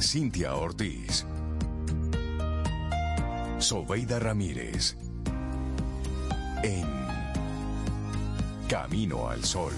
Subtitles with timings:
[0.00, 1.26] Cintia Ortiz.
[3.58, 4.96] Sobeida Ramírez.
[6.62, 6.86] En
[8.68, 9.72] Camino al Sol.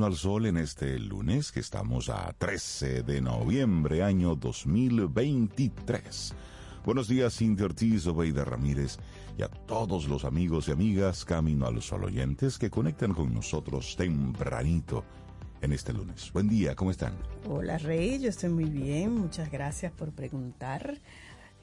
[0.00, 6.32] Camino al Sol en este lunes que estamos a 13 de noviembre año 2023.
[6.86, 8.96] Buenos días, Cintia Ortiz, Obeida Ramírez
[9.36, 13.94] y a todos los amigos y amigas Camino al Sol oyentes que conectan con nosotros
[13.94, 15.04] tempranito
[15.60, 16.32] en este lunes.
[16.32, 17.12] Buen día, ¿cómo están?
[17.46, 20.98] Hola Rey, yo estoy muy bien, muchas gracias por preguntar.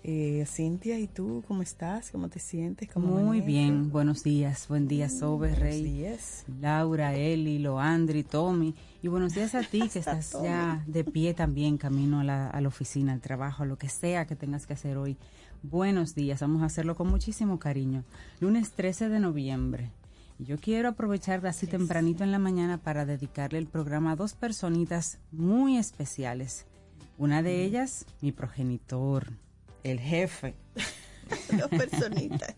[0.03, 2.12] Eh, Cintia, ¿y tú cómo estás?
[2.12, 2.90] ¿Cómo te sientes?
[2.94, 6.45] ¿Cómo Muy bien, buenos días, buen día Sobe, Buenos Rey, días.
[6.62, 11.78] Laura, Eli, Loandri, Tommy y buenos días a ti que estás ya de pie también
[11.78, 14.73] camino a la, a la oficina, al trabajo, a lo que sea que tengas que
[14.73, 15.17] hacer hoy.
[15.62, 18.05] Buenos días, vamos a hacerlo con muchísimo cariño.
[18.39, 19.92] Lunes 13 de noviembre.
[20.39, 24.36] Y yo quiero aprovechar así tempranito en la mañana para dedicarle el programa a dos
[24.36, 26.66] personitas muy especiales.
[27.17, 29.33] Una de ellas, mi progenitor,
[29.89, 30.53] el jefe,
[31.58, 32.55] Dos personitas.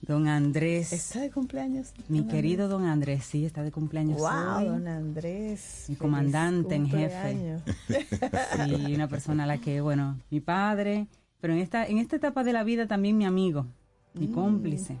[0.00, 0.92] don Andrés.
[0.92, 1.92] ¿Está de cumpleaños?
[2.08, 4.64] Mi don querido don Andrés, sí, está de cumpleaños Wow, hoy.
[4.66, 5.84] don Andrés.
[5.88, 7.56] Mi comandante en jefe.
[8.66, 11.06] Sí, una persona a la que, bueno, mi padre,
[11.40, 13.66] pero en esta, en esta etapa de la vida también mi amigo,
[14.14, 14.32] mi Mm.
[14.32, 14.96] cómplice.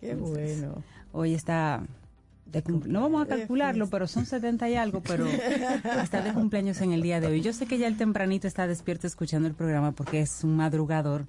[0.00, 0.82] Qué bueno.
[1.12, 1.82] Hoy está
[2.52, 5.26] de no vamos a calcularlo, pero son 70 y algo, pero
[6.02, 7.40] está de cumpleaños en el día de hoy.
[7.40, 11.26] Yo sé que ya el tempranito está despierto escuchando el programa porque es un madrugador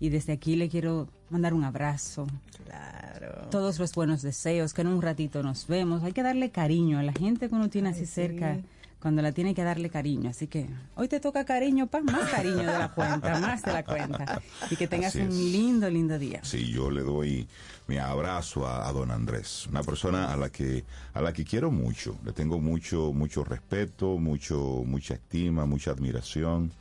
[0.00, 2.26] y desde aquí le quiero mandar un abrazo,
[2.66, 3.48] Claro.
[3.50, 6.02] todos los buenos deseos, que en un ratito nos vemos.
[6.02, 8.12] Hay que darle cariño a la gente que uno tiene Ay, así sí.
[8.12, 8.58] cerca,
[9.04, 10.30] cuando la tiene que darle cariño.
[10.30, 13.84] Así que hoy te toca cariño, pa, más cariño de la cuenta, más de la
[13.84, 14.40] cuenta.
[14.70, 16.40] Y que tengas un lindo, lindo día.
[16.42, 17.46] Sí, yo le doy
[17.86, 21.70] mi abrazo a, a don Andrés, una persona a la que a la que quiero
[21.70, 26.72] mucho, le tengo mucho mucho respeto, mucho mucha estima, mucha admiración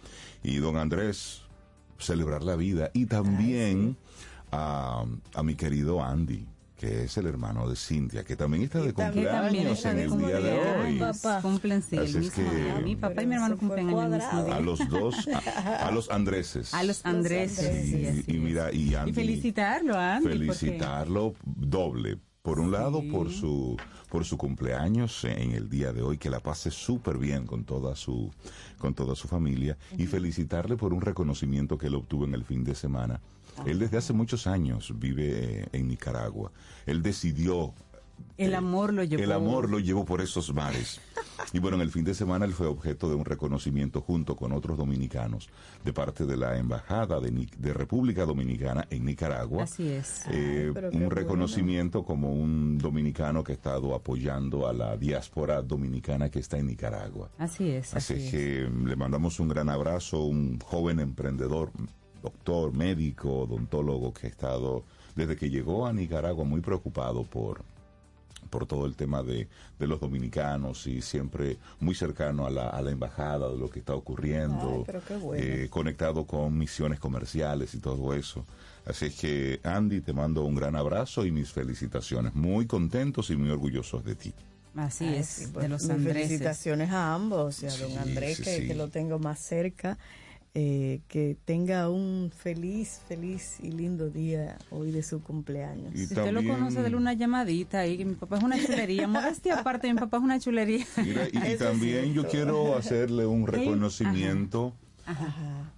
[0.44, 1.42] y don Andrés
[2.00, 3.98] celebrar la vida y también
[4.50, 5.04] a,
[5.34, 6.46] a mi querido Andy
[6.84, 10.04] que es el hermano de Cintia, que también está de Que cumpleaños está en de
[10.04, 11.00] el día de hoy.
[11.00, 11.42] Papá.
[11.42, 12.76] Cumplen sí, el Así es mismo que- día.
[12.84, 14.46] Mi papá y mi hermano cumplen en el mismo cuadrado.
[14.46, 14.56] día.
[14.56, 16.74] A los dos, a, a los Andreses.
[16.74, 17.06] A los.
[17.06, 17.86] Andreses.
[17.90, 19.12] sí, y, mira, y Andy.
[19.12, 20.24] Y felicitarlo Andy.
[20.28, 22.18] porque- felicitarlo doble.
[22.42, 23.78] Por un lado, por su
[24.10, 27.96] por su cumpleaños en el día de hoy, que la pase súper bien con toda
[27.96, 28.30] su
[28.78, 32.66] con toda su familia y felicitarle por un reconocimiento que él obtuvo en el fin
[32.66, 33.22] de semana.
[33.66, 36.52] Él desde hace muchos años vive eh, en Nicaragua.
[36.86, 37.74] Él decidió
[38.38, 39.24] El eh, amor lo llevó.
[39.24, 41.00] El amor lo llevó por esos mares.
[41.52, 44.52] Y bueno, en el fin de semana él fue objeto de un reconocimiento junto con
[44.54, 45.50] otros dominicanos
[45.84, 49.64] de parte de la Embajada de, Ni- de República Dominicana en Nicaragua.
[49.64, 50.24] Así es.
[50.32, 51.10] Eh, un bueno.
[51.10, 56.68] reconocimiento como un dominicano que ha estado apoyando a la diáspora dominicana que está en
[56.68, 57.30] Nicaragua.
[57.38, 58.32] Así es, Así así es.
[58.32, 61.72] que le mandamos un gran abrazo, un joven emprendedor,
[62.24, 64.84] doctor, médico, odontólogo que ha estado
[65.16, 67.62] desde que llegó a Nicaragua muy preocupado por
[68.50, 69.48] por todo el tema de,
[69.80, 73.80] de los dominicanos y siempre muy cercano a la, a la embajada de lo que
[73.80, 75.44] está ocurriendo, Ay, pero qué bueno.
[75.44, 78.46] eh, conectado con misiones comerciales y todo eso.
[78.86, 82.36] Así es que Andy, te mando un gran abrazo y mis felicitaciones.
[82.36, 84.34] Muy contentos y muy orgullosos de ti.
[84.76, 86.28] Así Ay, es, sí, de pues, los Andrés.
[86.28, 88.68] Felicitaciones a ambos y a Sí, don Andrés, sí, que, sí.
[88.68, 89.98] que lo tengo más cerca.
[90.56, 95.96] Eh, que tenga un feliz, feliz y lindo día hoy de su cumpleaños.
[95.96, 99.08] Y Si usted lo conoce, de una llamadita ahí, que mi papá es una chulería.
[99.08, 100.86] Modestia aparte, mi papá es una chulería.
[100.98, 104.76] Mira, y, también yo quiero hacerle un reconocimiento
[105.08, 105.72] Ajá.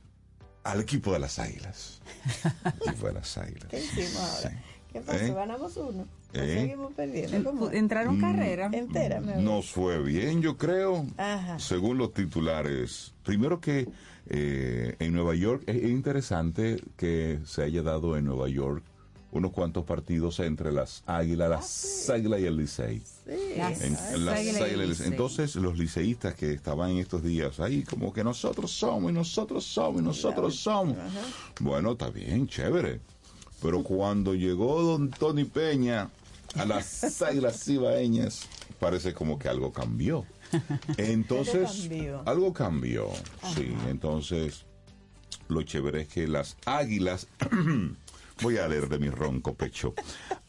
[0.65, 2.01] al equipo de las Águilas.
[2.85, 3.69] equipo de las Águilas.
[3.69, 4.49] ¿Qué hicimos ahora?
[4.49, 4.55] Sí.
[4.91, 5.25] ¿Qué pasó?
[5.25, 5.33] ¿Eh?
[5.33, 6.01] ¿Ganamos uno?
[6.01, 6.59] ¿O ¿Eh?
[6.61, 7.71] seguimos perdiendo?
[7.71, 8.69] Entraron carrera.
[8.73, 9.31] Entérame.
[9.31, 9.43] a ver.
[9.43, 11.59] Nos fue bien, yo creo, Ajá.
[11.59, 13.13] según los titulares.
[13.23, 13.87] Primero que
[14.27, 18.83] eh, en Nueva York es interesante que se haya dado en Nueva York
[19.31, 23.01] unos cuantos partidos entre las Águilas, las Águilas y el Licey.
[23.57, 24.87] Las En- en las Águilas y el Águilas y el Licey.
[24.87, 25.07] Licey.
[25.07, 29.65] Entonces los liceístas que estaban en estos días ahí como que nosotros somos y nosotros
[29.65, 30.95] somos y nosotros somos.
[31.59, 33.01] Bueno, está bien, chévere.
[33.61, 36.09] Pero cuando llegó don Tony Peña
[36.55, 38.43] a las Águilas Cibaeñas,
[38.79, 40.25] parece como que algo cambió.
[40.97, 41.89] Entonces,
[42.25, 43.09] Algo cambió.
[43.55, 44.65] Sí, entonces
[45.47, 47.27] lo chévere es que las águilas,
[48.41, 49.93] voy a leer de mi ronco pecho,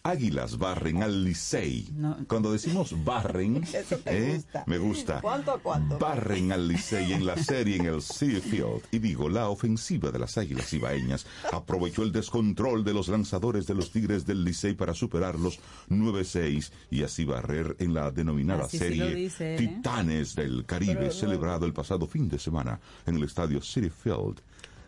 [0.02, 1.88] águilas barren al Licey.
[1.94, 2.16] No.
[2.28, 4.34] Cuando decimos barren, Eso te ¿eh?
[4.36, 4.64] gusta.
[4.66, 5.20] me gusta.
[5.20, 5.98] ¿Cuánto a cuánto?
[5.98, 8.82] Barren al Licey en la serie en el City Field.
[8.90, 13.74] Y digo, la ofensiva de las águilas ibaeñas aprovechó el descontrol de los lanzadores de
[13.74, 15.58] los Tigres del Licey para superarlos
[15.90, 19.58] 9-6 y así barrer en la denominada Así serie dice, ¿eh?
[19.58, 24.40] Titanes del Caribe, Pero celebrado el pasado fin de semana en el estadio City Field,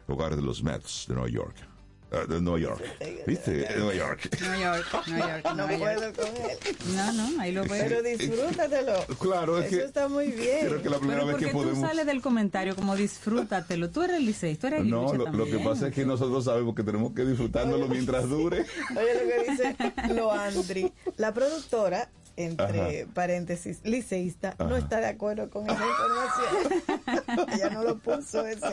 [0.07, 1.68] hogar de los Mets de Nueva York.
[2.11, 2.83] Ah, de Nueva York.
[3.27, 3.51] ¿Viste?
[3.53, 4.41] De Nueva York.
[4.41, 6.15] Nueva York, Nueva York, No Nueva York.
[6.17, 6.59] puedo con él.
[6.97, 7.85] No, no, ahí lo veo.
[7.87, 8.93] Pero disfrútatelo.
[9.21, 10.67] Claro, es Eso que está muy bien.
[10.69, 11.81] creo que la primera Pero vez que tú podemos...
[11.81, 13.91] sales del comentario como disfrútatelo.
[13.91, 16.83] Tú eres Licey, tú eres No, lo, lo que pasa es que nosotros sabemos que
[16.83, 18.65] tenemos que disfrutándolo mientras dure.
[18.97, 19.77] Oye lo que dice
[20.15, 20.93] Loandri.
[21.19, 22.09] La productora,
[22.39, 23.11] entre Ajá.
[23.15, 24.79] paréntesis, liceísta, no Ajá.
[24.79, 27.49] está de acuerdo con esa información.
[27.55, 28.67] Ella no lo puso eso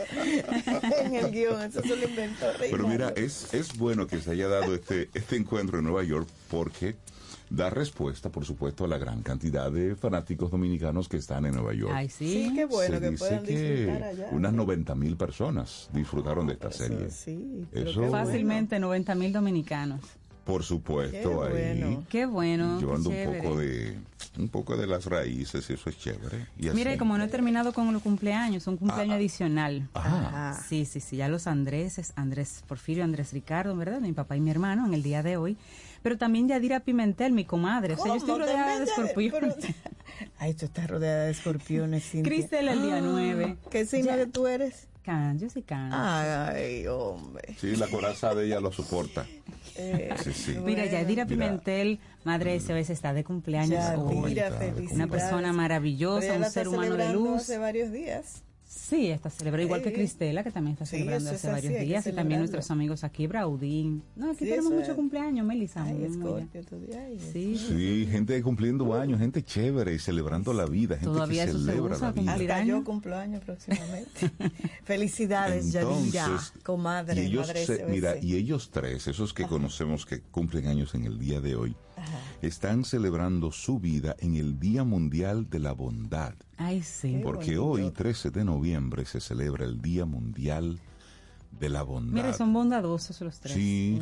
[1.00, 2.46] en el guion, eso se lo inventó.
[2.58, 6.28] Pero mira, es, es bueno que se haya dado este, este encuentro en Nueva York
[6.50, 6.94] porque
[7.48, 11.74] da respuesta, por supuesto, a la gran cantidad de fanáticos dominicanos que están en Nueva
[11.74, 11.92] York.
[11.94, 12.28] Ay, sí.
[12.48, 14.28] Sí, qué bueno se que dice puedan disfrutar que allá.
[14.32, 17.08] unas 90 mil personas disfrutaron de esta serie.
[17.10, 18.12] sí, Eso- qué bueno.
[18.26, 20.00] Fácilmente 90 mil dominicanos.
[20.46, 21.26] Por supuesto, Qué
[21.58, 22.04] ahí bueno.
[22.08, 22.78] Qué bueno.
[22.80, 23.98] llevando qué un poco de
[24.38, 26.46] un poco de las raíces, y eso es chévere.
[26.58, 26.98] Y Mira, y así.
[26.98, 29.16] como no he terminado con los cumpleaños, un cumpleaños Ah.
[29.16, 29.88] adicional.
[29.94, 30.28] Ajá.
[30.52, 30.62] Ajá.
[30.68, 34.00] Sí, sí, sí, ya los Andréses, Andrés Porfirio, Andrés Ricardo, ¿verdad?
[34.00, 35.56] Mi papá y mi hermano en el día de hoy.
[36.02, 37.94] Pero también Yadira Pimentel, mi comadre.
[37.94, 39.54] O sea, yo estoy rodeada de escorpiones.
[40.38, 42.04] Ay, tú estás rodeada de escorpiones.
[42.22, 43.56] Cristel el día 9.
[43.70, 44.86] ¿Qué signo que tú eres?
[45.02, 45.92] Can, yo sí can.
[45.92, 47.54] Ay, hombre.
[47.60, 49.24] Sí, la coraza de ella lo soporta.
[49.78, 50.56] Eh, Sí, sí.
[50.64, 50.86] Mira.
[50.86, 51.26] Yadira.
[51.26, 53.82] Pimentel, madre de SOS, está de cumpleaños.
[54.34, 54.50] Yadira,
[54.92, 57.42] Una persona maravillosa, Pero un ser humano de luz.
[57.42, 58.42] hace varios días.
[58.78, 59.94] Sí, está celebrando, igual que Sí.
[59.94, 63.04] Cristela, que también está Sí, celebrando es hace varios así, días, y también nuestros amigos
[63.04, 64.02] aquí, Braudín.
[64.14, 64.96] No, aquí Sí, tenemos eso mucho es.
[64.96, 65.84] cumpleaños, Melissa.
[67.32, 71.58] Sí, Sí, gente cumpliendo años, gente chévere y celebrando la vida, gente Todavía que eso
[71.58, 72.32] se celebra usa, la vida.
[72.32, 74.30] cumplir Hasta yo cumplo años próximamente.
[74.84, 80.20] Felicidades, Yadira, comadre, y ellos, madre se- mira, y ellos tres, esos que conocemos que
[80.20, 81.76] cumplen años en el día de hoy,
[82.42, 86.34] están celebrando su vida en el Día Mundial de la Bondad.
[86.56, 87.20] Ay, sí.
[87.22, 90.80] Porque hoy, 13 de noviembre, se celebra el Día Mundial
[91.58, 92.12] de la Bondad.
[92.12, 93.54] Mira, son bondadosos los tres.
[93.54, 94.00] Sí,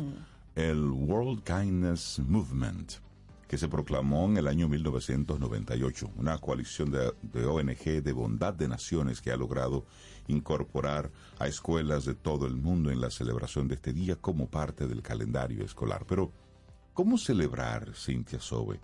[0.55, 2.93] el World Kindness Movement,
[3.47, 8.67] que se proclamó en el año 1998, una coalición de, de ONG de bondad de
[8.67, 9.85] naciones que ha logrado
[10.27, 14.87] incorporar a escuelas de todo el mundo en la celebración de este día como parte
[14.87, 16.05] del calendario escolar.
[16.07, 16.31] Pero,
[16.95, 18.79] ¿cómo celebrar, Cintia Sobe,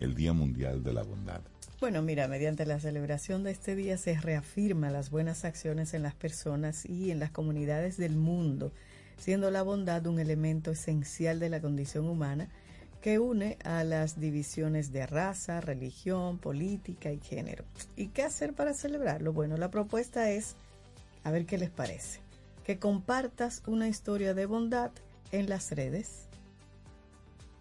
[0.00, 1.42] el Día Mundial de la Bondad?
[1.80, 6.14] Bueno, mira, mediante la celebración de este día se reafirma las buenas acciones en las
[6.14, 8.72] personas y en las comunidades del mundo,
[9.18, 12.48] siendo la bondad un elemento esencial de la condición humana
[13.02, 17.64] que une a las divisiones de raza, religión, política y género.
[17.96, 19.32] ¿Y qué hacer para celebrarlo?
[19.32, 20.56] Bueno, la propuesta es,
[21.24, 22.20] a ver qué les parece,
[22.64, 24.92] que compartas una historia de bondad
[25.32, 26.25] en las redes.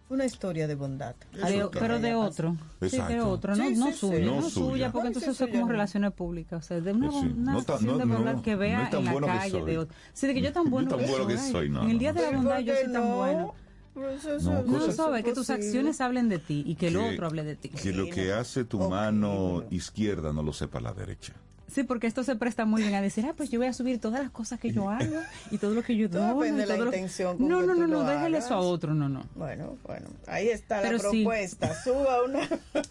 [0.07, 1.15] Una historia de bondad.
[1.31, 1.39] Que
[1.79, 2.55] pero te de otro.
[2.87, 4.19] Sí, de otro, no, Sí, no sí, suya.
[4.25, 4.69] No No, suya.
[4.69, 6.63] suya, porque entonces eso es como relaciones públicas.
[6.63, 7.33] O sea, de una, sí.
[7.35, 9.51] una No tan- no- de bondad no, que vea tan en la bueno que calle
[9.51, 9.61] soy.
[9.71, 9.95] de otro.
[10.13, 11.93] Sí, de que yo tan Yo bueno tan bueno que ay, soy, no, En el
[11.95, 13.15] no, día de la ¿Por bondad yo soy tan no?
[13.17, 13.53] bueno.
[13.95, 17.13] Pues No, No, cosas- sabe que tus acciones hablen de ti y que el Que-
[17.13, 17.69] otro hable de ti.
[17.69, 19.67] Que lo que hace tu mano bueno.
[19.71, 21.33] izquierda no lo sepa la derecha.
[21.75, 23.99] Sí, porque esto se presta muy bien a decir, ah, pues yo voy a subir
[23.99, 25.19] todas las cosas que yo hago
[25.51, 26.47] y todo lo que yo doy.
[26.47, 28.93] depende de la lo- intención con No, que no, no, no, déjale eso a otro,
[28.93, 29.23] no, no.
[29.35, 31.23] Bueno, bueno, ahí está Pero la sí.
[31.23, 31.75] propuesta.
[31.83, 32.39] Suba una,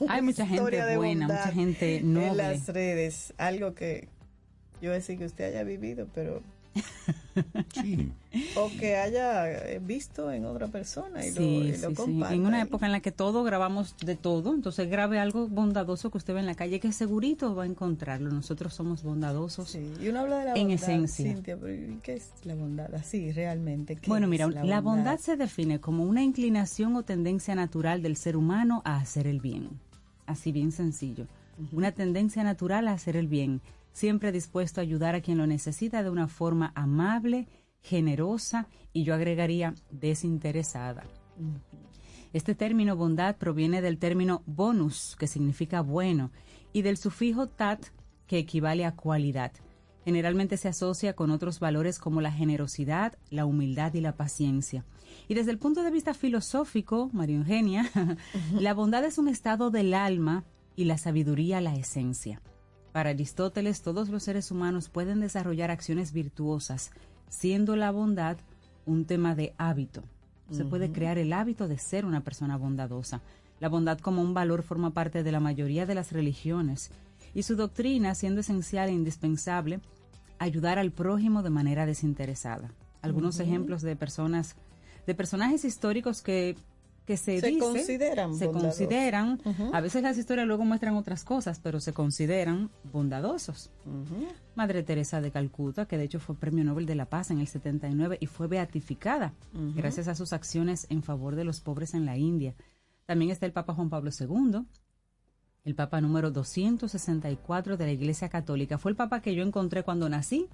[0.08, 2.28] Hay mucha gente historia buena, mucha gente noble.
[2.28, 4.08] En las redes, algo que
[4.82, 6.42] yo decir que usted haya vivido, pero
[7.75, 8.12] Sí.
[8.57, 12.23] o que haya eh, visto en otra persona y lo, Sí, y lo sí.
[12.31, 16.19] En una época en la que todo grabamos de todo, entonces grabe algo bondadoso que
[16.19, 18.31] usted ve en la calle que segurito va a encontrarlo.
[18.31, 19.71] Nosotros somos bondadosos.
[19.71, 21.33] Sí, y uno habla de la En bondad, esencia.
[21.35, 22.95] Cintia, pero ¿y ¿qué es la bondad?
[22.95, 23.97] Así, realmente.
[23.97, 28.37] ¿qué Bueno, mira, la bondad se define como una inclinación o tendencia natural del ser
[28.37, 29.71] humano a hacer el bien.
[30.26, 31.26] Así bien sencillo.
[31.73, 33.61] Una tendencia natural a hacer el bien,
[33.94, 37.46] siempre dispuesto a ayudar a quien lo necesita de una forma amable,
[37.80, 41.04] generosa y yo agregaría desinteresada.
[42.32, 46.32] Este término bondad proviene del término bonus, que significa bueno,
[46.72, 47.86] y del sufijo tat,
[48.26, 49.52] que equivale a cualidad.
[50.04, 54.84] Generalmente se asocia con otros valores como la generosidad, la humildad y la paciencia.
[55.28, 57.90] Y desde el punto de vista filosófico, María Eugenia,
[58.58, 62.42] la bondad es un estado del alma y la sabiduría la esencia.
[62.94, 66.92] Para Aristóteles, todos los seres humanos pueden desarrollar acciones virtuosas,
[67.28, 68.36] siendo la bondad
[68.86, 70.04] un tema de hábito.
[70.52, 73.20] Se puede crear el hábito de ser una persona bondadosa.
[73.58, 76.92] La bondad como un valor forma parte de la mayoría de las religiones
[77.34, 79.80] y su doctrina, siendo esencial e indispensable,
[80.38, 82.70] ayudar al prójimo de manera desinteresada.
[83.02, 84.54] Algunos ejemplos de personas,
[85.04, 86.56] de personajes históricos que,
[87.06, 88.78] que se, Se dice- consideran se bondadosos.
[88.78, 89.40] consideran,
[89.75, 93.70] a veces las historias luego muestran otras cosas, pero se consideran bondadosos.
[94.54, 97.46] Madre Teresa de Calcuta, que de hecho fue Premio Nobel de la Paz en el
[97.46, 99.34] 79 y fue beatificada
[99.75, 102.54] gracias a sus acciones en favor de los pobres en la India.
[103.04, 104.62] También está el Papa Juan Pablo II,
[105.64, 108.78] el Papa número 264 de la Iglesia Católica.
[108.78, 110.46] Fue el Papa que yo encontré cuando nací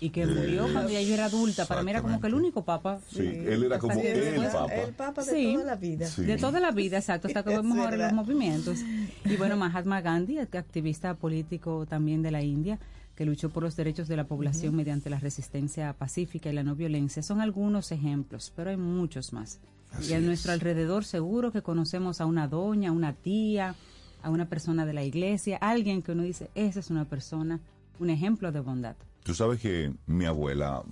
[0.00, 1.66] y que murió cuando ya yo era adulta.
[1.66, 3.00] Para mí era como que el único Papa.
[3.10, 4.74] Sí, él era como el papa.
[4.74, 5.52] El papa de Sí.
[5.54, 6.06] toda la vida.
[6.06, 6.22] Sí.
[6.22, 8.78] De toda la vida, exacto, hasta que vemos ahora los movimientos.
[9.24, 12.78] Y bueno, Mahatma Gandhi, activista político también de la India,
[13.16, 16.76] que luchó por los derechos de la población mediante la resistencia pacífica y la no
[16.76, 19.58] violencia, son algunos ejemplos, pero hay muchos más.
[19.90, 20.22] Así y a es.
[20.22, 23.74] nuestro alrededor seguro que conocemos a una doña, a una tía,
[24.22, 27.58] a una persona de la iglesia, alguien que uno dice, esa es una persona,
[27.98, 28.94] un ejemplo de bondad.
[29.22, 30.82] Tú sabes que mi abuela,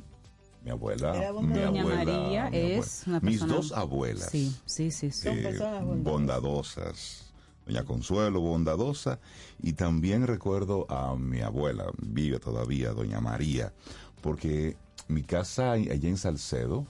[0.64, 1.54] mi abuela, mi.
[1.54, 3.54] Doña abuela, María mi es abuela- una mis persona...
[3.54, 5.10] dos abuelas, Sí, sí, sí.
[5.10, 5.22] sí.
[5.28, 6.12] Son personas bondadosas.
[6.12, 7.22] bondadosas.
[7.66, 9.18] Doña Consuelo, bondadosa,
[9.60, 13.72] y también recuerdo a mi abuela, vive todavía, Doña María,
[14.20, 14.76] porque
[15.08, 16.86] mi casa allá en Salcedo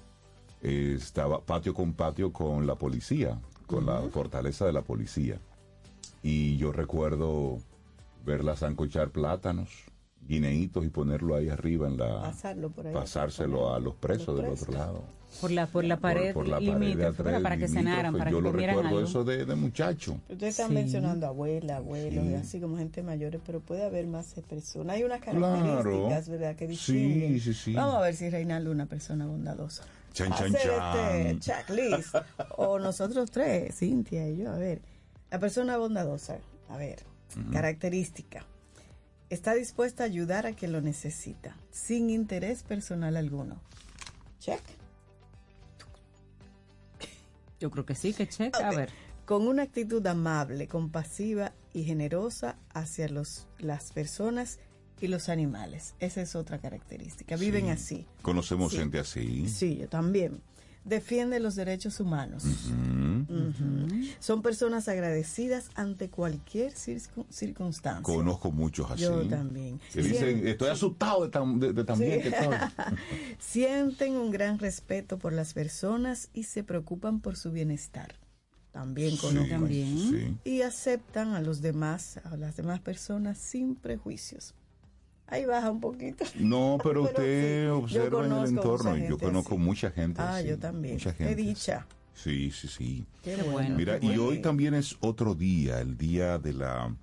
[0.61, 5.41] eh, estaba patio con patio con la policía, con la fortaleza de la policía.
[6.23, 7.57] Y yo recuerdo
[8.27, 9.71] verla sancochar plátanos,
[10.27, 12.23] guineitos y ponerlo ahí arriba en la...
[12.23, 12.93] Pasarlo por ahí.
[12.95, 15.05] pasárselo a los presos los del otro lado.
[15.41, 18.31] Por la, por la pared por, por la pared de atrás, para que cenaran, para
[18.31, 19.01] Yo que lo recuerdo algo.
[19.01, 20.19] eso de, de muchacho.
[20.31, 20.75] Ustedes están Sí.
[20.75, 22.31] mencionando abuela, abuelos, Sí.
[22.31, 24.97] y así como gente mayores, pero puede haber más personas.
[24.97, 25.41] Hay unas Claro.
[25.41, 26.57] características, ¿verdad?
[26.57, 27.41] Que Sí, distinguen.
[27.41, 27.73] sí, sí.
[27.75, 29.83] Vamos a ver si Reinaldo es una persona bondadosa.
[30.15, 31.17] Chan, chan, chan.
[31.27, 32.15] este checklist.
[32.57, 34.51] o nosotros tres, Cintia y yo.
[34.51, 34.81] A ver,
[35.31, 36.39] la persona bondadosa,
[36.71, 37.01] a ver,
[37.53, 38.45] característica.
[39.31, 43.61] Está dispuesta a ayudar a quien lo necesita, sin interés personal alguno.
[44.39, 44.61] Check.
[47.61, 48.69] Yo creo que sí, que checa.
[48.69, 48.91] A ver,
[49.25, 54.61] con una actitud amable, compasiva y generosa hacia los, las personas
[55.01, 55.95] y los animales.
[55.99, 57.37] Esa es otra característica.
[57.37, 58.07] Viven así.
[58.23, 58.79] Conocemos Sí.
[58.79, 59.49] gente así.
[59.49, 60.41] Sí, yo también.
[60.87, 62.45] Defiende los derechos humanos.
[64.21, 68.03] Son personas agradecidas ante cualquier circun- circunstancia.
[68.03, 69.03] Conozco muchos así.
[69.03, 69.81] Yo también.
[69.93, 72.55] Que dicen, estoy asustado de tan, de, de tan bien que estoy.
[73.39, 78.15] Sienten un gran respeto por las personas y se preocupan por su bienestar.
[78.73, 79.45] También conozco.
[79.45, 79.99] Sí, también.
[79.99, 80.37] sí.
[80.45, 84.55] y aceptan a los demás, a las demás personas sin prejuicios.
[85.29, 86.25] Ahí baja un poquito.
[86.37, 88.97] No, pero, Pero usted sí, observa en el entorno.
[88.97, 89.63] y Yo conozco así.
[89.63, 90.95] mucha gente Ah, así, yo también.
[90.95, 91.43] Mucha Qué gente.
[91.43, 91.87] dicha.
[92.15, 93.07] Sí, sí, sí.
[93.23, 93.77] Qué, Qué bueno.
[93.77, 94.25] Mira, qué y bueno.
[94.27, 96.95] hoy también es otro día, el día de la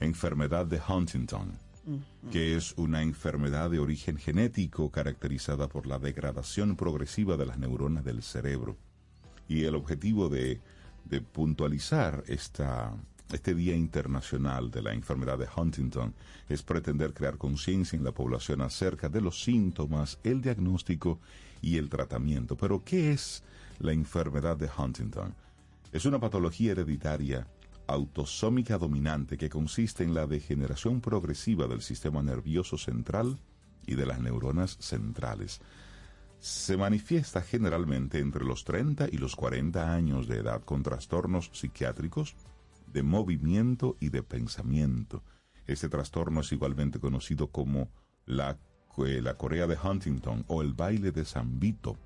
[0.00, 1.52] enfermedad de Huntington,
[2.30, 8.04] que es una enfermedad de origen genético caracterizada por la degradación progresiva de las neuronas
[8.04, 8.76] del cerebro.
[9.48, 10.60] Y el objetivo de,
[11.06, 12.92] de puntualizar esta,
[13.36, 16.14] este Día Internacional de la Enfermedad de Huntington
[16.48, 21.18] es pretender crear conciencia en la población acerca de los síntomas, el diagnóstico
[21.62, 22.56] y el tratamiento.
[22.56, 23.42] Pero, ¿qué es
[23.78, 25.34] la enfermedad de Huntington?
[25.92, 27.46] Es una patología hereditaria
[27.86, 33.38] autosómica dominante que consiste en la degeneración progresiva del sistema nervioso central
[33.86, 35.60] y de las neuronas centrales
[36.40, 42.34] se manifiesta generalmente entre los 30 y los 40 años de edad con trastornos psiquiátricos
[42.92, 45.22] de movimiento y de pensamiento.
[45.66, 47.88] Este trastorno es igualmente conocido como
[48.26, 48.58] la
[48.98, 51.96] eh, la Corea de Huntington o el baile de San Vito.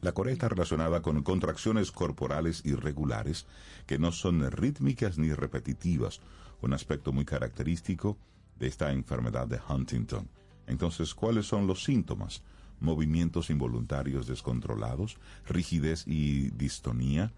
[0.00, 3.46] La Corea está relacionada con contracciones corporales irregulares
[3.86, 6.20] que no son rítmicas ni repetitivas,
[6.60, 8.16] un aspecto muy característico
[8.58, 10.28] de esta enfermedad de Huntington.
[10.66, 12.42] Entonces, ¿cuáles son los síntomas?
[12.80, 17.32] Movimientos involuntarios descontrolados, rigidez y distonía,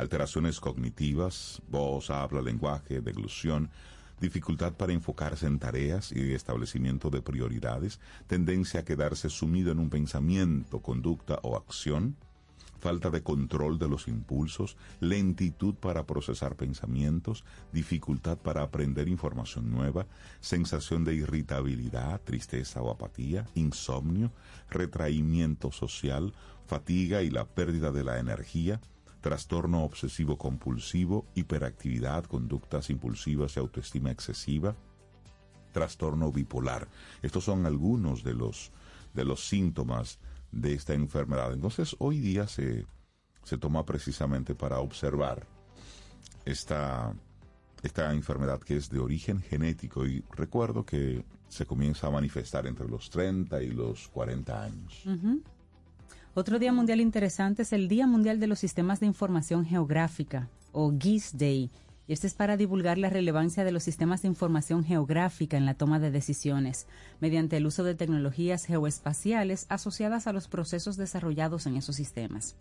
[0.00, 3.70] alteraciones cognitivas, voz, habla, lenguaje, deglución,
[4.20, 9.90] dificultad para enfocarse en tareas y establecimiento de prioridades, tendencia a quedarse sumido en un
[9.90, 12.16] pensamiento, conducta o acción,
[12.80, 20.06] falta de control de los impulsos, lentitud para procesar pensamientos, dificultad para aprender información nueva,
[20.40, 24.32] sensación de irritabilidad, tristeza o apatía, insomnio,
[24.70, 26.32] retraimiento social,
[26.66, 28.80] fatiga y la pérdida de la energía,
[29.20, 34.74] trastorno obsesivo compulsivo, hiperactividad, conductas impulsivas y autoestima excesiva,
[35.72, 36.88] trastorno bipolar.
[37.22, 38.72] Estos son algunos de los,
[39.14, 40.18] de los síntomas
[40.52, 41.52] de esta enfermedad.
[41.52, 42.86] Entonces, hoy día se,
[43.44, 45.46] se toma precisamente para observar
[46.44, 47.14] esta,
[47.82, 52.88] esta enfermedad que es de origen genético y recuerdo que se comienza a manifestar entre
[52.88, 55.02] los 30 y los 40 años.
[56.32, 60.94] Otro día mundial interesante es el Día Mundial de los Sistemas de Información Geográfica, o
[60.96, 61.72] GIS Day.
[62.06, 65.74] Y este es para divulgar la relevancia de los sistemas de información geográfica en la
[65.74, 66.86] toma de decisiones,
[67.20, 72.54] mediante el uso de tecnologías geoespaciales asociadas a los procesos desarrollados en esos sistemas.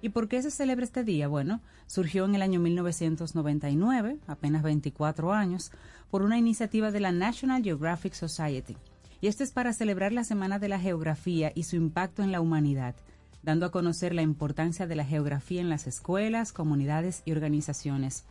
[0.00, 1.26] ¿Y por qué se celebra este día?
[1.26, 5.72] Bueno, surgió en el año 1999, apenas 24 años,
[6.12, 8.76] por una iniciativa de la National Geographic Society
[9.20, 12.40] y esto es para celebrar la Semana de la Geografía y su impacto en la
[12.40, 12.94] humanidad,
[13.42, 18.24] dando a conocer la importancia de la geografía en las escuelas, comunidades y organizaciones.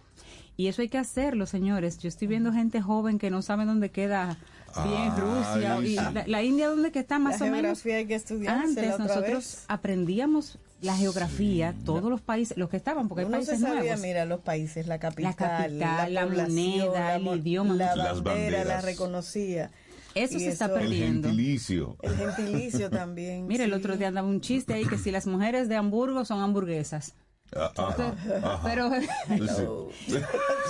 [0.58, 2.00] Y eso hay que hacerlo, señores.
[2.00, 4.38] Yo estoy viendo gente joven que no sabe dónde queda
[4.86, 7.86] bien Rusia y la, India dónde que está más o menos.
[7.86, 13.24] Hay que estudiar Antes nosotros aprendíamos la geografía, todos los países, los que estaban, porque
[13.24, 14.00] hay países nuevos.
[14.02, 19.72] Mira, los países, la capital, la, capital, la, moneda, el idioma, la bandera, la reconocía.
[20.16, 21.30] Eso se está perdiendo.
[21.30, 21.98] El gentilicio.
[22.02, 23.48] El gentilicio también.
[23.48, 26.42] Mire, el otro día andaba un chiste ahí que si las mujeres de Hamburgo son
[26.42, 27.16] hamburguesas.
[27.56, 28.92] Ah, pero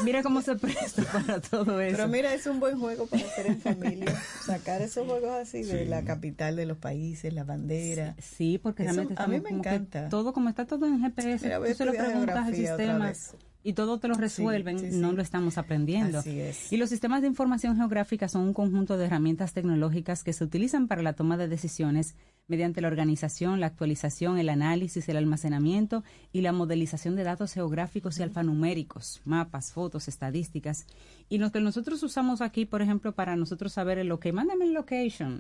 [0.05, 1.97] mira cómo se presta para todo eso.
[1.97, 4.21] Pero mira, es un buen juego para hacer en familia.
[4.45, 8.15] Sacar esos juegos así de la capital de los países, la bandera.
[8.19, 10.07] Sí, porque realmente a mí me encanta.
[10.07, 13.11] Todo como está todo en GPS, tú se lo preguntas al sistema
[13.63, 16.23] y todo te lo resuelven, no lo estamos aprendiendo.
[16.69, 20.87] Y los sistemas de información geográfica son un conjunto de herramientas tecnológicas que se utilizan
[20.87, 22.15] para la toma de decisiones
[22.49, 28.19] mediante la organización, la actualización, el análisis, el almacenamiento y la modelización de datos geográficos
[28.19, 30.85] y alfanuméricos, mapas, fotos, estadísticas.
[31.29, 34.73] Y lo que nosotros usamos aquí, por ejemplo, para nosotros saber lo que mándame el
[34.73, 35.39] location,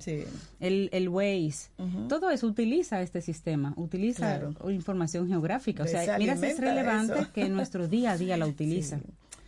[0.59, 1.69] el, el Waze,
[2.07, 5.83] todo eso utiliza este sistema, utiliza información geográfica.
[5.83, 8.99] O sea, mira si es relevante que nuestro día a día la utiliza.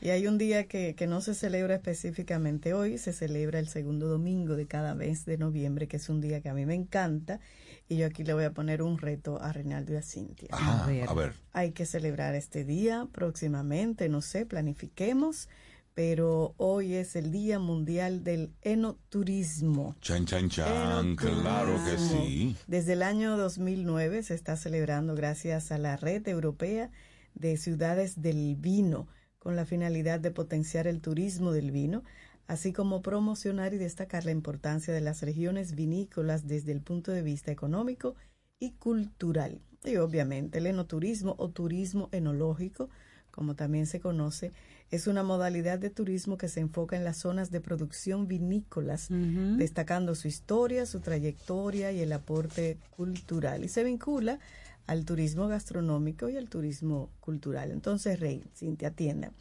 [0.02, 4.08] Y hay un día que, que, no se celebra específicamente hoy, se celebra el segundo
[4.08, 7.40] domingo de cada mes de noviembre, que es un día que a mí me encanta.
[7.88, 10.50] Y yo aquí le voy a poner un reto a Reinaldo y a Cintia.
[10.52, 11.34] a, ver.
[11.54, 15.50] Hay que celebrar este día próximamente, no sé, planifiquemos.
[15.94, 19.96] Pero hoy es el Día Mundial del Enoturismo.
[20.00, 22.56] Chan, chan, chan, claro que sí.
[22.66, 26.90] Desde el año 2009 se está celebrando gracias a la Red Europea
[27.36, 29.08] de Ciudades del Vino
[29.42, 32.04] con la finalidad de potenciar el turismo del vino,
[32.46, 37.24] así como promocionar y destacar la importancia de las regiones vinícolas desde el punto de
[37.24, 38.14] vista económico
[38.60, 39.60] y cultural.
[39.84, 42.92] Y obviamente el enoturismo o turismo enológico,
[43.32, 44.52] como también se conoce,
[44.92, 50.14] es una modalidad de turismo que se enfoca en las zonas de producción vinícolas, destacando
[50.14, 53.64] su historia, su trayectoria y el aporte cultural.
[53.64, 54.38] Y se vincula
[54.88, 57.72] al turismo gastronómico y al turismo cultural.
[57.72, 59.32] Entonces, Rey, Cintia, atienda,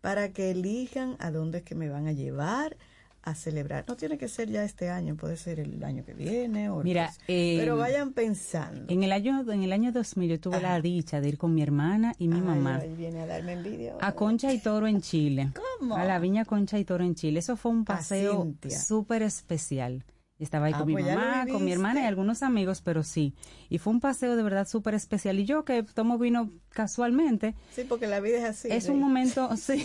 [0.00, 2.76] para que elijan a dónde es que me van a llevar
[3.22, 3.84] a celebrar.
[3.88, 7.12] No tiene que ser ya este año, puede ser el año que viene o Mira,
[7.26, 8.92] pero em, vayan pensando.
[8.92, 11.62] En el año en el año 2000 yo tuve la dicha de ir con mi
[11.62, 12.78] hermana y mi mamá.
[12.96, 13.96] viene a darme envidia.
[14.00, 15.50] A Concha y Toro en Chile.
[15.80, 15.96] ¿Cómo?
[15.96, 17.40] A la Viña Concha y Toro en Chile.
[17.40, 20.04] Eso fue un paseo súper especial.
[20.38, 23.34] Estaba ahí ah, con mi pues mamá, con mi hermana y algunos amigos, pero sí.
[23.68, 25.38] Y fue un paseo de verdad súper especial.
[25.40, 28.68] Y yo que tomo vino casualmente Sí, porque la vida es así.
[28.70, 29.84] es un momento, sí,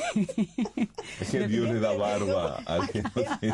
[1.19, 3.53] Es que Dios le da barba al que no tiene.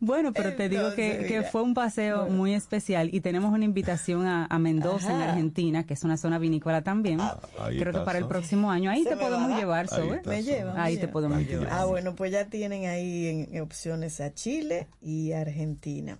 [0.00, 4.46] Bueno, pero te digo que, fue un paseo muy especial y tenemos una invitación a,
[4.46, 5.22] a Mendoza, en.
[5.22, 7.20] Argentina, que es una zona vinícola también.
[7.20, 8.90] ahí Creo que para el próximo año.
[8.90, 9.56] Ahí Se te podemos va.
[9.56, 9.86] llevar,
[10.26, 10.82] Ahí lleva.
[10.82, 11.68] Ahí te podemos Ahí llevar.
[11.70, 16.18] Ah, bueno, pues ya tienen ahí en, en opciones a Chile y Argentina.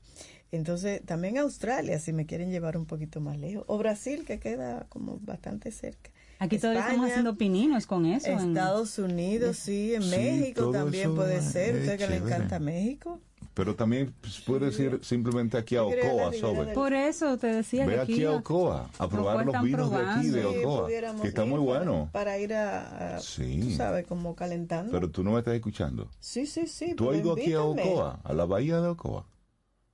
[0.56, 3.64] Entonces, también Australia, si me quieren llevar un poquito más lejos.
[3.66, 6.10] O Brasil, que queda como bastante cerca.
[6.38, 8.28] Aquí todavía estamos España, haciendo pininos con eso.
[8.28, 11.76] en- Estados Unidos, sí, en Sí, México también puede ser.
[11.76, 13.20] Usted que le encanta México.
[13.54, 17.94] Pero también pues, puedes ir simplemente aquí a Ocoa, del- Por eso te decía Ve
[17.94, 20.58] que aquí a Ocoa a probar los vinos de aquí de probando.
[20.60, 22.08] Sí, Ocoa, pudiéramos que está muy para- bueno.
[22.10, 23.60] Para ir a, a, Sí.
[23.62, 24.90] tú sabes, como calentando.
[24.90, 26.08] Pero tú no me estás escuchando.
[26.18, 26.94] sí, sí, sí.
[26.96, 27.62] ¿Tú has ido aquí a.
[27.62, 29.24] Ocoa, a la bahía de Ocoa?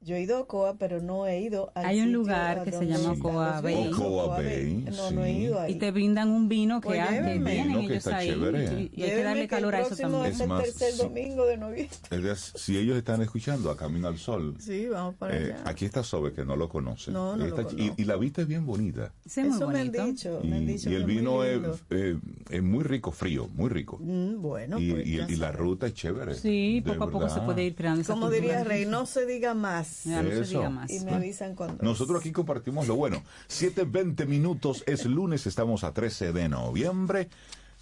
[0.03, 2.73] Yo he ido a Ocoa, pero no he ido al Hay un sitio lugar que
[2.73, 3.89] se llama Ocoa Bay.
[3.93, 5.39] Ocoa Bay, No, no he sí.
[5.43, 5.73] ido ahí.
[5.73, 8.29] y te brindan un vino que, Pues ha- que vienen Vino que ellos está ahí
[8.31, 8.65] chévere.
[8.65, 10.25] y, y hay que darle el calor a eso también.
[10.25, 10.99] Es Es el más, tercer sí.
[11.03, 11.99] domingo de noviembre.
[12.35, 15.63] Si ellos están escuchando a Camino al Sol, Sí, vamos para eh, allá.
[15.67, 17.11] aquí está Sobe, que no lo conoce.
[17.11, 17.95] No, no lo Está- y, conozco.
[17.99, 19.13] y la vista es bien bonita.
[19.27, 20.41] Sí, muy Eso me han dicho.
[20.43, 21.61] Y, me han dicho y que el vino es,
[21.91, 22.17] eh,
[22.49, 23.99] es muy rico, frío, muy rico.
[24.01, 26.33] Mm, bueno, y, pues, y- y la ruta es chévere.
[26.37, 29.53] Sí, poco a poco se puede ir creando esa Como diría Rey, no se diga
[29.53, 29.90] más.
[30.05, 30.59] Ya, no se Eso.
[30.59, 30.91] diga más.
[30.91, 31.83] Y me avisan cuando.
[31.83, 33.23] Nosotros aquí compartimos lo bueno.
[33.49, 37.29] 7.20 minutos, es lunes, estamos a 13 de noviembre.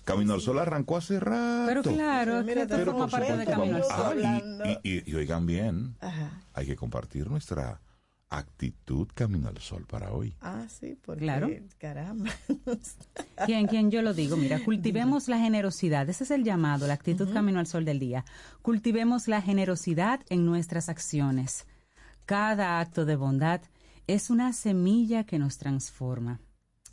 [0.05, 1.65] Camino al Sol arrancó hace rato.
[1.67, 4.23] Pero claro, Mira, Pero forma por parte de Camino al Sol.
[4.25, 6.41] ah, y, y- y oigan bien, Ajá.
[6.55, 7.81] hay que compartir nuestra
[8.31, 10.35] actitud Camino al Sol para hoy.
[10.41, 11.25] Ah, sí, porque.
[11.25, 11.49] Claro.
[11.79, 12.31] Caramba.
[13.47, 14.37] ¿Quién, quién yo lo digo?
[14.37, 16.09] Mira, cultivemos la generosidad.
[16.09, 18.25] Ese es el llamado, la actitud camino al sol del día.
[18.63, 21.67] Cultivemos la generosidad en nuestras acciones.
[22.29, 23.63] Cada acto de bondad
[24.07, 26.43] es una semilla que nos transforma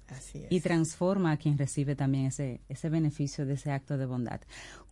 [0.07, 0.47] Así es.
[0.49, 4.39] y transforma a quien recibe también ese, ese beneficio de ese acto de bondad.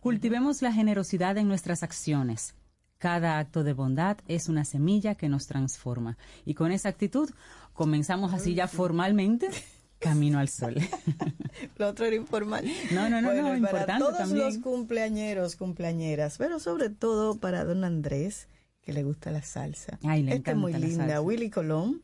[0.00, 2.54] Cultivemos la generosidad en nuestras acciones.
[2.98, 6.18] Cada acto de bondad es una semilla que nos transforma.
[6.44, 7.30] Y con esa actitud
[7.72, 9.48] comenzamos así ya formalmente
[9.98, 10.74] camino al sol.
[11.78, 12.70] Lo otro era informal.
[12.92, 14.44] No, no, no, Bueno, no, para importante todos también.
[14.44, 18.46] los cumpleañeros, cumpleañeras, pero sobre todo para don Andrés,
[18.84, 19.98] que le gusta la salsa.
[20.04, 21.06] Ay, le Esta es muy linda.
[21.06, 21.20] salsa.
[21.22, 22.02] Willy Colón,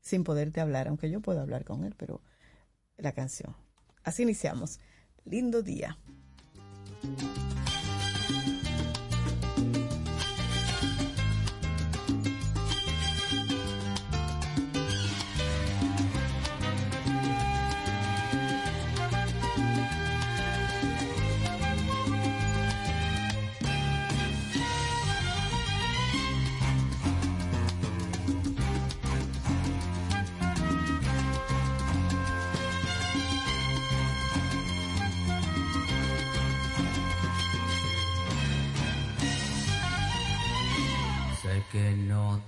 [0.00, 2.20] sin poderte hablar, aunque yo puedo hablar con él, pero
[2.96, 3.54] la canción.
[4.02, 4.80] Así iniciamos.
[5.24, 5.98] Lindo día.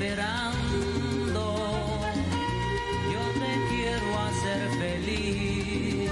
[0.00, 1.44] Esperando.
[3.12, 6.10] Yo te quiero hacer feliz.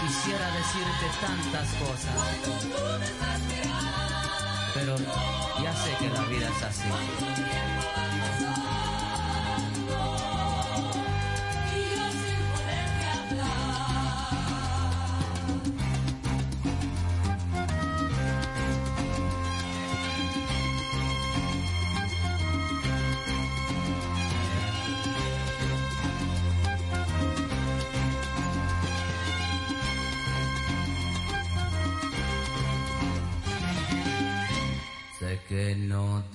[0.00, 2.16] Quisiera decirte tantas cosas,
[4.74, 4.96] pero
[5.62, 8.05] ya sé que la vida es así.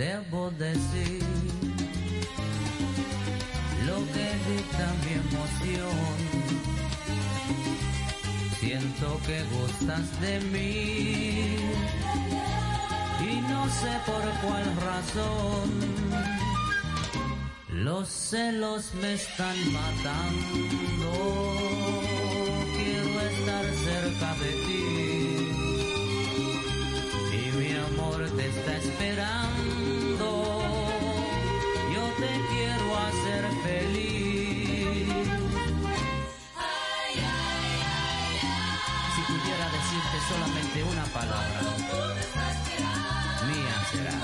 [0.01, 1.23] Debo decir
[3.87, 6.15] lo que dicta mi emoción.
[8.59, 10.75] Siento que gustas de mí
[13.29, 15.69] y no sé por cuál razón.
[17.69, 21.11] Los celos me están matando.
[22.77, 24.85] Quiero estar cerca de ti
[27.39, 29.80] y mi amor te está esperando
[32.51, 35.07] quiero hacer feliz.
[36.55, 38.39] Ay, ay, ay,
[39.15, 41.59] si pudiera decirte solamente una palabra,
[43.47, 44.15] mía será.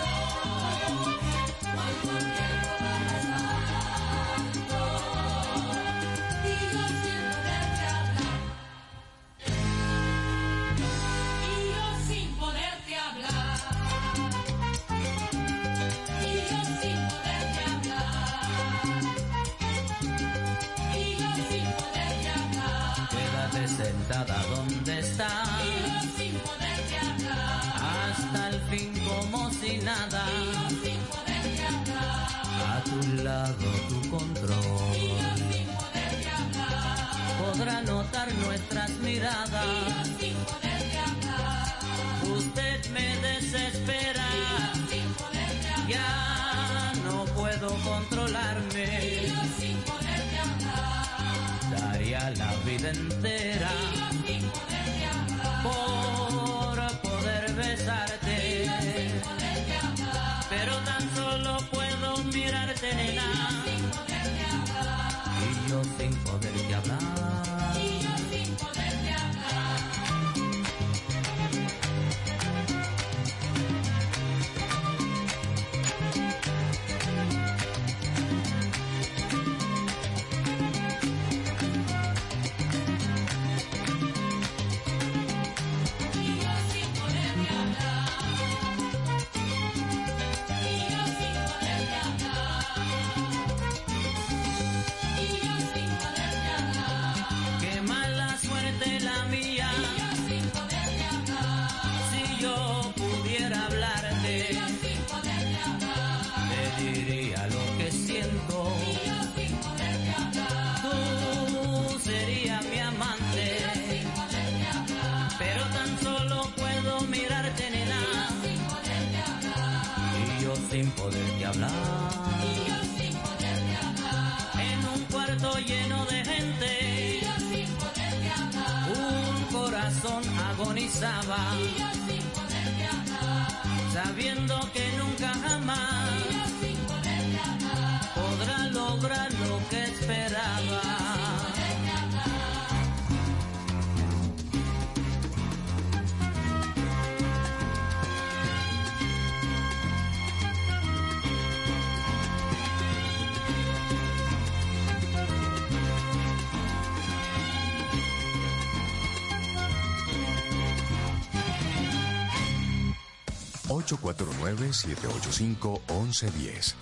[163.87, 166.75] 849-785-1110.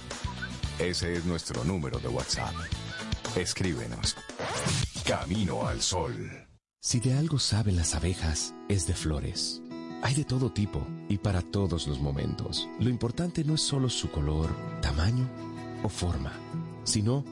[0.79, 2.53] Ese es nuestro número de WhatsApp.
[3.35, 4.15] Escríbenos.
[5.05, 6.31] Camino al Sol.
[6.81, 9.61] Si de algo saben las abejas, es de flores.
[10.01, 12.67] Hay de todo tipo y para todos los momentos.
[12.79, 15.27] Lo importante no es solo su color, tamaño
[15.83, 16.33] o forma,
[16.83, 17.23] sino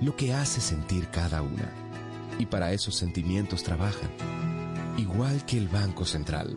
[0.00, 1.72] lo que hace sentir cada una.
[2.38, 4.10] Y para esos sentimientos trabajan.
[4.96, 6.56] Igual que el Banco Central,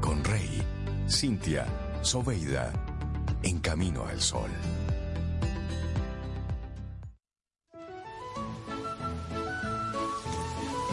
[0.00, 0.62] con Rey,
[1.08, 1.66] Cintia,
[2.02, 2.72] Soveida,
[3.42, 4.50] en camino al sol.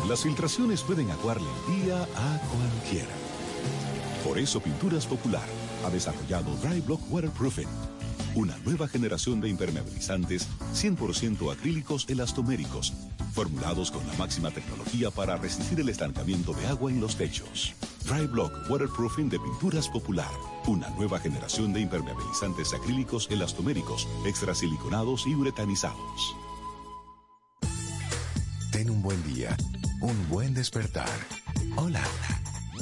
[0.08, 3.10] Las filtraciones pueden aguarle el día a cualquiera.
[4.24, 5.48] Por eso Pinturas Popular
[5.86, 7.68] ha desarrollado Dry Block Waterproofing,
[8.36, 12.94] una nueva generación de impermeabilizantes 100% acrílicos elastoméricos,
[13.34, 17.74] formulados con la máxima tecnología para resistir el estancamiento de agua en los techos.
[18.06, 20.30] Dry Block Waterproofing de Pinturas Popular,
[20.68, 26.36] una nueva generación de impermeabilizantes acrílicos elastoméricos, extrasiliconados y uretanizados.
[28.72, 29.58] Ten un buen día,
[30.02, 31.10] un buen despertar.
[31.78, 32.04] Hola.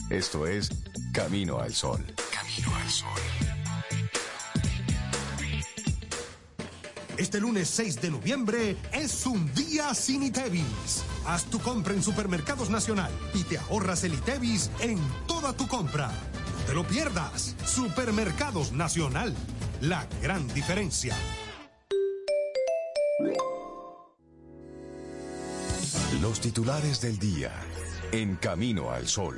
[0.10, 0.70] Esto es
[1.14, 2.04] Camino al Sol.
[2.32, 3.53] Camino al Sol.
[7.18, 11.04] Este lunes 6 de noviembre es un día sin ITEVIS.
[11.28, 16.08] Haz tu compra en Supermercados Nacional y te ahorras el ITEVIS en toda tu compra.
[16.08, 17.56] No te lo pierdas.
[17.66, 19.36] Supermercados Nacional.
[19.82, 21.16] La gran diferencia.
[26.20, 27.52] Los titulares del día
[28.12, 29.38] en Camino al Sol.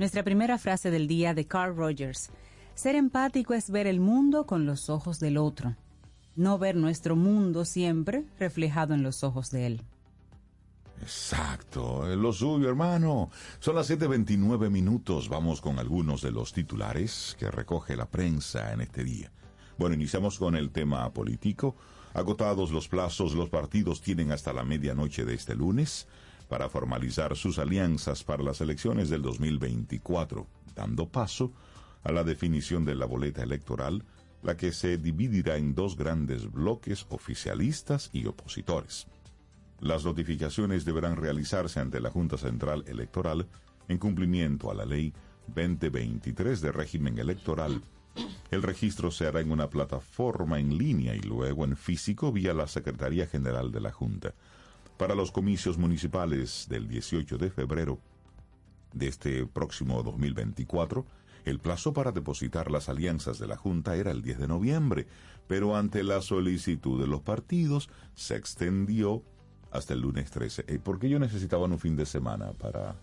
[0.00, 2.30] Nuestra primera frase del día de Carl Rogers.
[2.74, 5.76] Ser empático es ver el mundo con los ojos del otro,
[6.36, 9.82] no ver nuestro mundo siempre reflejado en los ojos de él.
[11.02, 13.28] Exacto, lo suyo, hermano.
[13.58, 15.28] Son las 7.29 minutos.
[15.28, 19.30] Vamos con algunos de los titulares que recoge la prensa en este día.
[19.76, 21.76] Bueno, iniciamos con el tema político.
[22.14, 26.08] Agotados los plazos, los partidos tienen hasta la medianoche de este lunes
[26.50, 31.52] para formalizar sus alianzas para las elecciones del 2024, dando paso
[32.02, 34.04] a la definición de la boleta electoral,
[34.42, 39.06] la que se dividirá en dos grandes bloques oficialistas y opositores.
[39.78, 43.46] Las notificaciones deberán realizarse ante la Junta Central Electoral
[43.86, 45.14] en cumplimiento a la Ley
[45.54, 47.80] 2023 de régimen electoral.
[48.50, 52.66] El registro se hará en una plataforma en línea y luego en físico vía la
[52.66, 54.34] Secretaría General de la Junta.
[55.00, 57.98] Para los comicios municipales del 18 de febrero
[58.92, 61.06] de este próximo 2024,
[61.46, 65.06] el plazo para depositar las alianzas de la Junta era el 10 de noviembre,
[65.46, 69.22] pero ante la solicitud de los partidos se extendió
[69.70, 70.66] hasta el lunes 13.
[70.68, 72.94] Eh, porque ellos necesitaban un fin de semana para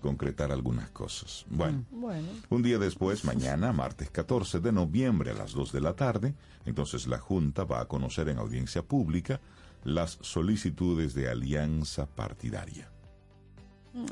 [0.00, 1.44] concretar algunas cosas.
[1.50, 5.94] Bueno, Bueno, un día después, mañana, martes 14 de noviembre a las 2 de la
[5.96, 6.36] tarde,
[6.66, 9.40] entonces la Junta va a conocer en audiencia pública
[9.84, 12.90] las solicitudes de alianza partidaria.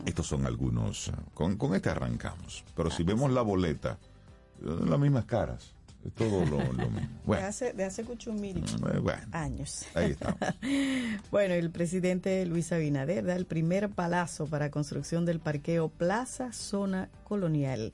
[0.06, 2.64] Estos son algunos, eh, con, con este arrancamos.
[2.74, 3.98] Pero si vemos la boleta,
[4.62, 5.74] eh, las mismas caras,
[6.04, 7.00] es todo lo, lo mismo.
[7.08, 9.84] de Bueno, hace, de hace eh, bueno, años.
[9.94, 10.38] ahí estamos.
[11.30, 17.10] Bueno, el presidente Luis Abinader da el primer palazo para construcción del parqueo Plaza Zona
[17.24, 17.92] Colonial.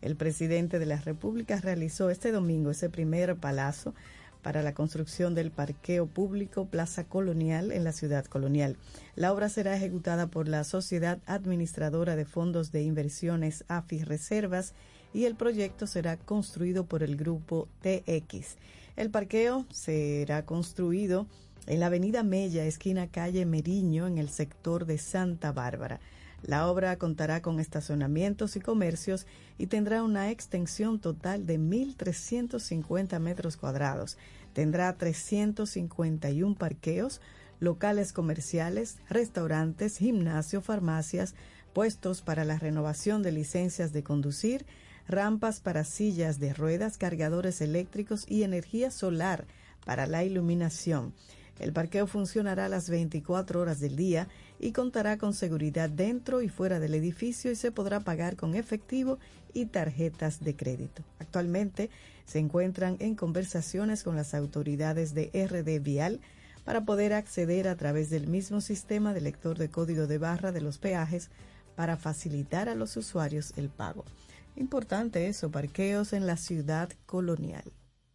[0.00, 3.94] El presidente de la República realizó este domingo ese primer palazo
[4.42, 8.76] para la construcción del parqueo público Plaza Colonial en la ciudad colonial.
[9.16, 14.74] La obra será ejecutada por la Sociedad Administradora de Fondos de Inversiones AFI Reservas
[15.12, 18.56] y el proyecto será construido por el grupo TX.
[18.96, 21.26] El parqueo será construido
[21.66, 26.00] en la avenida Mella, esquina calle Meriño, en el sector de Santa Bárbara.
[26.42, 29.26] La obra contará con estacionamientos y comercios
[29.58, 34.16] y tendrá una extensión total de 1.350 metros cuadrados.
[34.54, 37.20] Tendrá 351 parqueos,
[37.60, 41.34] locales comerciales, restaurantes, gimnasio, farmacias,
[41.74, 44.64] puestos para la renovación de licencias de conducir,
[45.06, 49.46] rampas para sillas de ruedas, cargadores eléctricos y energía solar
[49.84, 51.12] para la iluminación.
[51.58, 54.28] El parqueo funcionará las 24 horas del día
[54.60, 59.18] y contará con seguridad dentro y fuera del edificio y se podrá pagar con efectivo
[59.54, 61.02] y tarjetas de crédito.
[61.18, 61.90] Actualmente
[62.26, 66.20] se encuentran en conversaciones con las autoridades de RD Vial
[66.64, 70.60] para poder acceder a través del mismo sistema de lector de código de barra de
[70.60, 71.30] los peajes
[71.74, 74.04] para facilitar a los usuarios el pago.
[74.56, 77.64] Importante eso, parqueos en la ciudad colonial.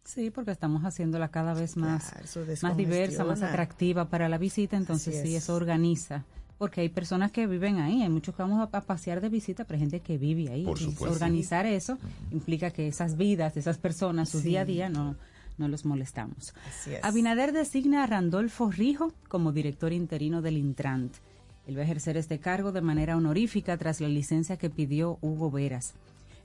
[0.04, 4.76] Sí, porque estamos haciéndola cada vez más, Claro, más diversa, más atractiva para la visita,
[4.76, 5.42] entonces sí, es.
[5.42, 6.24] eso organiza.
[6.58, 9.64] Porque hay personas que viven ahí, hay muchos que vamos a, a pasear de visita,
[9.64, 10.64] pero hay gente que vive ahí.
[10.64, 11.12] Por Y supuesto.
[11.12, 11.98] Organizar eso
[12.30, 14.48] implica que esas vidas, esas personas, su Sí.
[14.48, 15.16] día a día, no,
[15.58, 16.54] no los molestamos.
[16.68, 17.04] Así es.
[17.04, 21.14] Abinader designa a Randolfo Rijo como director interino del Intrant.
[21.66, 25.50] Él va a ejercer este cargo de manera honorífica tras la licencia que pidió Hugo
[25.50, 25.92] Veras.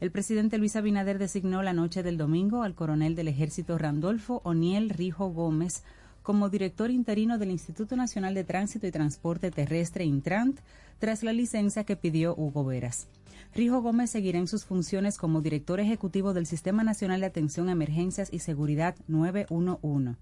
[0.01, 4.89] El presidente Luis Abinader designó la noche del domingo al coronel del ejército Randolfo Oniel
[4.89, 5.83] Rijo Gómez
[6.31, 10.61] como director interino del Instituto Nacional de Tránsito y Transporte Terrestre Intrant
[10.97, 13.09] tras la licencia que pidió Hugo Veras.
[13.53, 17.73] Rijo Gómez seguirá en sus funciones como director ejecutivo del Sistema Nacional de Atención a
[17.73, 20.15] Emergencias y Seguridad 911.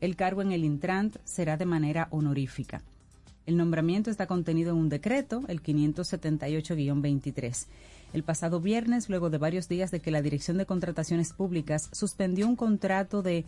[0.00, 2.80] El cargo en el Intrant será de manera honorífica.
[3.44, 7.66] El nombramiento está contenido en un decreto, el 578-23.
[8.14, 12.48] El pasado viernes, luego de varios días de que la Dirección de Contrataciones Públicas suspendió
[12.48, 13.44] un contrato de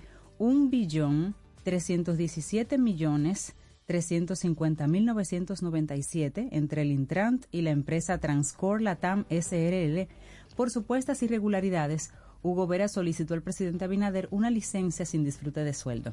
[1.64, 3.54] 1.317 millones
[3.88, 10.06] 350.997 entre el Intrant y la empresa Transcor Latam SRL
[10.54, 16.12] por supuestas irregularidades, Hugo Vera solicitó al presidente Abinader una licencia sin disfrute de sueldo.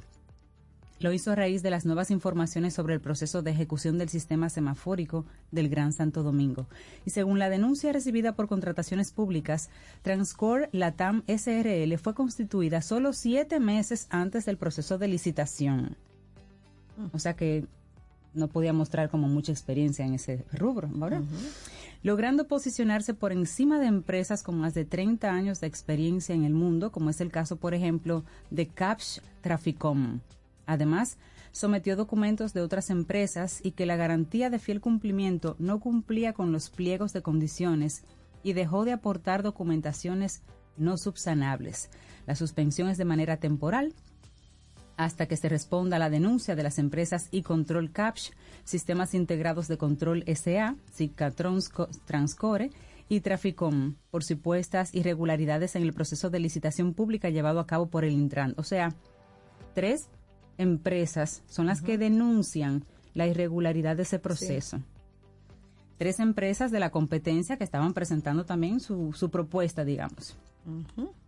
[1.00, 4.50] Lo hizo a raíz de las nuevas informaciones sobre el proceso de ejecución del sistema
[4.50, 6.68] semafórico del Gran Santo Domingo.
[7.06, 9.70] Y según la denuncia recibida por contrataciones públicas,
[10.02, 15.96] Transcor Latam SRL fue constituida solo siete meses antes del proceso de licitación.
[17.14, 17.66] O sea que
[18.34, 21.22] no podía mostrar como mucha experiencia en ese rubro, ¿verdad?
[22.04, 26.54] Logrando posicionarse por encima de empresas con más de 30 años de experiencia en el
[26.54, 30.20] mundo, como es el caso, por ejemplo, de Capsch Traficom.
[30.70, 31.18] Además,
[31.52, 36.52] sometió documentos de otras empresas y que la garantía de fiel cumplimiento no cumplía con
[36.52, 38.04] los pliegos de condiciones
[38.44, 40.44] y dejó de aportar documentaciones
[40.78, 41.90] no subsanables.
[42.28, 43.96] La suspensión es de manera temporal
[44.96, 48.32] hasta que se responda a la denuncia de las empresas y Control Capsch,
[48.64, 52.70] Sistemas Integrados de Control SA, SICA Transcore
[53.08, 58.06] y Traficom por supuestas irregularidades en el proceso de licitación pública llevado a cabo por
[58.06, 58.54] el Intran.
[58.58, 58.94] O sea,
[59.74, 60.10] tres
[60.60, 62.84] empresas son las que denuncian
[63.16, 64.80] la irregularidad de ese proceso.
[65.98, 70.38] Tres empresas de la competencia que estaban presentando también su, su propuesta, digamos.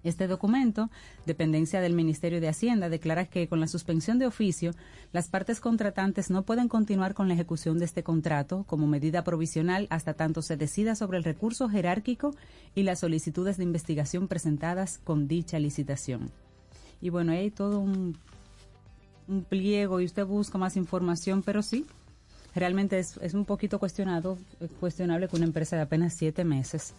[0.03, 0.89] Este documento,
[1.25, 4.71] dependencia del Ministerio de Hacienda, declara que con la suspensión de oficio,
[5.13, 9.87] las partes contratantes no pueden continuar con la ejecución de este contrato como medida provisional
[9.89, 12.35] hasta tanto se decida sobre el recurso jerárquico
[12.75, 16.29] y las solicitudes de investigación presentadas con dicha licitación.
[17.01, 18.17] Y bueno, hay todo un,
[19.27, 21.85] un pliego y usted busca más información, pero sí,
[22.55, 24.37] realmente es, es un poquito cuestionado,
[24.79, 26.93] cuestionable que una empresa de apenas siete meses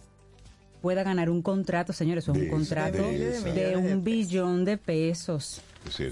[0.83, 5.61] pueda ganar un contrato, señores, es un contrato de, un billón de pesos.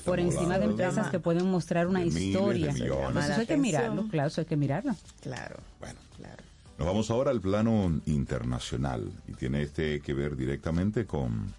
[0.05, 2.72] por encima de empresas que pueden mostrar una historia.
[2.72, 4.95] eso hay que mirarlo, claro, eso hay que mirarlo.
[5.20, 5.57] Claro.
[5.78, 6.41] Bueno, claro.
[6.78, 11.53] Nos vamos ahora al plano internacional y tiene este que ver directamente con,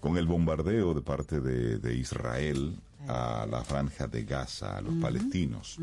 [0.00, 2.74] con el bombardeo de parte de, Israel
[3.08, 5.78] a la franja de Gaza, a los palestinos.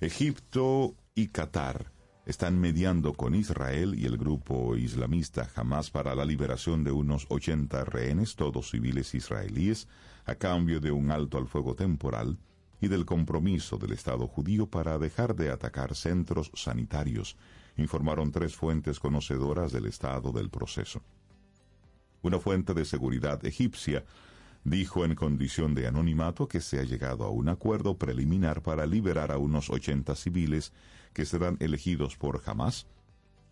[0.00, 1.92] Egipto y Qatar
[2.26, 7.84] están mediando con Israel y el grupo islamista Hamas para la liberación de unos 80
[7.84, 9.86] rehenes, todos civiles israelíes,
[10.24, 12.38] a cambio de un alto al fuego temporal
[12.80, 17.36] y del compromiso del Estado judío para dejar de atacar centros sanitarios,
[17.76, 21.02] informaron tres fuentes conocedoras del estado del proceso.
[22.22, 24.04] Una fuente de seguridad egipcia
[24.66, 29.30] dijo en condición de anonimato que se ha llegado a un acuerdo preliminar para liberar
[29.30, 30.72] a unos 80 civiles
[31.12, 32.88] que serán elegidos por Hamas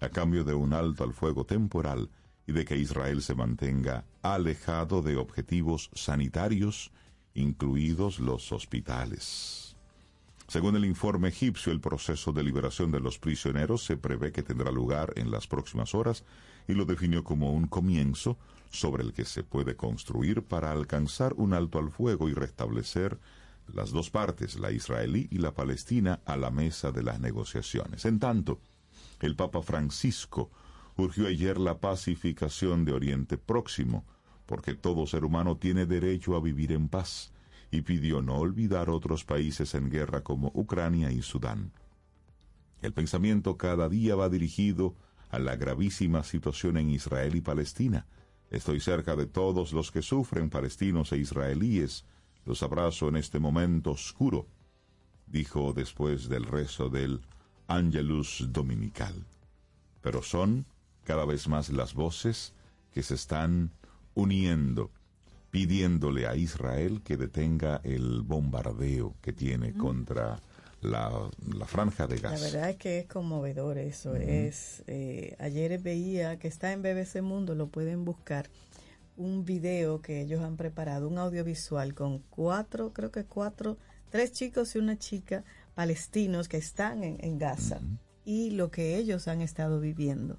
[0.01, 2.11] a cambio de un alto al fuego temporal
[2.49, 6.91] y de que Israel se mantenga alejado de objetivos sanitarios,
[7.33, 9.77] incluidos los hospitales.
[10.49, 14.73] Según el informe egipcio, el proceso de liberación de los prisioneros se prevé que tendrá
[14.73, 16.25] lugar en las próximas horas
[16.67, 18.37] y lo definió como un comienzo
[18.79, 23.19] sobre el que se puede construir para alcanzar un alto al fuego y restablecer
[23.73, 28.05] las dos partes, la israelí y la palestina, a la mesa de las negociaciones.
[28.05, 28.61] En tanto,
[29.21, 30.51] el Papa Francisco
[30.97, 34.05] urgió ayer la pacificación de Oriente Próximo,
[34.47, 37.33] porque todo ser humano tiene derecho a vivir en paz,
[37.71, 41.73] y pidió no olvidar otros países en guerra como Ucrania y Sudán.
[42.83, 44.95] El pensamiento cada día va dirigido
[45.31, 48.07] a la gravísima situación en Israel y Palestina.
[48.55, 52.05] Estoy cerca de todos los que sufren, palestinos e israelíes,
[52.45, 54.47] los abrazo en este momento oscuro,
[55.27, 57.21] dijo después del rezo del
[57.67, 59.27] Angelus Dominical.
[60.03, 60.67] Pero son
[61.03, 62.53] cada vez más las voces
[62.93, 63.73] que se están
[64.15, 64.93] uniendo,
[65.51, 70.39] pidiéndole a Israel que detenga el bombardeo que tiene contra
[70.85, 71.31] la,
[71.67, 72.41] franja de gas.
[72.41, 74.15] La verdad es que es conmovedor eso.
[74.15, 78.51] es eh, Ayer veía que está en BBC Mundo, lo pueden buscar
[79.17, 83.79] un video que ellos han preparado, un audiovisual con cuatro, creo que cuatro,
[84.11, 87.81] tres chicos y una chica palestinos que están en, Gaza
[88.25, 90.39] y lo que ellos han estado viviendo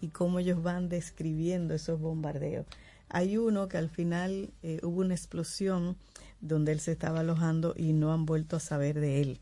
[0.00, 2.66] y cómo ellos van describiendo esos bombardeos.
[3.08, 5.96] Hay uno que al final eh, hubo una explosión
[6.40, 9.40] donde él se estaba alojando y no han vuelto a saber de él.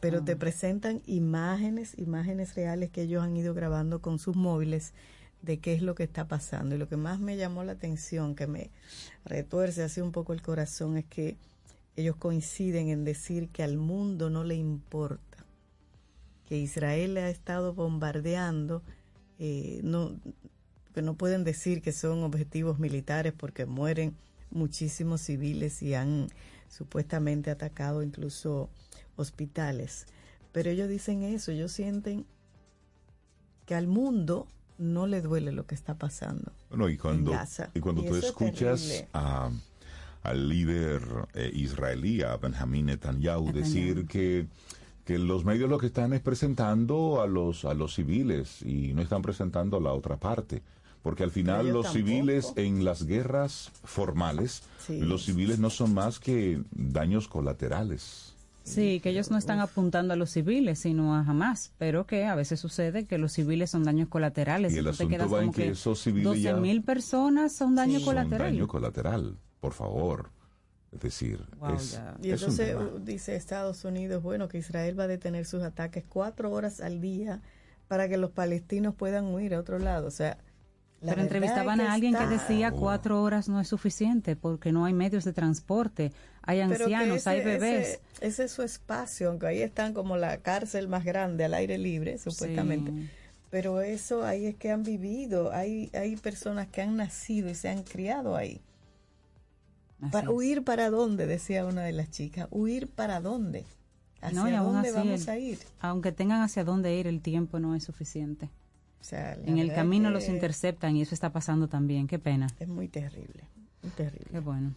[0.00, 4.92] Pero te presentan imágenes, imágenes reales que ellos han ido grabando con sus móviles
[5.42, 6.74] de qué es lo que está pasando.
[6.74, 8.70] Y lo que más me llamó la atención, que me
[9.24, 11.36] retuerce así un poco el corazón, es que
[11.96, 15.44] ellos coinciden en decir que al mundo no le importa,
[16.46, 18.82] que Israel le ha estado bombardeando,
[19.38, 20.14] eh, no,
[20.94, 24.14] que no pueden decir que son objetivos militares porque mueren
[24.50, 26.28] muchísimos civiles y han
[26.68, 28.68] supuestamente atacado incluso
[29.16, 30.06] hospitales.
[30.52, 32.26] Pero ellos dicen eso, ellos sienten
[33.66, 34.46] que al mundo
[34.78, 36.52] no le duele lo que está pasando.
[36.70, 37.32] Bueno, y cuando,
[37.74, 39.50] Y cuando tú escuchas a,
[40.22, 41.02] al líder
[41.34, 44.46] eh, israelí, a Benjamín Netanyahu, decir que,
[45.04, 49.02] que los medios lo que están es presentando a los, a los civiles y no
[49.02, 50.62] están presentando a la otra parte.
[51.02, 56.60] Porque al final los civiles en las guerras formales, los civiles no son más que
[56.72, 58.34] daños colaterales.
[58.66, 62.34] Sí, que ellos no están apuntando a los civiles, sino a jamás, pero que a
[62.34, 64.74] veces sucede que los civiles son daños colaterales.
[64.74, 68.48] Y el asunto va en que, esos civiles 12 mil personas son daño colateral.
[68.48, 70.30] Son daño colateral, por favor.
[70.90, 71.46] Es decir,
[71.76, 76.50] es, y entonces dice Estados Unidos, bueno, que Israel va a detener sus ataques cuatro
[76.50, 77.42] horas al día
[77.86, 80.08] para que los palestinos puedan huir a otro lado.
[80.08, 80.38] O sea,
[81.06, 84.84] la Pero entrevistaban es a alguien que decía cuatro horas no es suficiente porque no
[84.84, 87.88] hay medios de transporte, hay ancianos, ese- hay bebés.
[87.88, 91.78] Ese, ese es su espacio, aunque ahí están como la cárcel más grande al aire
[91.78, 92.90] libre, supuestamente.
[92.90, 93.08] Sí.
[93.50, 97.68] Pero eso ahí es que han vivido, hay, hay personas que han nacido y se
[97.68, 98.60] han criado ahí.
[100.00, 100.34] Así Para, es.
[100.34, 101.26] ¿Huir para dónde?
[101.26, 102.48] Decía una de las chicas.
[102.50, 103.64] ¿Huir para dónde?
[104.20, 105.58] ¿Hacia No, y aún dónde así vamos el- a ir?
[105.80, 108.50] Aunque tengan hacia dónde ir, el tiempo no es suficiente.
[109.06, 112.06] Sea, En el camino que los interceptan y eso está pasando también.
[112.08, 112.48] Qué pena.
[112.58, 113.44] Es muy terrible,
[113.82, 114.26] muy terrible.
[114.32, 114.72] Qué bueno.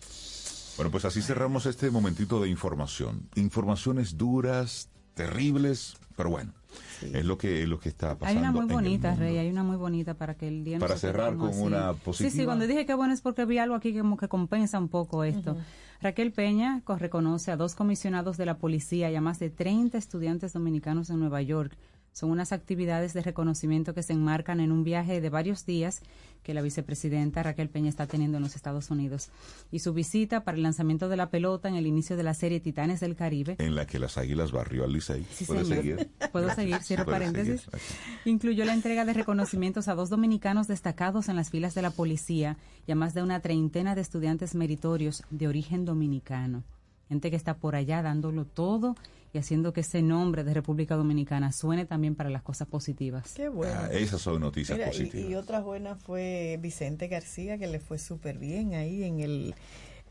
[0.78, 3.28] Bueno, pues así cerramos este momentito de información.
[3.36, 6.54] Informaciones duras, terribles, pero bueno,
[7.02, 8.40] es lo que es lo que está Hay pasando.
[8.42, 9.16] una muy en bonita.
[9.16, 11.94] Rey, hay una muy bonita para que el día no Para se cerrar con una
[11.94, 12.30] positiva.
[12.30, 14.78] Sí, sí, cuando dije que bueno es porque vi algo aquí que como que compensa
[14.80, 15.58] un poco esto.
[16.02, 19.98] Raquel Peña co- reconoce a dos comisionados de la policía y a más de 30
[19.98, 21.76] estudiantes dominicanos en Nueva York.
[22.20, 26.01] Son unas actividades de reconocimiento que se enmarcan en un viaje de varios días
[26.43, 29.30] que la vicepresidenta Raquel Peña está teniendo en los Estados Unidos.
[29.72, 32.59] Y su visita para el lanzamiento de la pelota en el inicio de la serie
[32.59, 35.26] Titanes del Caribe En la que las águilas barrió al Licey.
[35.32, 35.78] Sí, ¿Puede señor.
[35.78, 36.11] seguir?
[36.34, 37.61] Puedo seguir, cierro paréntesis.
[37.61, 37.80] seguir.
[38.26, 42.57] Incluyó la entrega de reconocimientos a dos dominicanos destacados en las filas de la policía
[42.86, 46.65] y a más de una treintena de estudiantes meritorios de origen dominicano.
[47.07, 48.97] Gente que está por allá dándolo todo
[49.34, 53.34] y haciendo que ese nombre de República Dominicana suene también para las cosas positivas.
[53.36, 53.74] Qué bueno.
[53.78, 55.32] Ah, esas son noticias Mira, y, positivas.
[55.32, 59.54] y otra buena fue Vicente García, que le fue súper bien ahí en el,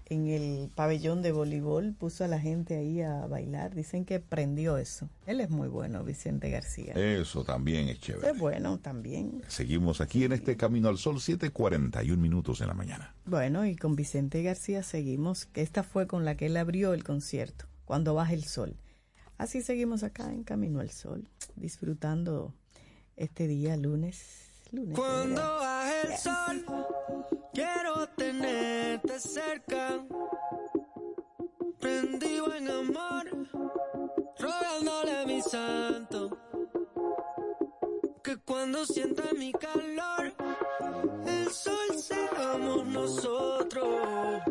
[0.06, 3.74] en el pabellón de voleibol, puso a la gente ahí a bailar.
[3.74, 5.08] Dicen que prendió eso.
[5.26, 6.94] Él es muy bueno, Vicente García.
[6.94, 8.30] Eso también es chévere.
[8.30, 9.42] Es bueno también.
[9.48, 13.14] Seguimos aquí en este Camino al Sol, 7:41 minutos en la mañana.
[13.26, 17.02] Bueno, y con Vicente García seguimos, que esta fue con la que él abrió el
[17.02, 18.76] concierto, Cuando baja el sol.
[19.38, 22.52] Así seguimos acá en Camino al Sol, disfrutando
[23.16, 24.50] este día lunes.
[24.72, 26.66] lunes Cuando baje el sol,
[27.54, 30.04] quiero tenerte cerca.
[31.78, 33.48] Prendido en amor,
[34.40, 36.36] rogándole a mi santo.
[38.24, 40.34] Que cuando sienta mi calor,
[41.26, 44.42] el sol seamos nosotros.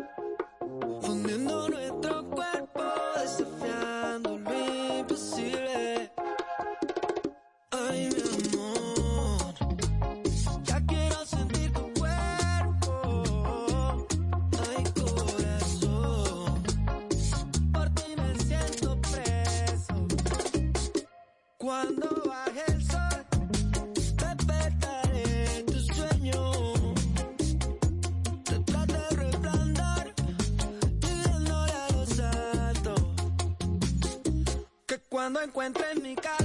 [35.28, 36.37] Cuando encuentres mi calor,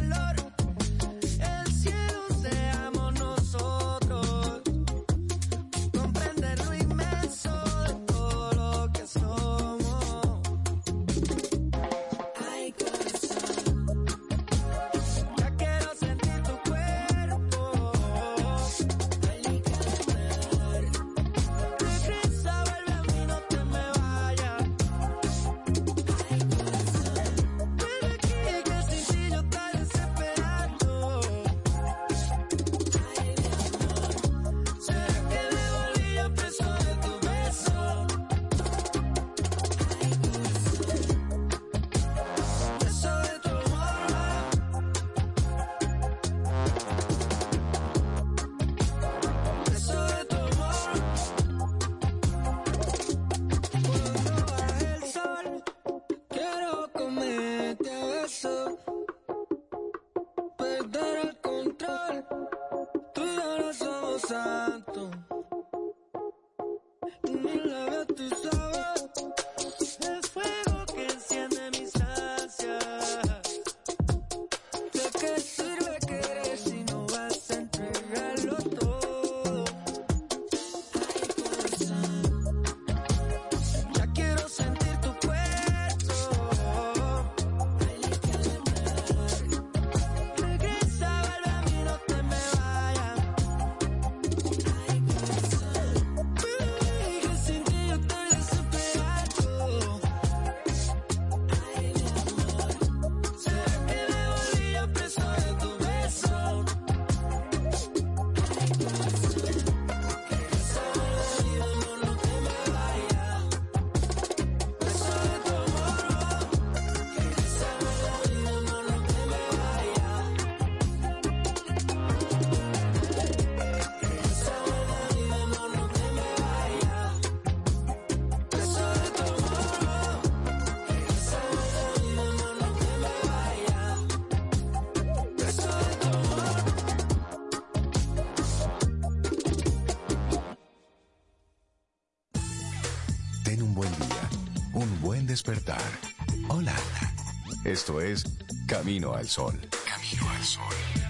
[147.63, 148.25] Esto es
[148.67, 149.57] Camino al Sol.
[149.85, 151.03] Camino al Sol.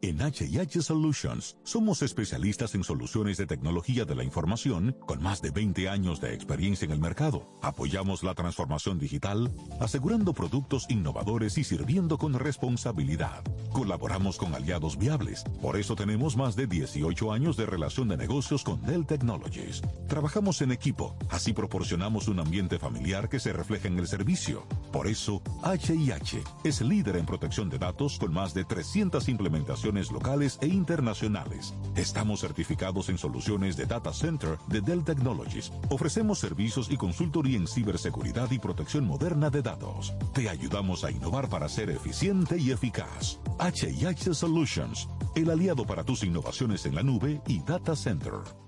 [0.00, 5.50] En HH Solutions somos especialistas en soluciones de tecnología de la información con más de
[5.50, 7.58] 20 años de experiencia en el mercado.
[7.62, 13.44] Apoyamos la transformación digital, asegurando productos innovadores y sirviendo con responsabilidad.
[13.70, 18.64] Colaboramos con aliados viables, por eso tenemos más de 18 años de relación de negocios
[18.64, 19.82] con Dell Technologies.
[20.08, 24.66] Trabajamos en equipo, así proporcionamos un ambiente familiar que se refleja en el servicio.
[24.90, 30.58] Por eso, HIH es líder en protección de datos con más de 300 implementaciones locales
[30.60, 31.74] e internacionales.
[31.94, 35.70] Estamos certificados en soluciones de Data Center de Dell Technologies.
[35.90, 40.14] Ofrecemos servicios y consultoría en ciberseguridad y protección moderna de datos.
[40.34, 43.38] Te ayudamos a innovar para ser eficiente y eficaz.
[43.60, 48.67] HIH Solutions, el aliado para tus innovaciones en la nube y Data Center.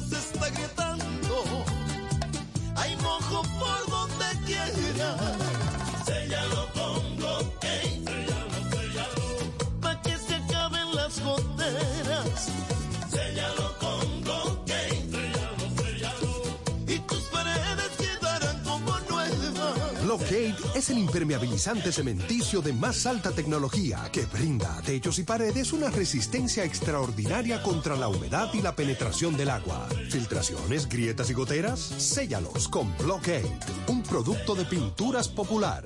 [20.31, 25.73] Blockade es el impermeabilizante cementicio de más alta tecnología que brinda a techos y paredes
[25.73, 29.89] una resistencia extraordinaria contra la humedad y la penetración del agua.
[30.09, 35.83] Filtraciones, grietas y goteras, séllalos con Blockade, un producto de pinturas popular.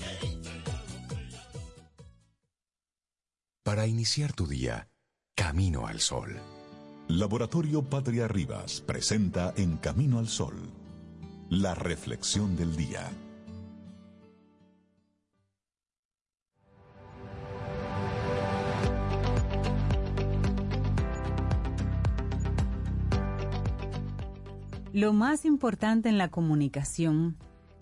[3.64, 4.90] Para iniciar tu día,
[5.34, 6.40] camino al sol.
[7.08, 10.56] Laboratorio Patria Rivas presenta En Camino al Sol,
[11.50, 13.12] la reflexión del día.
[24.96, 27.36] Lo más importante en la comunicación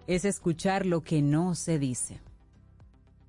[0.07, 2.20] es escuchar lo que no se dice.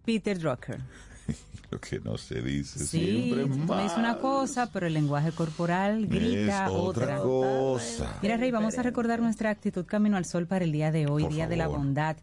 [0.07, 0.81] Peter Drucker.
[1.71, 6.07] Lo que no se dice Sí, siempre me dices una cosa, pero el lenguaje corporal
[6.07, 8.19] grita Es otra cosa.
[8.23, 11.25] Mira, Rey, vamos a recordar nuestra actitud camino al sol para el día de hoy,
[11.25, 11.67] Por Día de la.
[11.67, 12.17] Bondad.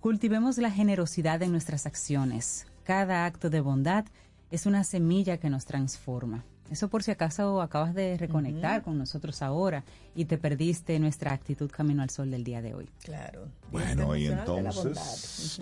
[0.00, 2.66] Cultivemos la generosidad en nuestras acciones.
[2.84, 4.04] Cada acto de bondad
[4.50, 6.44] es una semilla que nos transforma.
[6.70, 11.70] Eso por si acaso acabas de reconectar con nosotros ahora y te perdiste nuestra actitud
[11.70, 12.88] camino al sol del día de hoy.
[13.04, 13.46] Claro.
[13.70, 15.60] Bueno, y entonces,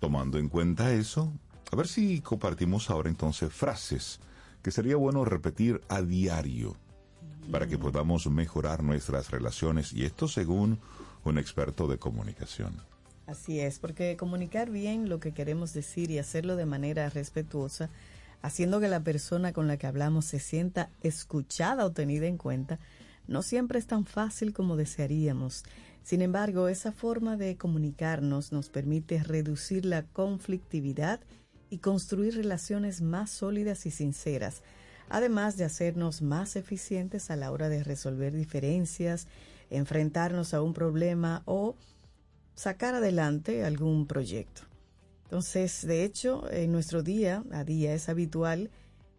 [0.00, 1.32] tomando en cuenta eso,
[1.72, 4.20] a ver si compartimos ahora entonces frases
[4.62, 6.76] que sería bueno repetir a diario
[7.50, 10.78] para que podamos mejorar nuestras relaciones y esto según
[11.24, 12.74] un experto de comunicación.
[13.26, 17.90] Así es, porque comunicar bien lo que queremos decir y hacerlo de manera respetuosa,
[18.42, 22.78] haciendo que la persona con la que hablamos se sienta escuchada o tenida en cuenta,
[23.26, 25.64] no siempre es tan fácil como desearíamos.
[26.02, 31.20] Sin embargo, esa forma de comunicarnos nos permite reducir la conflictividad
[31.70, 34.62] y construir relaciones más sólidas y sinceras,
[35.10, 39.26] además de hacernos más eficientes a la hora de resolver diferencias,
[39.68, 41.76] enfrentarnos a un problema o
[42.54, 44.67] sacar adelante algún proyecto.
[45.28, 48.70] Entonces, de hecho, en nuestro día a día es habitual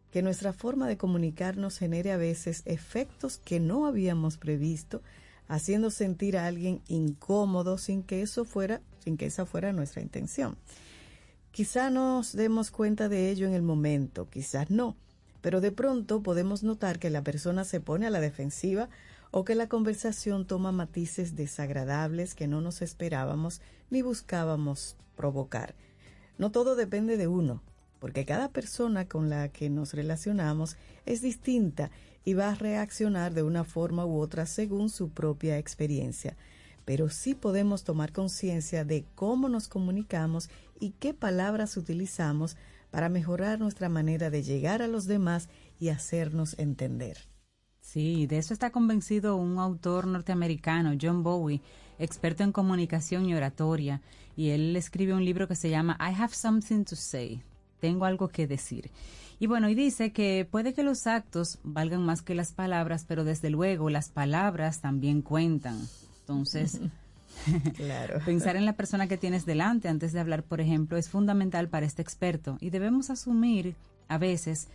[0.10, 5.04] que nuestra forma de comunicarnos genere a veces efectos que no habíamos previsto,
[5.48, 10.58] haciendo sentir a alguien incómodo sin que eso fuera, sin que esa fuera nuestra intención.
[11.52, 14.96] Quizá nos demos cuenta de ello en el momento, quizás no,
[15.42, 18.90] pero de pronto podemos notar que la persona se pone a la defensiva
[19.30, 25.76] o que la conversación toma matices desagradables que no nos esperábamos ni buscábamos provocar.
[26.40, 27.62] No todo depende de uno,
[28.00, 31.92] porque cada persona con la que nos relacionamos es distinta
[32.26, 36.36] y va a reaccionar de una forma u otra según su propia experiencia.
[36.90, 42.58] pero sí podemos tomar conciencia de cómo nos comunicamos y qué palabras utilizamos
[42.90, 47.28] para mejorar nuestra manera de llegar a los demás y hacernos entender.
[47.80, 51.62] Sí, de eso está convencido un autor norteamericano, John Bowie,
[52.00, 54.02] experto en comunicación y oratoria,
[54.36, 57.44] y él escribe un libro que se llama I Have Something to Say,
[57.80, 58.90] tengo algo que decir.
[59.40, 63.24] Y bueno, y dice que puede que los actos valgan más que las palabras, pero
[63.24, 65.80] desde luego las palabras también cuentan.
[66.22, 66.82] Entonces,
[67.76, 68.20] Claro.
[68.26, 71.86] pensar en la persona que tienes delante antes de hablar, por ejemplo, es fundamental para
[71.86, 73.76] este experto y debemos asumir
[74.08, 74.68] a veces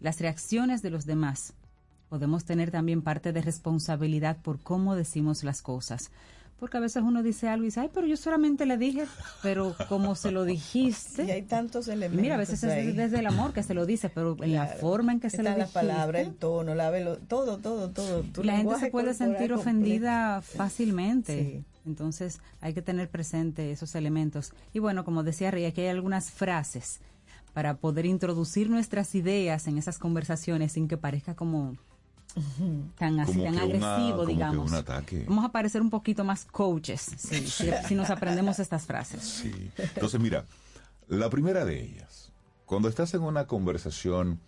[0.00, 1.54] las reacciones de los demás.
[2.08, 6.10] Podemos tener también parte de responsabilidad por cómo decimos las cosas.
[6.62, 9.04] Porque a veces uno dice algo y dice, ay, pero yo solamente le dije,
[9.42, 11.24] pero como se lo dijiste.
[11.24, 12.22] Y hay tantos elementos.
[12.22, 12.90] Mira, a veces ahí.
[12.90, 15.38] es desde el amor que se lo dice, pero en la forma en que se
[15.38, 15.58] lo dijiste.
[15.58, 18.22] las palabras, el tono, la velo, todo, todo, todo.
[18.22, 19.60] Tu la gente se puede sentir completo.
[19.60, 21.42] ofendida fácilmente.
[21.42, 21.64] Sí.
[21.84, 24.52] Entonces hay que tener presente esos elementos.
[24.72, 27.00] Y bueno, como decía Rey, aquí hay algunas frases
[27.54, 31.76] para poder introducir nuestras ideas en esas conversaciones sin que parezca como
[32.98, 34.70] tan así, Como tan que una- agresivo, digamos.
[34.70, 35.24] un ataque.
[35.28, 39.22] Vamos a parecer un poquito más coaches sí, si, si nos aprendemos estas frases.
[39.22, 39.70] Sí.
[39.78, 40.44] Entonces, mira,
[41.08, 42.32] la primera de ellas,
[42.66, 44.40] cuando estás en una conversación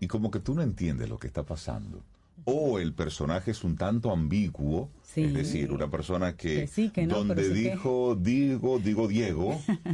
[0.00, 2.02] y como que tú no entiendes lo que está pasando,
[2.44, 5.24] o el personaje es un tanto ambiguo, Sí.
[5.24, 9.60] es decir, una persona que, Que sí, que no, donde que- dijo, digo, digo Diego,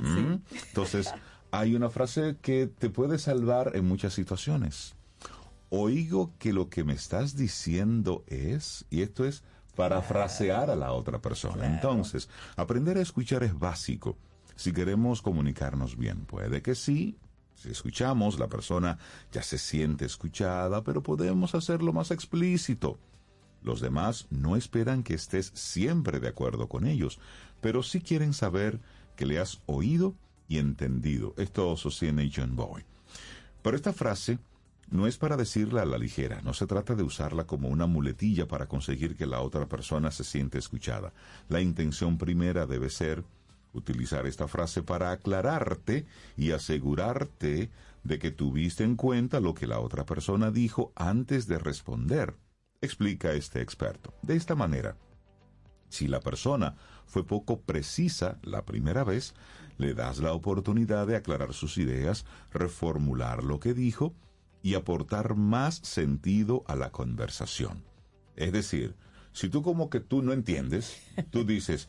[0.69, 1.13] entonces
[1.51, 4.95] hay una frase que te puede salvar en muchas situaciones.
[5.79, 9.43] Oigo que lo que me estás diciendo es, y esto es
[9.75, 11.67] parafrasear a la otra persona.
[11.67, 14.17] Entonces, aprender a escuchar es básico
[14.55, 16.25] si queremos comunicarnos bien.
[16.25, 17.19] Puede que sí,
[17.55, 18.99] si escuchamos, la persona
[19.31, 22.99] ya se siente escuchada, pero podemos hacerlo más explícito.
[23.63, 27.19] Los demás no esperan que estés siempre de acuerdo con ellos,
[27.61, 28.81] pero sí quieren saber
[29.15, 30.15] que le has oído
[30.49, 31.35] y entendido.
[31.37, 32.85] Esto sostiene John Boy.
[33.63, 34.39] Pero esta frase
[34.89, 38.47] no es para decirla a la ligera, no se trata de usarla como una muletilla
[38.47, 41.13] para conseguir que la otra persona se siente escuchada.
[41.49, 43.25] La intención primera debe ser
[43.73, 46.07] utilizar esta frase para aclararte
[46.37, 47.71] y asegurarte
[48.05, 52.37] de que tuviste en cuenta lo que la otra persona dijo antes de responder,
[52.81, 54.15] explica este experto.
[54.23, 54.97] De esta manera,
[55.89, 56.77] si la persona
[57.07, 59.35] fue poco precisa la primera vez,
[59.79, 64.15] le das la oportunidad de aclarar sus ideas, reformular lo que dijo
[64.67, 67.85] y aportar más sentido a la conversación.
[68.35, 68.97] Es decir,
[69.31, 71.01] si tú como que tú no entiendes,
[71.31, 71.89] tú dices,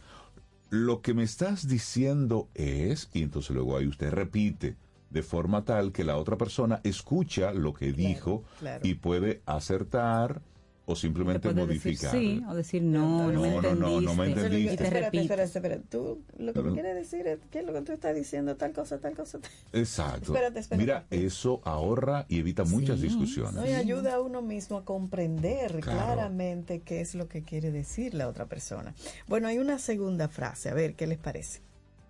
[0.69, 4.75] lo que me estás diciendo es, y entonces luego ahí usted repite,
[5.09, 8.87] de forma tal que la otra persona escucha lo que dijo claro.
[8.87, 10.43] y puede acertar
[10.89, 12.11] o simplemente modificar.
[12.11, 14.45] sí o decir no, no, me No, no, no, no me entendiste.
[14.45, 14.73] entendiste.
[14.73, 15.21] Y te Espérate, repite.
[15.23, 15.83] espérate, espérate.
[15.89, 18.97] Tú lo que me quieres decir es que lo que tú estás diciendo, tal cosa,
[18.99, 19.39] tal cosa.
[19.39, 20.33] tal- Exacto.
[20.33, 20.81] Espérate, espérate.
[20.81, 23.53] Mira, eso ahorra y evita muchas discusiones.
[23.53, 25.97] No, y ayuda a uno mismo a comprender Claro.
[25.99, 28.95] claramente qué es lo que quiere decir la otra persona.
[29.27, 31.59] Bueno, hay una segunda frase, a ver qué les parece.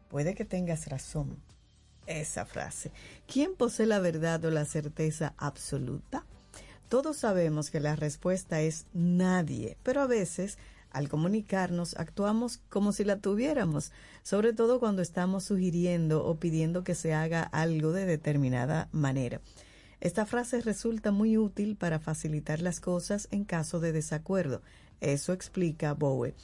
[0.07, 1.37] Puede que tengas razón.
[2.05, 2.91] Esa frase.
[3.25, 6.25] ¿Quién posee la verdad o la certeza absoluta?
[6.89, 10.57] Todos sabemos que la respuesta es nadie, pero a veces
[10.89, 13.91] al comunicarnos actuamos como si la tuviéramos,
[14.23, 19.41] sobre todo cuando estamos sugiriendo o pidiendo que se haga algo de determinada manera.
[19.99, 24.61] Esta frase resulta muy útil para facilitar las cosas en caso de desacuerdo.
[25.01, 26.35] Eso explica Bowe.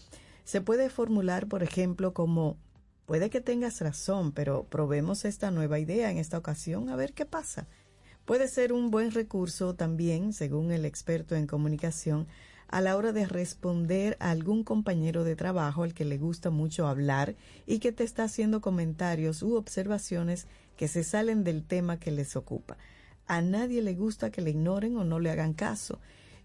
[0.43, 2.57] Se puede formular, por ejemplo, como
[3.05, 7.25] puede que tengas razón, pero probemos esta nueva idea en esta ocasión a ver qué
[7.25, 7.67] pasa.
[8.26, 12.28] Puede ser un buen recurso también, según el experto en comunicación,
[12.69, 16.88] a la hora de responder a algún compañero de trabajo al que le gusta mucho
[16.88, 17.36] hablar
[17.67, 20.47] y que te está haciendo comentarios u observaciones
[20.78, 22.78] que se salen del tema que les ocupa.
[23.28, 25.99] A nadie le gusta que le ignoren o no le hagan caso,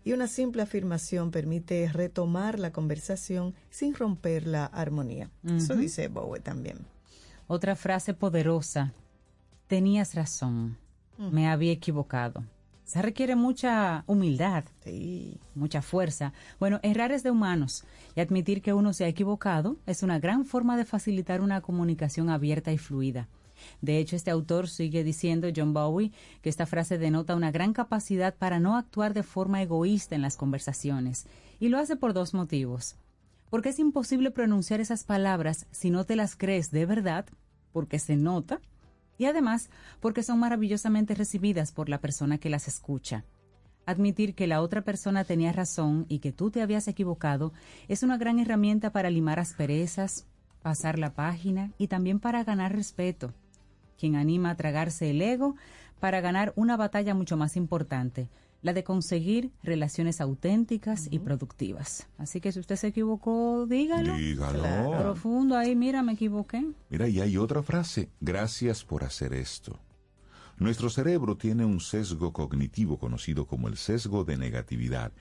[0.04, 5.30] y una simple afirmación permite retomar la conversación sin romper la armonía.
[5.44, 6.78] Eso dice Bowe también.
[7.46, 8.92] Otra frase poderosa.
[9.66, 10.78] Tenías razón.
[11.18, 12.44] Me había equivocado.
[12.84, 15.36] Se requiere mucha humildad, Sí.
[15.54, 16.32] mucha fuerza.
[16.58, 17.84] Bueno, errar es de humanos
[18.16, 22.30] y admitir que uno se ha equivocado es una gran forma de facilitar una comunicación
[22.30, 23.28] abierta y fluida.
[23.82, 28.34] De hecho, este autor sigue diciendo, John Bowie, que esta frase denota una gran capacidad
[28.34, 31.26] para no actuar de forma egoísta en las conversaciones,
[31.60, 32.96] y lo hace por dos motivos.
[33.50, 37.26] Porque es imposible pronunciar esas palabras si no te las crees de verdad,
[37.72, 38.60] porque se nota,
[39.18, 39.68] y además
[40.00, 43.24] porque son maravillosamente recibidas por la persona que las escucha.
[43.84, 47.52] Admitir que la otra persona tenía razón y que tú te habías equivocado
[47.88, 50.26] es una gran herramienta para limar asperezas,
[50.62, 53.32] pasar la página y también para ganar respeto.
[53.98, 55.56] Quien anima a tragarse el ego
[56.00, 58.28] para ganar una batalla mucho más importante,
[58.60, 62.08] la de conseguir relaciones auténticas y productivas.
[62.18, 64.16] Así que si usted se equivocó, dígalo.
[64.16, 64.98] Dígalo.
[64.98, 66.66] Profundo ahí, mira, me equivoqué.
[66.90, 68.10] Mira, y hay otra frase.
[68.20, 69.78] Gracias por hacer esto.
[70.58, 75.12] Nuestro cerebro tiene un sesgo cognitivo conocido como el sesgo de negatividad,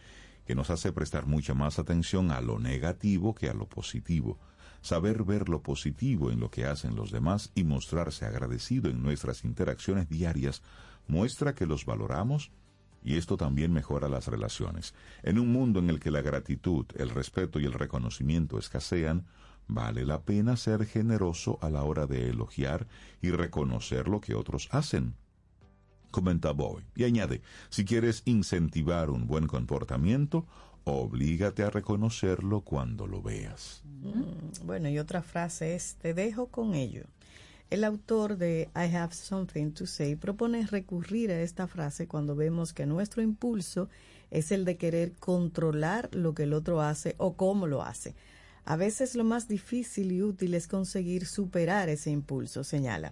[0.46, 4.40] que nos hace prestar mucha más atención a lo negativo que a lo positivo.
[4.82, 9.44] Saber ver lo positivo en lo que hacen los demás y mostrarse agradecido en nuestras
[9.44, 10.64] interacciones diarias
[11.08, 12.52] muestra que los valoramos
[13.04, 14.94] y esto también mejora las relaciones.
[15.24, 19.26] En un mundo en el que la gratitud, el respeto y el reconocimiento escasean,
[19.68, 22.88] vale la pena ser generoso a la hora de elogiar
[23.22, 25.16] y reconocer lo que otros hacen.
[26.12, 30.46] Comenta Boy y añade, si quieres incentivar un buen comportamiento,
[30.86, 33.84] oblígate a reconocerlo cuando lo veas.
[34.02, 37.04] Mm, bueno, y otra frase es, te dejo con ello.
[37.70, 42.72] El autor de I Have Something to Say propone recurrir a esta frase cuando vemos
[42.72, 43.90] que nuestro impulso
[44.32, 48.16] es el de querer controlar lo que el otro hace o cómo lo hace.
[48.64, 53.12] A veces lo más difícil y útil es conseguir superar ese impulso, señala.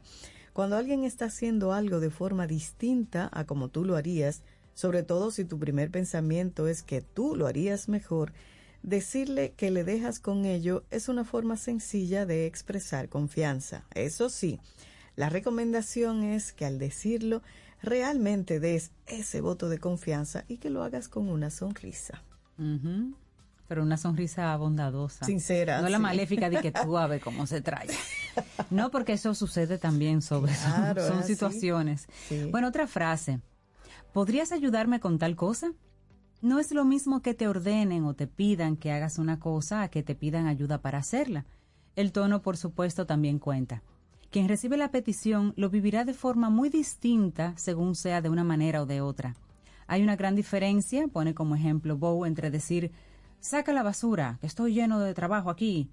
[0.54, 4.42] Cuando alguien está haciendo algo de forma distinta a como tú lo harías,
[4.74, 8.32] sobre todo si tu primer pensamiento es que tú lo harías mejor,
[8.86, 13.84] Decirle que le dejas con ello es una forma sencilla de expresar confianza.
[13.96, 14.60] Eso sí,
[15.16, 17.42] la recomendación es que al decirlo
[17.82, 22.22] realmente des ese voto de confianza y que lo hagas con una sonrisa.
[23.68, 25.26] Pero una sonrisa bondadosa.
[25.26, 25.82] Sincera.
[25.82, 27.88] No la maléfica de que tú a ver cómo se trae.
[28.70, 32.06] No, porque eso sucede también sobre Claro, son situaciones.
[32.28, 32.50] Sí.
[32.52, 33.40] Bueno, otra frase.
[34.12, 35.72] ¿Podrías ayudarme con tal cosa?
[36.46, 39.88] No es lo mismo que te ordenen o te pidan que hagas una cosa a
[39.88, 41.44] que te pidan ayuda para hacerla.
[41.96, 43.82] El tono, por supuesto, también cuenta.
[44.30, 48.84] Quien recibe la petición lo vivirá de forma muy distinta según sea de una manera
[48.84, 49.36] o de otra.
[49.88, 52.92] Hay una gran diferencia, pone como ejemplo Bow, entre decir,
[53.40, 55.90] saca la basura, que estoy lleno de trabajo aquí,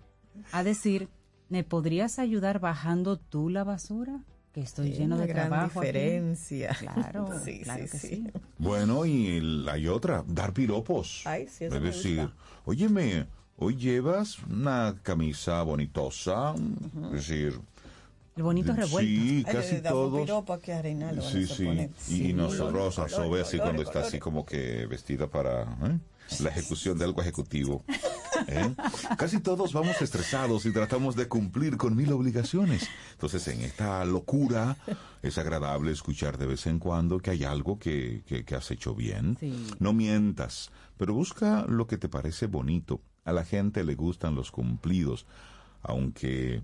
[0.53, 1.09] a decir,
[1.49, 4.21] ¿me podrías ayudar bajando tú la basura?
[4.53, 5.81] Que estoy lleno una de gran trabajo.
[5.81, 5.87] aquí"?
[5.89, 6.77] diferencia.
[6.79, 8.09] Claro, Sí, claro sí, que sí.
[8.09, 8.27] sí.
[8.59, 11.23] Bueno, y el- hay otra, dar piropos.
[11.25, 12.35] Ay, sí, eso es me decir, gusta.
[12.67, 13.27] óyeme,
[13.57, 16.55] hoy llevas una camisa bonitosa,
[17.07, 17.59] es decir,
[18.37, 19.11] El bonito revuelto.
[19.11, 20.21] sí, Ay, casi damos todos.
[20.23, 20.27] aquí
[20.83, 21.89] Reinaldo, Sí, sí.
[21.99, 23.09] sí, y nosotros a
[23.41, 25.99] así cuando está así como que vestida para ¿eh?
[26.41, 27.83] la ejecución de algo ejecutivo.
[28.49, 28.75] ¿eh?
[29.17, 32.89] Casi todos vamos estresados y tratamos de cumplir con mil obligaciones.
[33.13, 34.77] Entonces, en esta locura
[35.23, 38.95] es agradable escuchar de vez en cuando que hay algo que, que- que has hecho
[38.95, 39.37] bien.
[39.41, 39.67] Sí.
[39.79, 43.01] No mientas, pero busca lo que te parece bonito.
[43.25, 45.27] A la gente le gustan los cumplidos,
[45.83, 46.63] aunque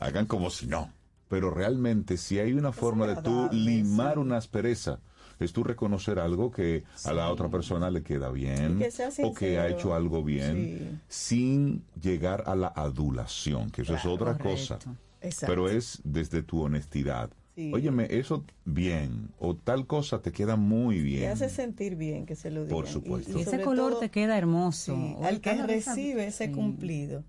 [0.00, 0.92] hagan como si no.
[1.28, 5.00] Pero realmente, si hay una forma de tú limar una aspereza,
[5.44, 9.58] es tú reconocer algo que a la otra persona le queda bien que o que
[9.58, 14.78] ha hecho algo bien sin llegar a la adulación, que eso es otra cosa.
[15.20, 15.46] Exacto.
[15.52, 17.30] Pero es desde tu honestidad.
[17.54, 17.70] Sí.
[17.72, 21.30] Óyeme, eso bien, o tal cosa te queda muy Te bien.
[21.30, 22.76] hace sentir bien que se lo digan.
[22.76, 23.38] Por supuesto.
[23.38, 24.94] Y ese color todo, te queda hermoso.
[24.96, 26.52] sí, al el que recibe ese Sí.
[26.52, 27.22] cumplido,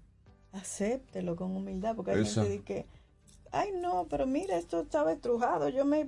[0.51, 2.43] acéptelo con humildad, porque hay Esa.
[2.43, 2.86] gente que,
[3.51, 6.07] ay no, pero mira, esto estaba estrujado, yo me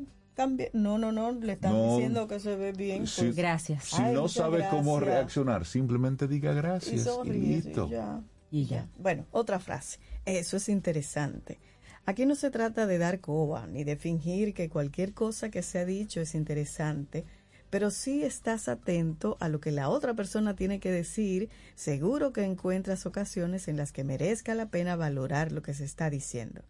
[0.73, 1.93] No, no, no, le están No.
[1.95, 3.07] diciendo que se ve bien.
[3.07, 3.21] Sí.
[3.23, 3.85] pues, Gracias.
[3.85, 7.89] Si Ay, no sabe cómo reaccionar, simplemente diga gracias y, sonríe, listo.
[7.89, 8.21] ya.
[8.51, 8.87] Y ya.
[8.97, 9.99] Bueno, otra frase.
[10.25, 11.59] Eso es interesante.
[12.05, 15.79] Aquí no se trata de dar coba ni de fingir que cualquier cosa que se
[15.79, 17.25] ha dicho es interesante,
[17.69, 21.49] pero sí estás atento a lo que la otra persona tiene que decir.
[21.75, 26.09] Seguro que encuentras ocasiones en las que merezca la pena valorar lo que se está
[26.09, 26.61] diciendo.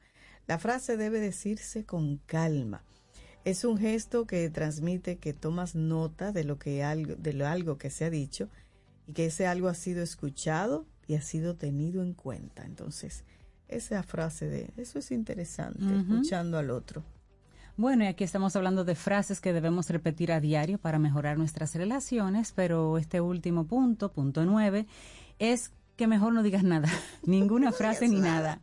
[0.47, 2.84] La frase debe decirse con calma.
[3.47, 7.77] Es un gesto que transmite que tomas nota de lo que algo, de lo algo
[7.77, 8.49] que se ha dicho
[9.07, 12.65] y que ese algo ha sido escuchado y ha sido tenido en cuenta.
[12.65, 13.23] Entonces,
[13.69, 17.05] esa frase de eso es interesante, escuchando al otro.
[17.77, 21.73] Bueno, y aquí estamos hablando de frases que debemos repetir a diario para mejorar nuestras
[21.73, 24.87] relaciones, pero este último punto, punto nueve,
[25.39, 26.87] es que mejor no digas nada,
[27.25, 28.61] ninguna frase ni nada.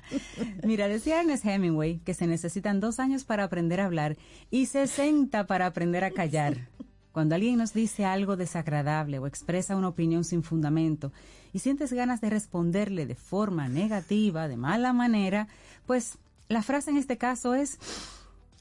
[0.63, 4.17] Mira, decía Ernest Hemingway que se necesitan dos años para aprender a hablar
[4.51, 6.69] y 60 para aprender a callar.
[7.13, 11.13] Cuando alguien nos dice algo desagradable o expresa una opinión sin fundamento
[11.53, 15.47] y sientes ganas de responderle de forma negativa, de mala manera,
[15.87, 16.19] pues
[16.49, 17.79] la frase en este caso es,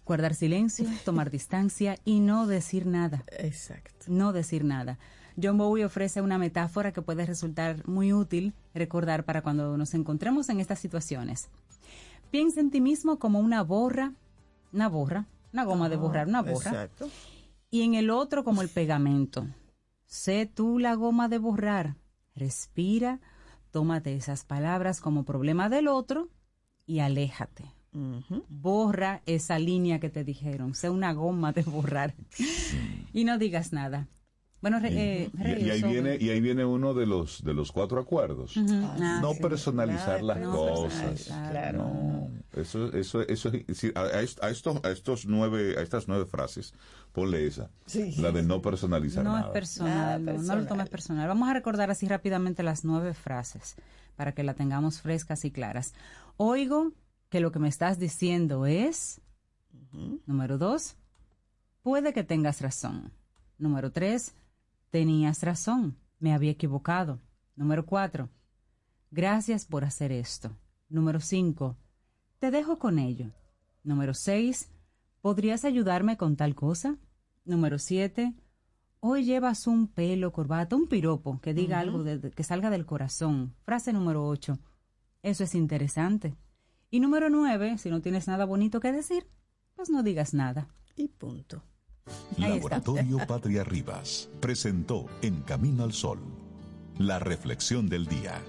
[0.06, 3.24] Guardar silencio, tomar distancia y no decir nada.
[3.40, 4.06] Exacto.
[4.08, 5.00] No decir nada.
[5.42, 10.50] John Bowie ofrece una metáfora que puede resultar muy útil recordar para cuando nos encontremos
[10.50, 11.50] en estas situaciones.
[12.32, 14.14] Piensa en ti mismo como una borra,
[14.72, 16.72] una borra, una goma de borrar, una borra.
[16.72, 17.10] Exacto.
[17.70, 19.48] Y en el otro como el pegamento.
[20.06, 21.96] Sé tú la goma de borrar.
[22.36, 23.20] Respira,
[23.72, 26.30] tómate esas palabras como problema del otro
[26.86, 27.66] y aléjate.
[28.50, 30.74] Borra esa línea que te dijeron.
[30.74, 32.16] Sé una goma de borrar.
[33.14, 34.08] y no digas nada.
[34.64, 34.90] Bueno, re-
[35.24, 38.58] eh, Y, y ahí viene y ahí viene uno de los de los cuatro acuerdos.
[38.58, 38.74] Ujú.
[38.74, 39.42] Ah, no sí.
[39.42, 40.94] personalizar Claro, las no cosas.
[40.94, 41.78] personalizar, claro.
[41.80, 45.82] No, eso eso eso es decir, a, a est- a estos a estos nueve a
[45.82, 46.74] estas nueve frases
[47.12, 48.16] ponle esa, Sí.
[48.22, 49.54] la de no personalizar No es nada.
[49.54, 50.68] personal, Nada no, no lo personal.
[50.68, 51.28] tomes personal.
[51.28, 53.76] Vamos a recordar así rápidamente las nueve frases
[54.16, 55.94] para que la tengamos frescas y claras.
[56.38, 56.94] Oigo
[57.30, 59.20] que lo que me estás diciendo es,
[60.26, 60.96] número dos,
[61.82, 63.12] puede que tengas razón.
[63.60, 64.34] Número tres,
[64.94, 67.20] tenías razón, me había equivocado.
[67.56, 68.30] Número cuatro,
[69.10, 70.56] gracias por hacer esto.
[70.88, 71.76] Número cinco,
[72.38, 73.32] te dejo con ello.
[73.84, 74.70] Número seis,
[75.20, 76.98] ¿podrías ayudarme con tal cosa?
[77.44, 78.36] Número siete,
[79.00, 83.56] hoy llevas un pelo, corbata, un piropo que diga algo de- que salga del corazón.
[83.66, 84.60] Frase número ocho,
[85.24, 86.36] eso es interesante.
[86.92, 89.26] Y número nueve, si no tienes nada bonito que decir,
[89.76, 90.68] pues no digas nada.
[90.96, 91.64] Y punto.
[92.38, 96.20] Laboratorio Patria Rivas presentó En Camino al Sol,
[96.98, 98.42] la reflexión del día.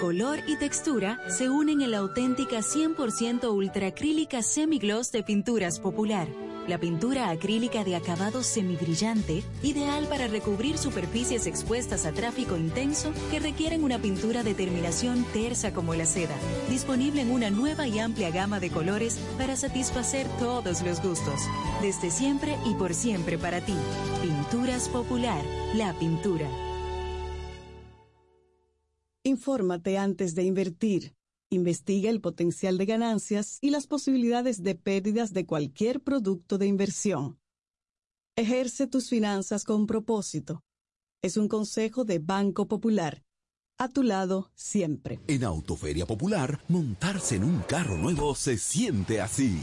[0.00, 6.28] Color y textura se unen en la auténtica 100% ultracrílica semigloss de Pinturas Popular.
[6.66, 13.38] La pintura acrílica de acabado semibrillante, ideal para recubrir superficies expuestas a tráfico intenso que
[13.38, 16.34] requieren una pintura de terminación tersa como la seda.
[16.70, 21.40] Disponible en una nueva y amplia gama de colores para satisfacer todos los gustos.
[21.82, 23.74] Desde siempre y por siempre para ti.
[24.22, 25.44] Pinturas Popular,
[25.74, 26.48] la pintura.
[29.22, 31.14] Infórmate antes de invertir.
[31.54, 37.38] Investiga el potencial de ganancias y las posibilidades de pérdidas de cualquier producto de inversión.
[38.34, 40.64] Ejerce tus finanzas con propósito.
[41.22, 43.22] Es un consejo de Banco Popular.
[43.78, 45.20] A tu lado siempre.
[45.28, 49.62] En Autoferia Popular, montarse en un carro nuevo se siente así.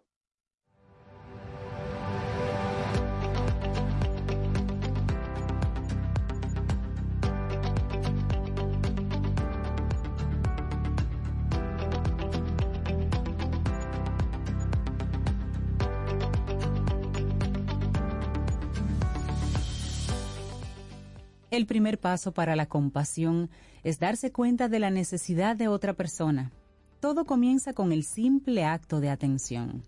[21.51, 23.49] El primer paso para la compasión
[23.83, 26.53] es darse cuenta de la necesidad de otra persona.
[27.01, 29.83] Todo comienza con el simple acto de atención.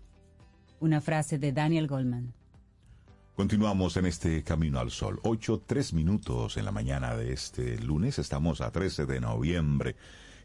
[0.78, 2.34] Una frase de Daniel Goldman.
[3.34, 5.20] Continuamos en este Camino al Sol.
[5.22, 8.18] Ocho, tres minutos en la mañana de este lunes.
[8.18, 9.96] Estamos a 13 de noviembre.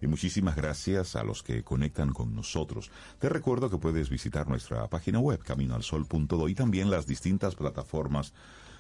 [0.01, 2.91] Y muchísimas gracias a los que conectan con nosotros.
[3.20, 8.34] Te recuerdo que puedes visitar nuestra página web, caminoalsol.do, y también las distintas plataformas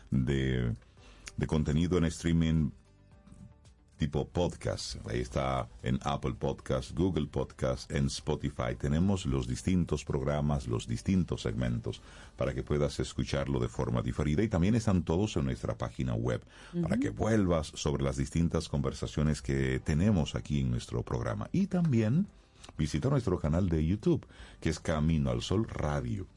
[0.09, 0.73] de,
[1.39, 2.71] de contenido en streaming
[3.97, 4.95] tipo podcast.
[5.07, 8.75] Ahí está en Apple Podcast, Google Podcast, en Spotify.
[8.77, 12.01] Tenemos los distintos programas, los distintos segmentos
[12.35, 16.41] para que puedas escucharlo de forma diferida y también están todos en nuestra página web
[16.81, 21.49] para que vuelvas sobre las distintas conversaciones que tenemos aquí en nuestro programa.
[21.53, 22.27] Y también
[22.77, 24.25] visita nuestro canal de YouTube,
[24.59, 26.27] que es Camino al Sol Radio.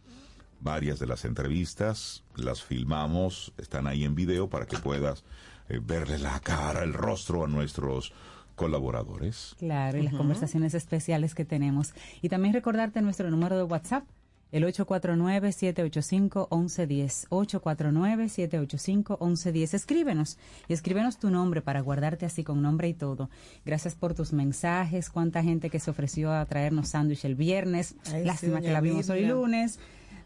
[0.62, 5.24] Varias de las entrevistas las filmamos, están ahí en video para que puedas
[5.68, 8.12] eh, verle la cara, el rostro a nuestros
[8.54, 9.56] colaboradores.
[9.58, 11.94] Claro, y las conversaciones especiales que tenemos.
[12.20, 14.04] Y también recordarte nuestro número de WhatsApp,
[14.52, 17.26] el 849-785-1110.
[17.30, 19.74] 849-785-1110.
[19.74, 20.38] Escríbenos
[20.68, 23.30] y escríbenos tu nombre para guardarte así con nombre y todo.
[23.64, 25.10] Gracias por tus mensajes.
[25.10, 27.96] Cuánta gente que se ofreció a traernos sándwich el viernes.
[28.12, 29.80] Ay, Lástima que la vimos hoy lunes.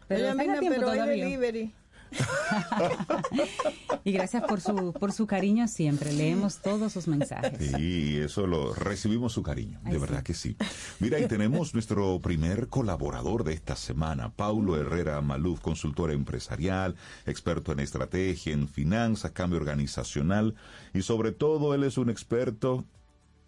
[0.07, 1.25] Pero Oye, están a mira, tiempo pero hay todavía.
[1.25, 1.73] delivery.
[4.03, 6.13] Y gracias por su, por su cariño siempre.
[6.13, 7.71] Leemos todos sus mensajes.
[7.75, 10.23] Sí, eso lo recibimos su cariño, de verdad sí.
[10.23, 10.55] que sí.
[10.99, 16.95] Mira, y tenemos nuestro primer colaborador de esta semana, Paulo Herrera Maluf, consultor empresarial,
[17.25, 20.55] experto en estrategia, en finanzas, cambio organizacional
[20.93, 22.85] y sobre todo él es un experto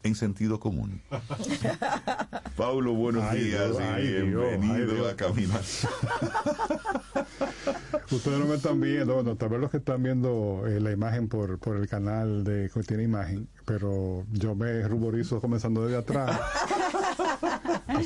[0.04, 1.02] en sentido común.
[2.56, 5.12] Paulo, buenos Ay, días Dios, y ay, Dios, bienvenido ay, Dios.
[5.12, 5.62] a Caminar.
[8.12, 11.28] Ustedes no me están viendo, bueno, tal vez los que están viendo eh, la imagen
[11.28, 16.40] por, por el canal de que tiene imagen, pero yo me ruborizo comenzando desde atrás.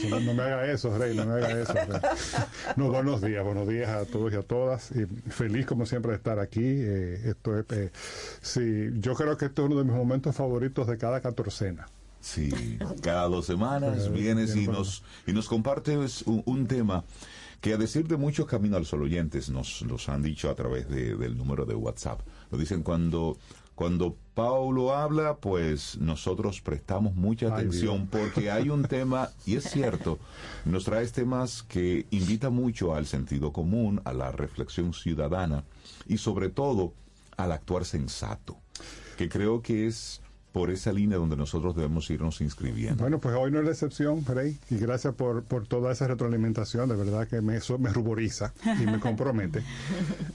[0.09, 1.74] No, no me haga eso, Rey, no me haga eso.
[1.74, 2.01] Rey.
[2.76, 4.91] No, buenos días, buenos días a todos y a todas.
[4.91, 6.61] Y feliz como siempre de estar aquí.
[6.64, 7.91] eh, esto es, eh,
[8.41, 11.88] sí, yo creo que este es uno de mis momentos favoritos de cada catorcena.
[12.22, 17.03] Sí, cada dos semanas vienes y nos, y nos compartes un, un tema
[17.59, 20.89] que a decir de muchos Camino al Sol oyentes nos los han dicho a través
[20.89, 22.22] de- del número de WhatsApp.
[22.49, 23.38] Nos dicen cuando,
[23.76, 29.65] cuando Paulo habla, pues nosotros prestamos mucha Ay, atención porque hay un tema, y es
[29.65, 30.17] cierto,
[30.65, 35.63] nos trae temas que invita mucho al sentido común, a la reflexión ciudadana
[36.07, 36.93] y sobre todo
[37.38, 38.57] al actuar sensato,
[39.17, 40.22] que creo que es
[40.53, 43.01] por esa línea donde nosotros debemos irnos inscribiendo.
[43.01, 46.87] Bueno, pues hoy no es la excepción, Rey, y gracias por, por toda esa retroalimentación,
[46.87, 49.63] de verdad que me, eso me ruboriza y me compromete.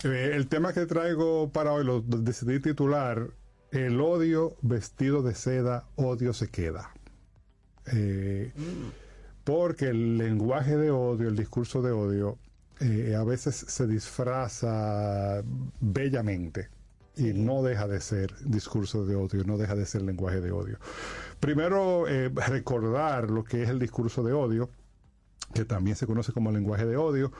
[0.04, 3.28] Eh, el tema que traigo para hoy lo decidí titular
[3.70, 6.90] El odio vestido de seda, odio se queda.
[7.92, 8.52] Eh,
[9.44, 12.38] porque el lenguaje de odio, el discurso de odio,
[12.80, 15.42] eh, a veces se disfraza
[15.80, 16.68] bellamente
[17.18, 20.78] y no deja de ser discurso de odio, no deja de ser lenguaje de odio.
[21.40, 24.70] Primero, eh, recordar lo que es el discurso de odio,
[25.52, 27.32] que también se conoce como lenguaje de odio.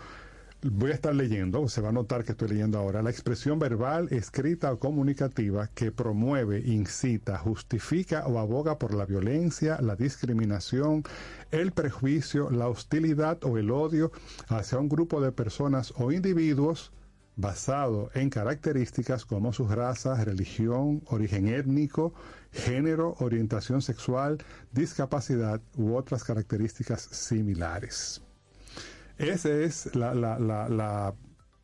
[0.63, 4.09] Voy a estar leyendo, se va a notar que estoy leyendo ahora, la expresión verbal,
[4.11, 11.05] escrita o comunicativa que promueve, incita, justifica o aboga por la violencia, la discriminación,
[11.53, 14.11] el prejuicio, la hostilidad o el odio
[14.49, 16.91] hacia un grupo de personas o individuos
[17.39, 22.13] basado en características como su raza, religión, origen étnico,
[22.51, 24.39] género, orientación sexual,
[24.73, 28.21] discapacidad u otras características similares.
[29.19, 31.15] Esa es la- la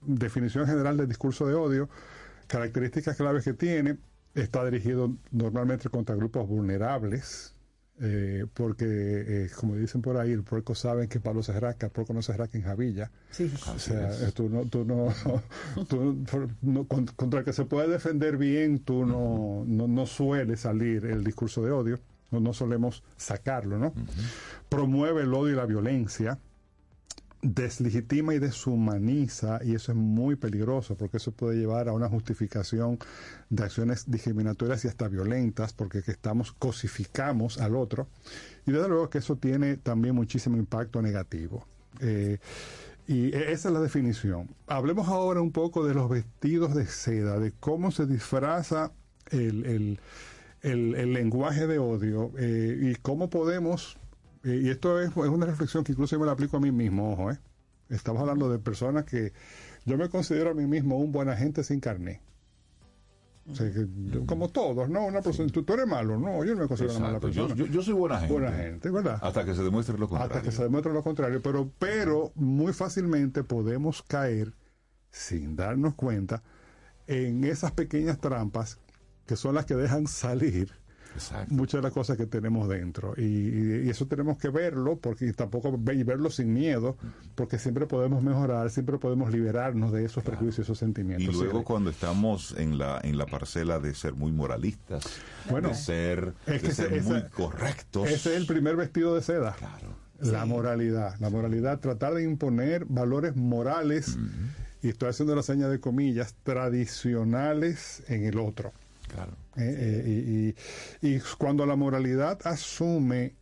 [0.01, 1.89] definición general del discurso de odio.
[2.47, 3.99] Características claves que tiene.
[4.35, 7.53] Está dirigido normalmente contra grupos vulnerables,
[8.01, 11.92] eh, porque, eh, como dicen por ahí, el puerco sabe qué palo se rasca, el
[11.92, 13.11] puerco no se rasca en javilla.
[13.74, 15.12] O sea, eh, tú no, tú no,
[15.88, 16.18] tú
[16.62, 21.05] no- con- contra el que se puede defender bien, tú no, no, no suele salir
[21.07, 23.92] el discurso de odio, no, no solemos sacarlo, ¿no?
[24.68, 26.38] Promueve el odio y la violencia,
[27.45, 32.99] deslegitima y deshumaniza, y eso es muy peligroso, porque eso puede llevar a una justificación
[33.51, 38.09] de acciones discriminatorias y hasta violentas, porque que estamos cosificamos al otro,
[38.66, 41.66] y desde luego que eso tiene también muchísimo impacto negativo.
[42.01, 42.38] Eh,
[43.07, 44.49] y e- esa es la definición.
[44.66, 48.92] Hablemos ahora un poco de los vestidos de seda, de cómo se disfraza
[49.30, 50.01] el, el-
[50.62, 53.99] el- lenguaje de odio eh, y cómo podemos,
[54.45, 57.12] y esto es, es una reflexión que incluso yo me la aplico a mí mismo,
[57.12, 57.38] ojo, eh.
[57.88, 59.32] estamos hablando de personas que
[59.84, 62.21] yo me considero a mí mismo un buen agente sin carné.
[63.50, 65.04] O sea, que yo- como todos, ¿no?
[65.04, 67.29] Una persona, tú, tú eres malo, no, yo no me considero una mala Exacto.
[67.29, 67.66] Yo, persona.
[67.66, 68.33] yo- yo soy buena gente.
[68.33, 69.18] Buena gente, ¿verdad?
[69.21, 70.34] Hasta que se demuestre lo contrario.
[70.37, 74.54] Hasta que se demuestre lo contrario, pero, pero muy fácilmente podemos caer,
[75.11, 76.42] sin darnos cuenta,
[77.07, 78.79] en esas pequeñas trampas
[79.26, 80.72] que son las que dejan salir
[81.49, 83.14] muchas de las cosas que tenemos dentro.
[83.16, 86.96] Y, y- y eso tenemos que verlo, porque y tampoco y verlo sin miedo,
[87.34, 91.34] porque siempre podemos mejorar, siempre podemos liberarnos de esos prejuicios, esos sentimientos.
[91.34, 95.04] Y luego Sí, cuando estamos en la en la parcela de ser muy moralistas,
[95.50, 98.08] Bueno, de ser, es que de ser ese- muy esa- correctos.
[98.08, 99.57] Ese es el primer vestido de seda.
[100.20, 101.16] La moralidad.
[101.20, 104.16] La moralidad, tratar de imponer valores morales,
[104.82, 108.72] y estoy haciendo la seña de comillas, tradicionales en el otro.
[109.08, 109.32] Claro.
[109.57, 110.55] Eh, eh,
[111.03, 113.35] y, y- y cuando la moralidad asume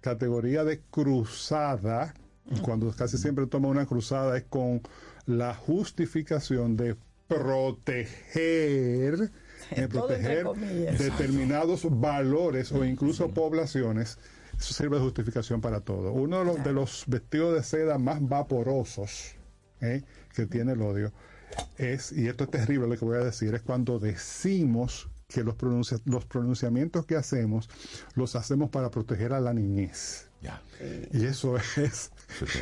[0.00, 2.14] categoría de cruzada,
[2.62, 4.80] cuando casi siempre toma una cruzada es con
[5.26, 6.96] la justificación de
[7.28, 9.30] proteger,
[9.70, 10.46] entre proteger
[10.98, 14.18] determinados valores o incluso poblaciones.
[14.58, 16.12] Eso sirve de justificación para todo.
[16.12, 19.34] Uno de los, de los vestidos de seda más vaporosos
[19.80, 20.02] ¿eh?
[20.34, 21.12] que tiene el odio
[21.78, 25.54] es, y esto es terrible lo que voy a decir, es cuando decimos que los,
[25.54, 27.68] pronuncia- los pronunciamientos que hacemos
[28.14, 30.26] los hacemos para proteger a la niñez.
[31.12, 32.10] Y eso es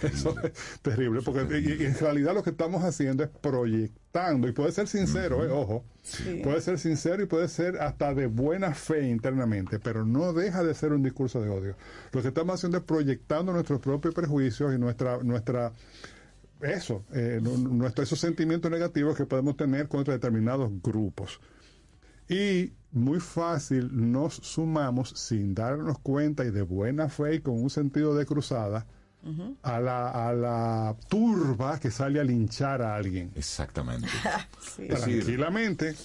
[0.03, 4.53] Eso es terrible, porque y- y en realidad lo que estamos haciendo es proyectando, y
[4.53, 6.41] puede ser sincero, eh, ojo, Sí.
[6.43, 10.75] puede ser sincero y puede ser hasta de buena fe internamente, pero no deja de
[10.75, 11.77] ser un discurso de odio.
[12.13, 15.73] Lo que estamos haciendo es proyectando nuestros propios prejuicios y nuestra, nuestra
[16.61, 21.39] eso, eh, nu- nuestro- esos sentimientos negativos que podemos tener contra determinados grupos.
[22.29, 27.71] Y muy fácil nos sumamos sin darnos cuenta y de buena fe y con un
[27.71, 28.87] sentido de cruzada
[29.63, 33.31] a, la, a la turba que sale a linchar a alguien.
[33.35, 34.09] Exactamente.
[34.61, 34.87] Sí.
[34.87, 35.97] Tranquilamente.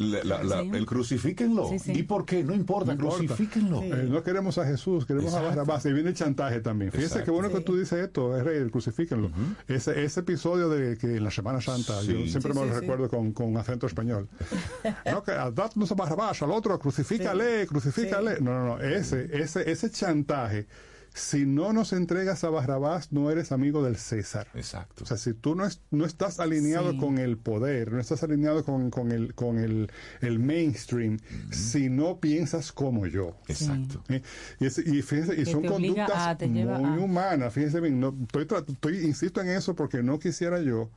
[0.00, 0.70] La- la- la- Sí.
[0.74, 1.68] El crucifíquenlo.
[1.68, 1.92] Sí, sí.
[1.92, 2.42] ¿Y por qué?
[2.42, 3.18] No importa, No importa.
[3.18, 3.82] crucifíquenlo.
[3.82, 5.56] Eh, no queremos a Jesús, queremos a Exacto.
[5.60, 5.86] Barrabás.
[5.86, 6.90] Y viene el chantaje también.
[6.90, 7.24] Fíjese Exacto.
[7.26, 7.64] qué bueno que Sí.
[7.64, 9.30] tú dices esto, es rey, crucifíquenlo.
[9.68, 12.08] ese, ese episodio de que en la Semana Santa, Sí.
[12.08, 12.80] yo siempre Sí, me sí, lo sí.
[12.80, 14.28] recuerdo con, con acento español.
[15.12, 18.36] no, que a a Barrabás, al otro, crucifícale, crucifícale.
[18.38, 18.42] Sí.
[18.44, 18.80] No, no, no.
[18.82, 20.66] Ese, ese, ese chantaje,
[21.12, 24.46] si no nos entregas a Barrabás, no eres amigo del César.
[24.54, 25.04] Exacto.
[25.04, 26.98] O sea, si tú no, es- no estás alineado Sí.
[26.98, 31.18] con el poder, no estás alineado con, con el, con el, el mainstream,
[31.50, 33.36] si no piensas como yo.
[33.48, 34.02] Exacto.
[34.08, 34.22] ¿eh?
[34.60, 37.52] Y, es- y fíjense, y Que son conductas a- muy a- humanas.
[37.52, 40.90] Fíjense bien, no, estoy, estoy, insisto en eso porque no quisiera yo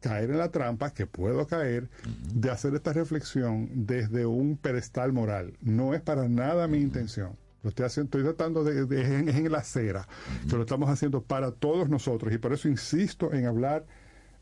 [0.00, 1.88] caer en la trampa, que puedo caer,
[2.32, 5.54] de hacer esta reflexión desde un pedestal moral.
[5.60, 7.36] No es para nada mi intención.
[7.66, 10.06] Lo estoy haciendo, estoy tratando de, de- es en, en la acera,
[10.48, 13.84] que lo estamos haciendo para todos nosotros y por eso insisto en hablar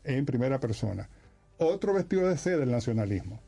[0.03, 1.09] en primera persona.
[1.57, 3.41] Otro vestido de seda el nacionalismo.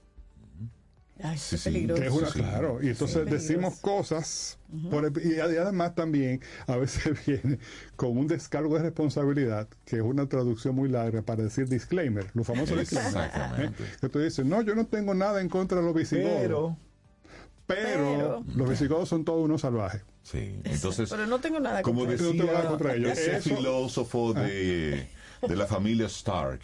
[1.22, 2.02] Ay, Sí, peligroso.
[2.02, 2.40] Que es una, sí.
[2.40, 3.30] claro, y entonces Sí.
[3.32, 4.58] decimos cosas,
[4.90, 7.60] por el- y además también a veces viene
[7.96, 12.44] con un descargo de responsabilidad, que es una traducción muy larga para decir disclaimer, lo
[12.44, 13.26] famoso disclaimer.
[13.26, 13.84] Exactamente.
[13.84, 13.88] ¿eh?
[14.02, 16.78] Que tú dices, no, yo no tengo nada en contra de los visigodos, Pero,
[17.68, 20.02] pero, los visigodos son todos unos salvajes.
[20.24, 22.24] sí, entonces, Pero no tengo nada como contra eso.
[22.26, 23.12] No tengo nada decía contra ellos.
[23.12, 25.08] ese Eso- filósofo de,
[25.48, 26.62] de la familia Stark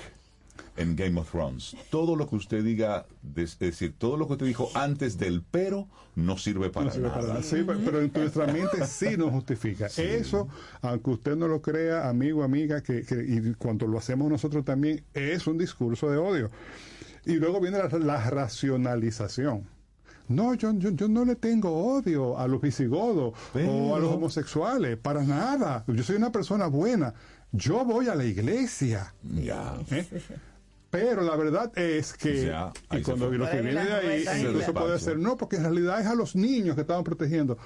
[0.75, 3.05] en Game of Thrones, todo lo que usted diga,
[3.35, 7.07] es decir, todo lo que usted dijo antes del pero, no sirve para No sirve
[7.09, 7.19] nada.
[7.19, 7.43] para nada.
[7.43, 9.87] Sí, pero, pero en nuestra mente sí nos justifica.
[9.97, 10.47] Eso,
[10.81, 15.03] aunque usted no lo crea, amigo, amiga, que, que- y cuando lo hacemos nosotros también,
[15.13, 16.49] es un discurso de odio.
[17.25, 19.67] Y luego viene la, la racionalización.
[20.27, 24.97] No, yo, yo, yo no le tengo odio a los visigodos o a los homosexuales,
[24.97, 25.83] para nada.
[25.87, 27.13] Yo soy una persona buena.
[27.51, 29.13] Yo voy a la iglesia.
[29.23, 29.75] Ya.
[29.91, 30.05] ¿eh?
[30.89, 34.99] Pero la verdad es que, Ya, y cuando lo que viene de ahí, incluso puede
[34.99, 37.57] ser, no, porque en realidad es a los niños que estaban protegiendo.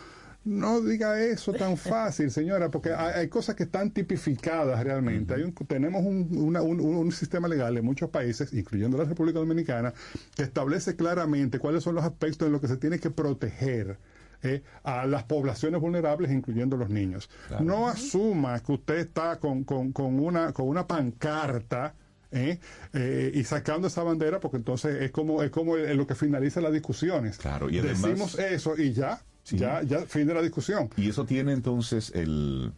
[0.47, 5.33] No diga eso tan fácil, señora, porque hay, hay cosas que están tipificadas realmente.
[5.33, 9.39] Hay un- tenemos un, una- un- un sistema legal en muchos países, incluyendo la República
[9.39, 9.93] Dominicana,
[10.35, 13.97] que establece claramente cuáles son los aspectos en los que se tiene que proteger
[14.43, 17.27] eh, a las poblaciones vulnerables, incluyendo los niños.
[17.47, 17.63] Claro.
[17.65, 21.93] No asuma que usted está con, con- con una, con una pancarta
[22.31, 22.59] ¿eh?
[22.93, 26.61] Eh, y sacando esa bandera, porque entonces es como, es como el- lo que finaliza
[26.61, 27.37] las discusiones.
[27.37, 29.57] Claro, y además- Decimos eso y ya, Sí.
[29.57, 30.89] ya, ya, fin de la discusión.
[30.97, 32.73] Y eso tiene entonces el,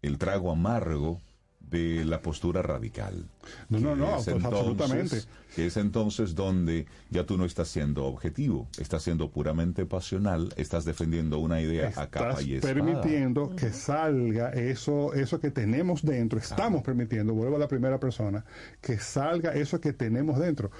[0.00, 1.20] el trago amargo
[1.60, 3.26] de la postura radical.
[3.68, 5.20] No, no, Que no, es pues, absolutamente.
[5.54, 10.86] Que es entonces donde ya tú no estás siendo objetivo, estás siendo puramente pasional, estás
[10.86, 12.72] defendiendo una idea a capa Estás y espada.
[12.74, 16.38] permitiendo que salga eso, eso que tenemos dentro.
[16.38, 18.46] Estamos permitiendo, vuelvo a la primera persona,
[18.80, 20.70] que salga eso que tenemos dentro.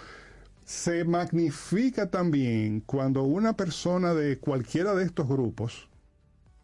[0.69, 5.89] Se magnifica también cuando una persona de cualquiera de estos grupos,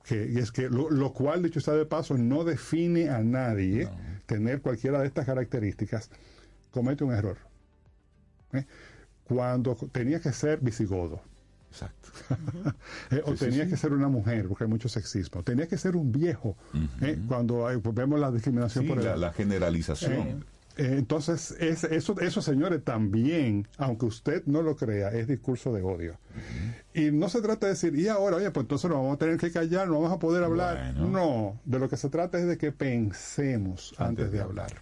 [0.05, 3.89] que y es que lo, lo cual, dicho está de paso, no define a nadie
[4.27, 6.11] tener cualquiera de estas características,
[6.71, 7.39] comete un error.
[8.53, 8.67] ¿eh?
[9.25, 11.23] Cuando tenía que ser visigodo.
[11.71, 12.11] Exacto.
[13.11, 13.71] Eh, o Sí, tenía sí.
[13.71, 15.43] que ser una mujer, porque hay mucho sexismo.
[15.43, 16.57] Tenía que ser un viejo,
[17.01, 19.17] eh, cuando hay- vemos la discriminación por la, edad.
[19.17, 20.45] la generalización.
[20.77, 25.83] Eh, entonces, es- eso, eso, señores, también, aunque usted no lo crea, es discurso de
[25.83, 26.19] odio.
[26.95, 29.37] Y no se trata de decir, y ahora, oye, pues entonces nos vamos a tener
[29.39, 30.95] que callar, no vamos a poder hablar.
[30.97, 31.09] Bueno.
[31.09, 34.73] No, de lo que se trata es de que pensemos antes, de hablar.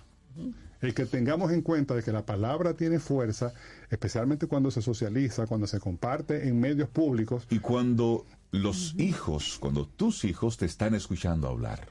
[0.80, 3.52] El que tengamos en cuenta de que la palabra tiene fuerza,
[3.90, 7.46] especialmente cuando se socializa, cuando se comparte en medios públicos.
[7.50, 11.86] Y cuando los hijos, cuando tus hijos te están escuchando hablar.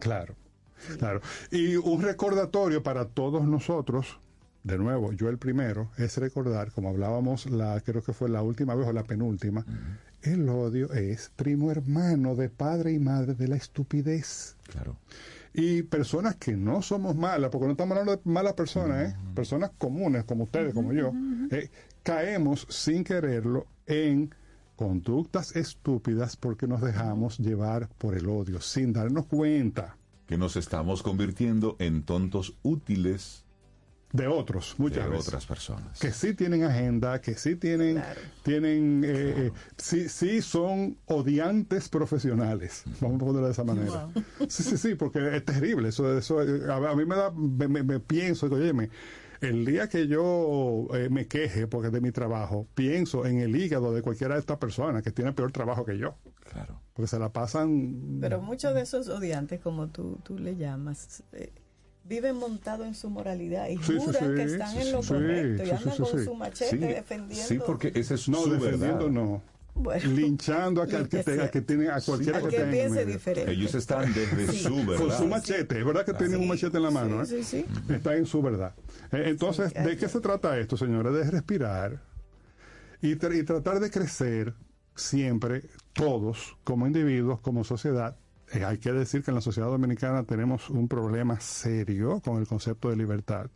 [0.00, 0.34] Claro,
[0.98, 1.20] claro.
[1.50, 4.18] Y un recordatorio para todos nosotros,
[4.64, 8.74] de nuevo, yo el primero, es recordar, como hablábamos, la, creo que fue la última
[8.74, 9.64] vez o la penúltima,
[10.22, 14.56] el odio es primo hermano de padre y madre de la estupidez.
[14.70, 14.96] Claro.
[15.54, 19.16] Y personas que no somos malas, porque no estamos hablando de malas personas, ¿eh?
[19.34, 21.12] personas comunes como ustedes, como yo,
[21.50, 21.68] eh,
[22.02, 24.34] caemos sin quererlo en
[24.76, 29.96] conductas estúpidas porque nos dejamos llevar por el odio, sin darnos cuenta.
[30.32, 33.44] Que nos estamos convirtiendo en tontos útiles
[34.12, 35.28] de otros, muchas de veces.
[35.28, 35.98] otras personas.
[35.98, 38.02] que sí tienen agenda, que sí tienen,
[38.42, 44.08] tienen, eh, eh, sí, sí son odiantes profesionales, vamos a ponerlo de esa manera.
[44.48, 47.68] Sí, sí, sí, porque es terrible, eso, eso, eh, a, a mí me da, me,
[47.68, 48.88] me- me pienso, digo, óyeme,
[49.42, 53.92] el día que yo eh, me queje porque de mi trabajo, pienso en el hígado
[53.92, 56.14] de cualquiera de estas personas que tiene peor trabajo que yo.
[56.50, 56.80] Claro.
[56.94, 61.50] Porque se la pasan Pero muchos de esos odiantes, como tú, tú le llamas, eh,
[62.04, 65.08] viven montados en su moralidad y Sí, juran sí, que están sí, en lo sí,
[65.08, 66.24] correcto y andan sí, con sí.
[66.24, 67.46] su machete Sí, defendiendo.
[67.48, 69.10] sí, porque esa es no su defendiendo verdad.
[69.10, 69.42] no.
[69.74, 71.50] Bueno, linchando a, que, que que tenga- sea.
[71.50, 73.52] que tiene a cualquiera Al que, que tenga diferente.
[73.52, 74.58] Ellos están desde Sí.
[74.64, 74.96] su verdad.
[74.98, 77.42] Con su machete, es verdad que tienen un machete en la mano, Sí, ¿eh?
[77.44, 78.74] sí, Está en su verdad.
[79.12, 81.14] Eh, Entonces, Sí, ¿de qué se trata esto, señores?
[81.14, 82.02] De respirar
[83.00, 84.52] y, tra- y tratar de crecer
[84.94, 88.16] siempre, todos, como individuos, como sociedad.
[88.52, 92.46] Eh, hay que decir que en la sociedad dominicana tenemos un problema serio con el
[92.46, 93.48] concepto de libertad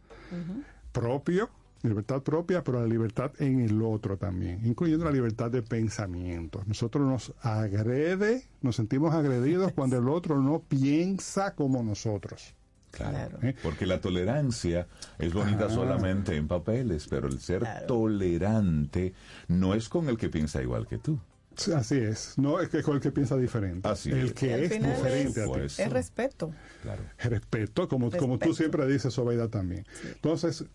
[0.93, 1.51] propio,
[1.83, 6.63] libertad propia, pero la libertad en el otro también, incluyendo la libertad de pensamiento.
[6.67, 12.55] Nosotros nos agrede, nos sentimos agredidos cuando el otro no piensa como nosotros.
[12.97, 13.39] Claro.
[13.43, 13.55] ¿Eh?
[13.63, 14.87] Porque la tolerancia
[15.19, 15.71] es bonita Ah.
[15.71, 19.13] solamente en papeles, pero el ser tolerante
[19.49, 21.19] no es con el que piensa igual que tú.
[21.57, 24.71] Sí, Así es, no es que con el que piensa diferente, Así el que es
[24.71, 25.83] diferente es, a ti.
[25.83, 26.53] Es respeto.
[26.83, 27.03] Claro.
[27.19, 29.87] Respeto, como, como tú siempre dices, Sobeida también.
[30.05, 30.67] Entonces,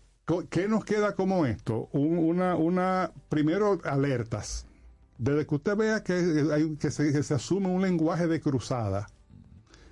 [0.50, 1.88] ¿qué nos queda como esto?
[1.92, 4.66] Un- una, una, primero, alertas.
[5.18, 6.14] Desde que usted vea que,
[6.52, 9.06] hay, que, se, que se asume un lenguaje de cruzada,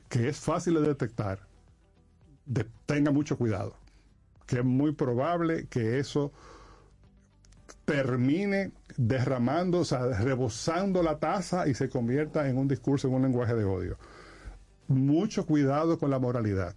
[0.08, 1.46] que es fácil de detectar,
[2.50, 3.76] de- tenga mucho cuidado.
[4.46, 6.32] Que es muy probable que eso
[7.84, 13.22] termine derramando, o sea, rebosando la taza y se convierta en un discurso, en un
[13.22, 13.96] lenguaje de odio.
[14.88, 16.74] Mucho cuidado con la moralidad.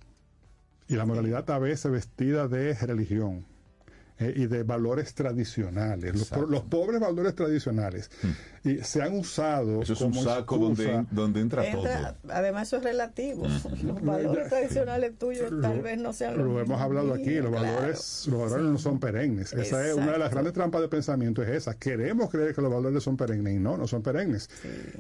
[0.88, 3.46] Y la moralidad a veces vestida de religión
[4.20, 8.12] eh, y de valores tradicionales, los, pobres valores tradicionales.
[8.66, 12.34] Y se han usado Eso es un saco donde, excusa- donde entra, Entra- todo.
[12.34, 13.46] además, eso es relativo.
[13.84, 17.66] Los valores tradicionales tuyos tal vez no sean los Lo hemos hablado aquí, los Claro.
[17.68, 19.52] valores, los valores no son perennes.
[19.52, 21.74] Esa es una de las grandes trampas de pensamiento, es esa.
[21.78, 24.50] Queremos creer que los valores son perennes y no, no son perennes.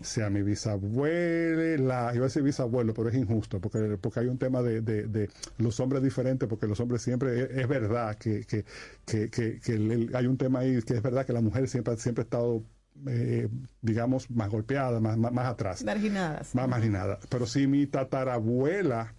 [0.02, 4.61] Sea mi bisabuela, iba a decir bisabuelo, pero es injusto, porque, porque hay un tema
[4.61, 8.65] de, de- de los hombres diferentes, porque los hombres siempre, es, es verdad que, que,
[9.06, 12.23] que, que- que hay un tema ahí que es verdad que la mujer siempre, siempre
[12.23, 12.64] ha estado,
[13.07, 13.48] eh,
[13.82, 16.53] digamos, más golpeada, más, más, más atrás marginadas.
[16.56, 17.20] más marginada.
[17.30, 19.14] Pero si mi tatarabuela,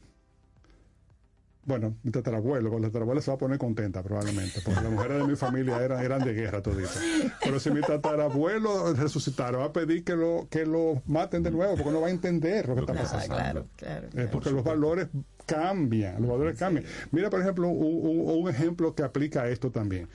[1.66, 5.18] bueno, mi tatarabuelo, con la tatarabuela se va a poner contenta probablemente, porque las mujeres
[5.18, 7.00] de mi familia eran, eran de guerra toditas.
[7.42, 11.74] Pero si mi tatarabuelo resucitara, va a pedir que lo, que lo maten de nuevo,
[11.76, 13.34] porque no va a entender lo que está pasando.
[13.34, 14.08] claro, claro.
[14.14, 15.08] Eh, porque los valores
[15.46, 16.84] cambian, los valores cambian.
[17.12, 20.06] Mira, por ejemplo, un, un- un ejemplo que aplica a esto también.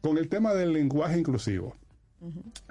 [0.00, 1.76] Con el tema del lenguaje inclusivo,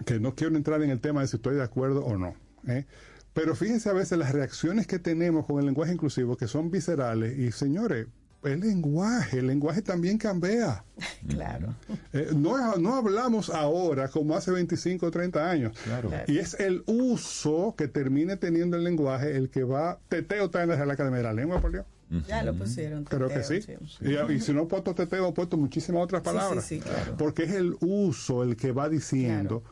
[0.05, 2.35] que no quiero entrar en el tema de si estoy de acuerdo o no.
[2.67, 2.85] ¿eh?
[3.33, 7.37] Pero fíjense a veces las reacciones que tenemos con el lenguaje inclusivo, que son viscerales,
[7.37, 8.07] y señores,
[8.43, 10.83] el lenguaje, el lenguaje también cambia.
[11.27, 11.75] Claro.
[12.13, 15.77] Eh, no, no hablamos ahora como hace 25 o 30 años.
[15.83, 16.09] Claro.
[16.27, 19.99] Y es el uso que termine teniendo el lenguaje el que va.
[20.07, 21.85] Teteo está en la Real Academia de la Lengua, por Dios.
[22.27, 23.03] Ya lo pusieron.
[23.03, 23.59] Creo que sí.
[24.01, 26.65] Y, y si no he puesto teteo, he puesto muchísimas otras Sí, sí, palabras.
[26.65, 27.17] sí, claro.
[27.17, 29.63] Porque es el uso el que va diciendo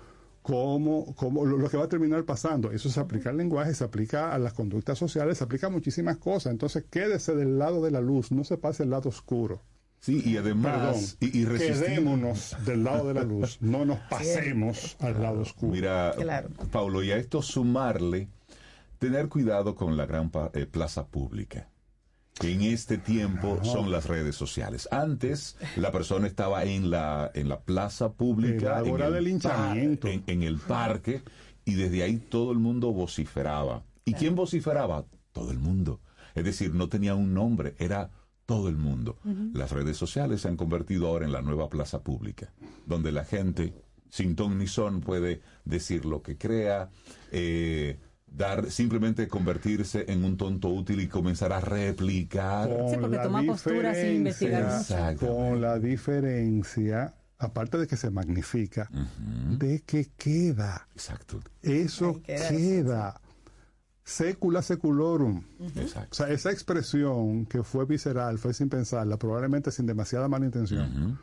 [0.41, 2.71] cómo, cómo lo, lo que va a terminar pasando.
[2.71, 6.17] Eso se aplica al lenguaje, se aplica a las conductas sociales, se aplica a muchísimas
[6.17, 6.51] cosas.
[6.51, 9.61] Entonces quédese del lado de la luz, no se pase al lado oscuro.
[10.01, 14.97] Sí, y Perdón, además, y, y quedémonos del lado de la luz, no nos pasemos
[14.99, 15.71] al lado oscuro.
[15.71, 16.49] Mira, Claro.
[16.71, 18.27] Paulo, y a esto sumarle,
[18.99, 21.69] tener cuidado con la gran pa- eh, plaza pública.
[22.39, 24.89] Que en este tiempo son las redes sociales.
[24.91, 29.23] Antes, la persona estaba en la, en la plaza pública, En la hora el del
[29.23, 30.07] par- linchamiento.
[30.09, 31.21] en, en el parque,
[31.63, 33.83] y desde ahí todo el mundo vociferaba.
[34.03, 35.05] ¿Y quién vociferaba?
[35.31, 36.01] Todo el mundo.
[36.35, 38.11] Es decir, no tenía un nombre, era
[38.45, 39.17] todo el mundo.
[39.53, 42.53] Las redes sociales se han convertido ahora en la nueva plaza pública,
[42.85, 43.73] donde la gente,
[44.09, 46.89] sin ton ni son, puede decir lo que crea,
[47.31, 47.97] eh,
[48.35, 52.69] dar, simplemente convertirse en un tonto útil y comenzar a replicar.
[52.89, 55.17] Sí, porque toma postura sin investigar.
[55.17, 58.89] Con la diferencia, aparte de que se magnifica,
[59.57, 60.87] de que queda.
[60.93, 61.39] Exacto.
[61.61, 63.21] Eso queda queda.
[64.03, 65.43] Secula seculorum.
[65.75, 66.09] Exacto.
[66.11, 71.19] O sea, esa expresión que fue visceral, fue sin pensarla, probablemente sin demasiada mala intención,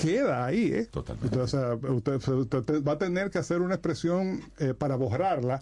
[0.00, 0.86] queda ahí, ¿eh?
[0.90, 1.34] Totalmente.
[1.34, 5.60] Entonces, usted, usted va a tener que hacer una expresión eh, para borrarla,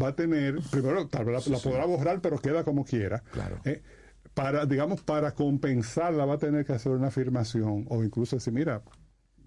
[0.00, 3.22] va a tener, primero, tal vez la, la podrá borrar, pero queda como quiera.
[3.32, 3.60] Claro.
[3.64, 3.82] ¿eh?
[4.34, 8.82] Para, digamos, para compensarla va a tener que hacer una afirmación o incluso decir, mira,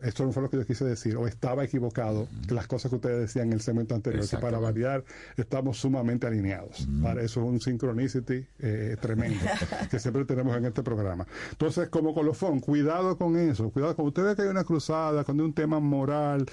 [0.03, 3.19] esto no fue lo que yo quise decir, o estaba equivocado, las cosas que ustedes
[3.19, 5.03] decían en el segmento anterior, que para variar
[5.37, 6.87] estamos sumamente alineados.
[7.01, 9.39] Para eso es un synchronicity eh, tremendo
[9.91, 11.27] que siempre tenemos en este programa.
[11.51, 15.43] Entonces, como colofón, cuidado con eso, cuidado cuando usted ve que hay una cruzada, cuando
[15.43, 16.45] hay un tema moral,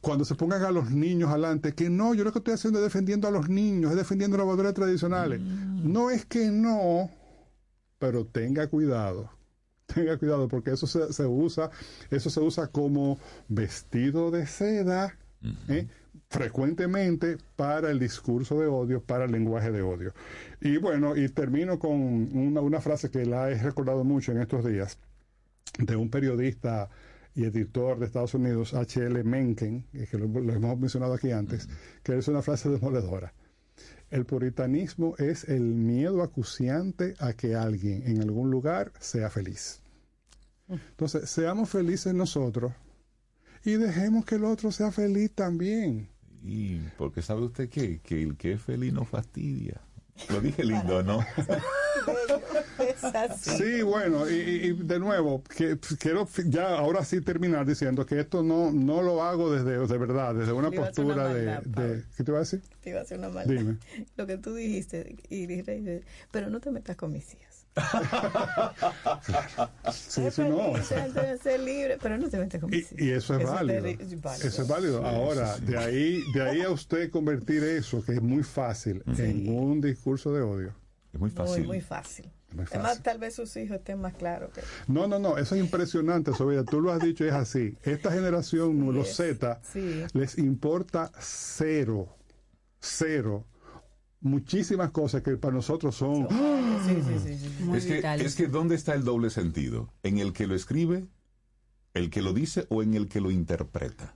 [0.00, 2.84] cuando se pongan a los niños adelante, que no, yo lo que estoy haciendo es
[2.84, 5.40] defendiendo a los niños, es defendiendo las valores tradicionales.
[5.40, 7.10] No es que no,
[7.98, 9.35] pero tenga cuidado
[9.86, 11.70] tenga cuidado porque eso se, se, usa
[12.10, 13.18] eso se usa como
[13.48, 15.16] vestido de seda
[15.68, 15.86] ¿eh?
[16.28, 20.12] frecuentemente para el discurso de odio para el lenguaje de odio
[20.60, 21.92] y bueno y termino con
[22.36, 24.98] una, una frase que la he recordado mucho en estos días
[25.78, 26.88] de un periodista
[27.34, 29.22] y editor de Estados Unidos H.L.
[29.22, 31.68] Mencken que lo, lo, hemos mencionado aquí antes
[32.02, 33.32] que es una frase demoledora
[34.10, 39.80] el puritanismo es el miedo acuciante a que alguien en algún lugar sea feliz.
[40.68, 42.72] Entonces, seamos felices nosotros
[43.64, 46.08] y dejemos que el otro sea feliz también.
[46.42, 48.00] Y porque sabe usted qué?
[48.00, 49.80] que el que es feliz no fastidia.
[50.30, 51.18] Lo dije lindo, ¿no?
[53.40, 58.42] Sí, bueno, y, y, de nuevo, que, quiero ya ahora sí terminar diciendo que esto
[58.42, 62.24] no, no lo hago desde, de verdad, desde una postura una maldad, de, de, ¿Qué
[62.24, 62.62] te iba a decir?
[62.80, 63.54] Te iba a hacer una maldad.
[63.54, 63.76] Dime.
[64.16, 67.66] Lo que tú dijiste, y dije, pero no te metas con mis hijas.
[69.92, 70.82] sí, eso no.
[70.82, 73.00] ser libre, pero no te metas con mis hijas.
[73.00, 73.86] Y, y eso es eso válido.
[73.86, 74.48] Es válido.
[74.48, 75.00] Eso es válido.
[75.00, 79.02] Sí, ahora, sí, de ahí, de ahí a usted convertir eso, que es muy fácil,
[79.18, 80.74] en un discurso de odio.
[81.12, 81.58] Es muy fácil.
[81.58, 82.30] Muy, muy fácil.
[82.70, 84.50] Además, tal vez sus hijos estén más claros.
[84.52, 84.62] Que...
[84.86, 86.64] No, no, no, eso es impresionante, Sofía.
[86.64, 87.76] Tú lo has dicho, es así.
[87.82, 90.04] Esta generación, sí, los Z, sí.
[90.12, 92.16] les importa cero,
[92.80, 93.44] cero.
[94.20, 96.28] Muchísimas cosas que para nosotros son.
[96.86, 99.92] Sí, sí, sí, es, que, es que, ¿dónde está el doble sentido?
[100.02, 101.06] ¿En el que lo escribe,
[101.94, 104.14] el que lo dice o en el que lo interpreta?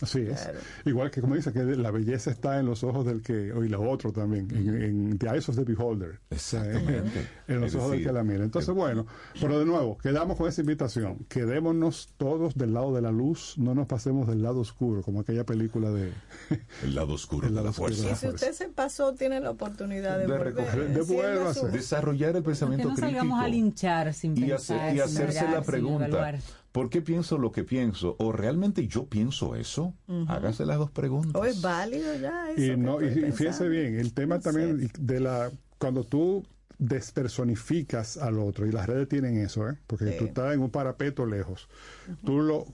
[0.00, 0.40] Así es.
[0.40, 0.58] Claro.
[0.84, 3.82] Igual que como dice que la belleza está en los ojos del que, y lo
[3.82, 6.20] otro también, en, en the eyes of the beholder.
[6.30, 7.28] Exactamente.
[7.48, 8.44] en los es ojos decir, del que la mira.
[8.44, 9.06] Entonces, bueno,
[9.40, 11.26] pero de nuevo, quedamos con esa invitación.
[11.28, 15.44] Quedémonos todos del lado de la luz, no nos pasemos del lado oscuro, como aquella
[15.44, 16.12] película de...
[16.82, 18.10] el lado oscuro el lado de la fuerza.
[18.10, 20.54] Y si usted se pasó, tiene la oportunidad de, de volver.
[20.54, 21.72] Recoger, de vuelvas.
[21.72, 23.12] Desarrollar el pensamiento no crítico.
[23.12, 26.40] salgamos a linchar sin y, pensar, hacer, y hacerse la pregunta.
[26.72, 28.16] ¿Por qué pienso lo que pienso?
[28.18, 29.94] ¿O realmente yo pienso eso?
[30.06, 30.30] Uh -huh.
[30.30, 31.40] Hágase las dos preguntas.
[31.40, 32.62] ¿O es válido ya eso?
[32.62, 34.92] Y, no, y fíjese bien, el tema no también sé.
[34.98, 35.50] de la...
[35.78, 36.44] Cuando tú
[36.78, 39.78] despersonificas al otro, y las redes tienen eso, ¿eh?
[39.86, 40.18] porque sí.
[40.18, 41.68] tú estás en un parapeto lejos,
[42.08, 42.16] uh -huh.
[42.24, 42.66] tú lo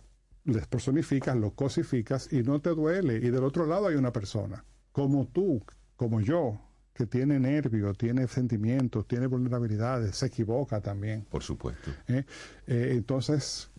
[0.44, 3.16] despersonificas, lo cosificas y no te duele.
[3.16, 5.62] Y del otro lado hay una persona, como tú,
[5.97, 6.60] como yo,
[6.97, 11.27] que tiene nervios, tiene sentimientos, tiene vulnerabilidades, se equivoca también.
[11.28, 11.90] Por supuesto.
[12.09, 12.24] ¿Eh?
[12.66, 13.70] Eh, entonces,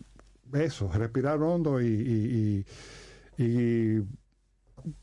[0.54, 2.66] eso, respirar hondo y, y,
[3.38, 4.04] y, y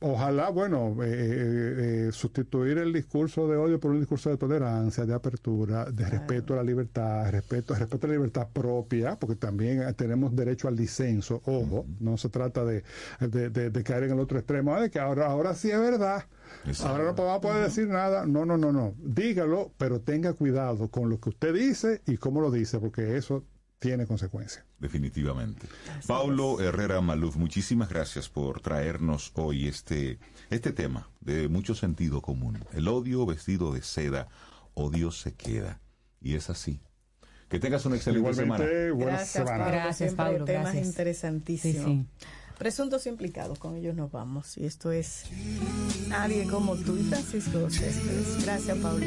[0.01, 5.91] ojalá, bueno, eh, sustituir el discurso de odio por un discurso de tolerancia, de apertura,
[5.91, 10.69] de respeto a la libertad, respeto, respeto a la libertad propia, porque también tenemos derecho
[10.69, 11.97] al disenso, ojo, uh -huh.
[12.01, 12.83] no se trata de,
[13.21, 16.25] de, de, de, caer en el otro extremo, de que ahora, ahora sí es verdad.
[16.67, 16.93] Exacto.
[16.93, 18.27] Ahora no vamos a poder decir nada.
[18.27, 18.95] No, no, no, no.
[18.99, 23.45] Dígalo, pero tenga cuidado con lo que usted dice y cómo lo dice, porque eso
[23.79, 24.65] tiene consecuencias.
[24.79, 25.67] Definitivamente.
[25.97, 26.61] Así Paulo.
[26.61, 30.19] Herrera Maluf, muchísimas gracias por traernos hoy este,
[30.51, 32.65] este tema de mucho sentido común.
[32.73, 34.29] El odio vestido de seda,
[34.75, 35.81] odio se queda.
[36.21, 36.81] Y es así.
[37.49, 38.95] Que tengas una excelente Igualmente, semana.
[38.95, 39.65] Buena gracias, semana.
[39.65, 39.73] Pablo.
[39.73, 40.45] Gracias, Pablo.
[40.45, 40.87] Temas gracias.
[40.87, 41.85] interesantísimos.
[41.85, 42.27] Sí, sí.
[42.59, 44.57] Presuntos implicados, con ellos nos vamos.
[44.57, 45.25] Y esto es
[46.09, 47.69] Nadie como tú y Francisco.
[48.45, 49.05] Gracias, Pablo.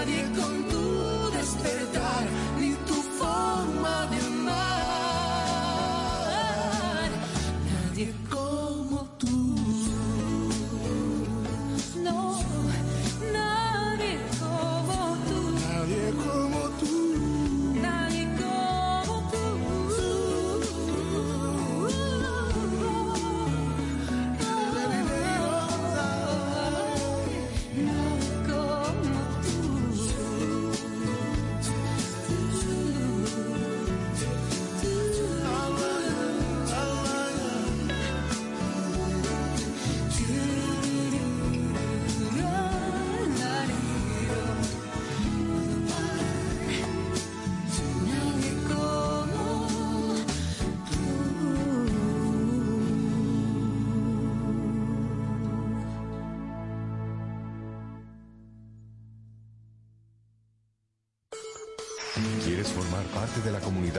[0.00, 0.59] Nadie con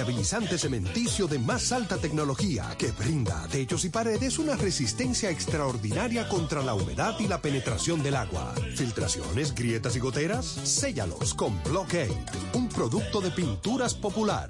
[0.00, 6.26] Impermeabilizante cementicio de más alta tecnología que brinda a techos y paredes una resistencia extraordinaria
[6.26, 8.54] contra la humedad y la penetración del agua.
[8.76, 12.16] Filtraciones, grietas y goteras, séllalos con Blockade,
[12.54, 14.48] un producto de pinturas popular.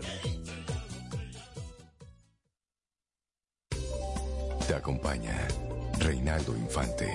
[4.69, 5.49] Te acompaña
[5.99, 7.11] Reinaldo Infante.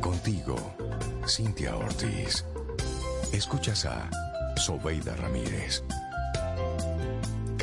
[0.00, 0.56] Contigo,
[1.28, 2.44] Cintia Ortiz.
[3.32, 4.10] Escuchas a
[4.56, 5.84] Sobeida Ramírez.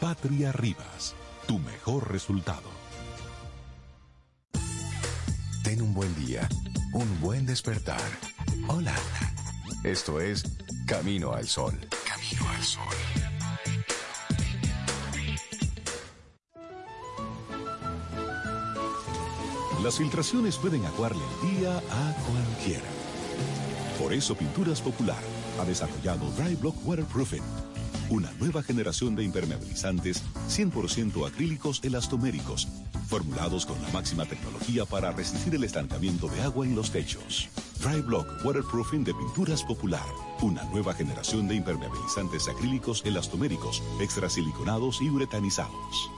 [0.00, 1.14] Patria Rivas,
[1.46, 2.70] tu mejor resultado.
[5.62, 6.48] Ten un buen día,
[6.94, 8.00] un buen despertar.
[8.68, 8.94] Hola.
[9.84, 10.42] Esto es
[10.86, 11.78] Camino al Sol.
[12.08, 12.82] Camino al Sol.
[19.82, 22.88] Las filtraciones pueden aguarle el día a cualquiera.
[23.98, 25.22] Por eso Pinturas Popular
[25.60, 27.42] ha desarrollado Dry Block Waterproofing,
[28.10, 32.68] una nueva generación de impermeabilizantes 100% acrílicos elastoméricos,
[33.08, 37.48] formulados con la máxima tecnología para resistir el estancamiento de agua en los techos.
[37.80, 40.04] Dry Block Waterproofing de Pinturas Popular,
[40.42, 46.10] una nueva generación de impermeabilizantes acrílicos elastoméricos, extrasiliconados y uretanizados.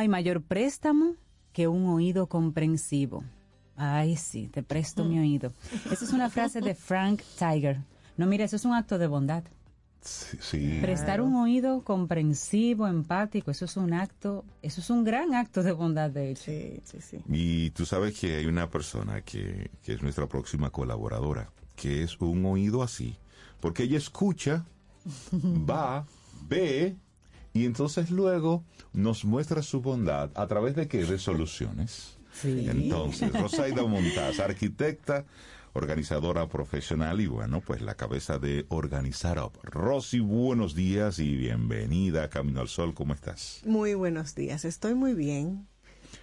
[0.00, 1.14] Hay mayor préstamo
[1.52, 3.24] que un oído comprensivo.
[3.76, 5.52] Ay, sí, te presto mi oído.
[5.90, 7.80] Esa es una frase de Frank Tiger.
[8.16, 9.44] No, mira, eso es un acto de bondad.
[10.02, 10.78] Sí.
[10.80, 15.72] Prestar un oído comprensivo, empático, eso es un acto, eso es un gran acto de
[15.72, 16.44] bondad, de hecho.
[16.44, 17.18] Sí, sí, sí.
[17.28, 22.18] Y tú sabes que hay una persona que, que es nuestra próxima colaboradora, que es
[22.20, 23.16] un oído así,
[23.60, 24.64] porque ella escucha,
[25.68, 26.06] va,
[26.48, 26.96] ve,
[27.52, 31.04] y entonces luego nos muestra su bondad a través de qué?
[31.04, 32.18] De soluciones.
[32.32, 32.66] Sí.
[32.68, 35.24] Entonces, Rosaida Montaz, arquitecta,
[35.72, 39.52] organizadora profesional y bueno, pues la cabeza de Organizar Up.
[39.62, 43.62] Rosy, buenos días y bienvenida a Camino al Sol, ¿cómo estás?
[43.64, 45.66] Muy buenos días, estoy muy bien.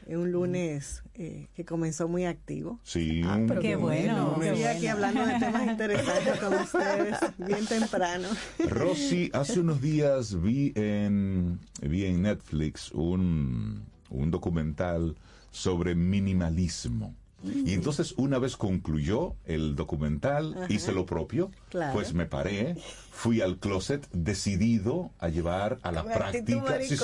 [0.09, 2.79] Un lunes eh, que comenzó muy activo.
[2.83, 4.91] Sí, Ah, pero Qué bueno, qué Estoy aquí bueno.
[4.93, 8.27] hablando de temas interesantes con ustedes, bien temprano.
[8.69, 15.15] Rosy, hace unos días vi en, vi en Netflix un, un documental
[15.51, 17.13] sobre minimalismo.
[17.43, 20.73] Y entonces una vez concluyó el documental, Ajá.
[20.73, 21.93] hice lo propio, Claro.
[21.93, 22.75] pues me paré,
[23.11, 27.03] fui al closet decidido a llevar a la Con práctica, sí, sí,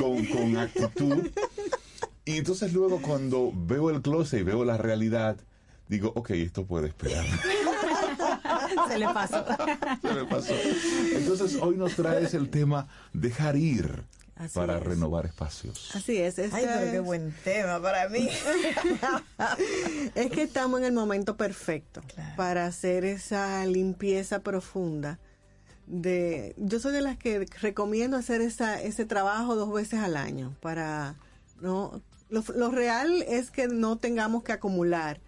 [0.00, 1.28] con, con actitud.
[2.28, 5.38] Y entonces luego cuando veo el closet y veo la realidad,
[5.88, 7.24] digo, ok, esto puede esperar.
[8.88, 9.44] Se le pasó.
[10.02, 10.54] Se me pasó.
[11.14, 14.04] Entonces hoy nos traes el tema dejar ir
[14.36, 14.82] Así para es.
[14.84, 15.90] renovar espacios.
[15.94, 16.38] Así es.
[16.38, 18.28] Ay, pero qué es- buen tema para mí.
[20.14, 22.02] es que estamos en el momento perfecto
[22.36, 25.18] para hacer esa limpieza profunda.
[25.86, 30.54] De, yo soy de las que recomiendo hacer esa, ese trabajo dos veces al año
[30.60, 31.14] para
[31.62, 35.20] no lo, lo real es que no tengamos que acumular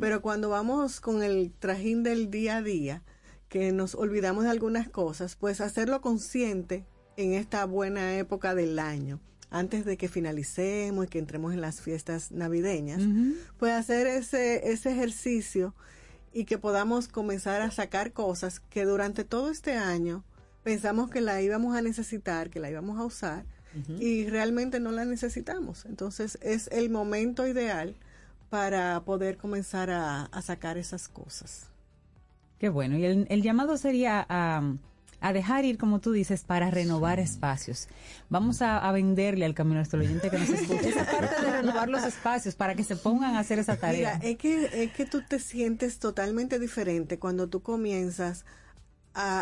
[0.00, 3.02] pero cuando vamos con el trajín del día a día
[3.48, 6.84] que nos olvidamos de algunas cosas pues hacerlo consciente
[7.16, 9.20] en esta buena época del año
[9.50, 13.02] antes de que finalicemos y que entremos en las fiestas navideñas
[13.56, 15.74] pues hacer ese ese ejercicio
[16.32, 20.24] y que podamos comenzar a sacar cosas que durante todo este año
[20.62, 23.46] pensamos que la íbamos a necesitar, que la íbamos a usar
[23.98, 25.84] y realmente no la necesitamos.
[25.84, 27.94] Entonces es el momento ideal
[28.50, 31.68] para poder comenzar a, a sacar esas cosas.
[32.58, 32.96] Qué bueno.
[32.96, 34.62] Y el, el llamado sería a,
[35.20, 37.88] a dejar ir, como tú dices, para renovar espacios.
[38.28, 41.88] Vamos a, a venderle al camino al oyente que nos escuche esa parte de renovar
[41.88, 44.16] los espacios para que se pongan a hacer esa tarea.
[44.16, 48.44] Mira, es que, es que tú te sientes totalmente diferente cuando tú comienzas
[49.14, 49.40] a,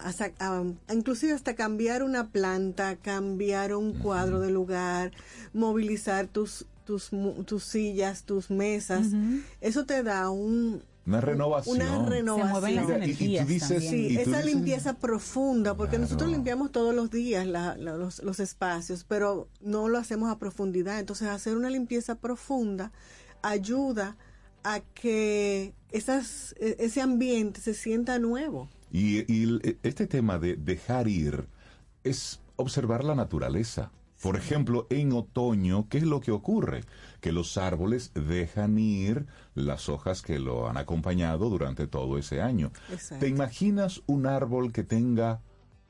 [0.00, 5.12] a- a sa- a- a inclusive hasta cambiar una planta, cambiar un cuadro de lugar,
[5.52, 9.06] movilizar tus, tus, mu- tus sillas, tus mesas.
[9.60, 11.76] Eso te da un, Una renovación.
[11.76, 12.50] una renovación.
[12.50, 13.88] mueven las Mira, y- y tú dices-.
[13.88, 17.96] Sí, y tú esa dices- limpieza profunda, porque nosotros limpiamos todos los días la- la-
[17.96, 20.98] los, los espacios, pero no lo hacemos a profundidad.
[20.98, 22.90] Entonces, hacer una limpieza profunda
[23.42, 24.16] ayuda
[24.62, 28.68] a que esas, e- ese ambiente se sienta nuevo.
[28.94, 31.48] Y, y el- este tema de dejar ir
[32.04, 33.90] es observar la naturaleza.
[34.22, 36.84] Por ejemplo, en otoño, ¿qué es lo que ocurre?
[37.20, 39.26] Que los árboles dejan ir
[39.56, 42.70] las hojas que lo han acompañado durante todo ese año.
[42.92, 43.24] Exacto.
[43.24, 45.40] ¿Te imaginas un árbol que tenga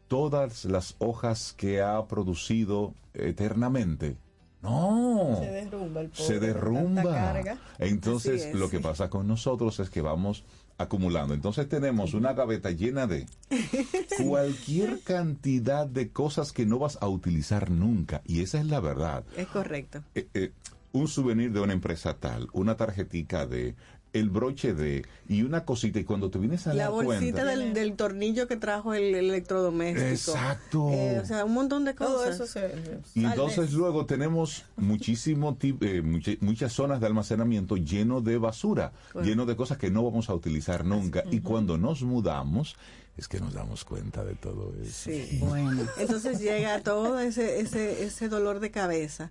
[0.09, 4.17] todas las hojas que ha producido eternamente?
[4.63, 5.37] No.
[5.39, 7.45] Se derrumba el pobre Se derrumba.
[7.79, 10.43] Entonces, lo que pasa con nosotros es que vamos
[10.79, 11.35] acumulando.
[11.35, 13.27] Entonces tenemos una gaveta llena de
[14.25, 18.23] cualquier cantidad de cosas que no vas a utilizar nunca.
[18.25, 19.25] Y esa es la verdad.
[19.37, 20.03] Es correcto.
[20.15, 20.53] Eh, eh,
[20.93, 23.75] un souvenir de una empresa tal, una tarjetica de,
[24.15, 25.99] el broche de, y una cosita.
[25.99, 27.45] Y cuando te vienes a La dar bolsita cuenta...
[27.45, 30.33] del, del tornillo que trajo el, el electrodoméstico.
[30.33, 30.89] Exacto.
[30.91, 32.35] Eh, o sea, un montón de Todo cosas.
[32.37, 32.71] eso se...
[33.15, 38.93] Y entonces luego tenemos muchísimo tip- eh, mucha- muchas zonas de almacenamiento lleno de basura,
[39.13, 39.29] Bueno.
[39.29, 41.25] lleno de cosas que no vamos a utilizar nunca.
[41.31, 42.77] Y cuando nos mudamos,
[43.17, 45.11] es que nos damos cuenta de todo eso.
[45.11, 45.39] Sí.
[45.41, 45.83] Bueno.
[45.99, 49.31] Entonces llega todo ese, ese, ese dolor de cabeza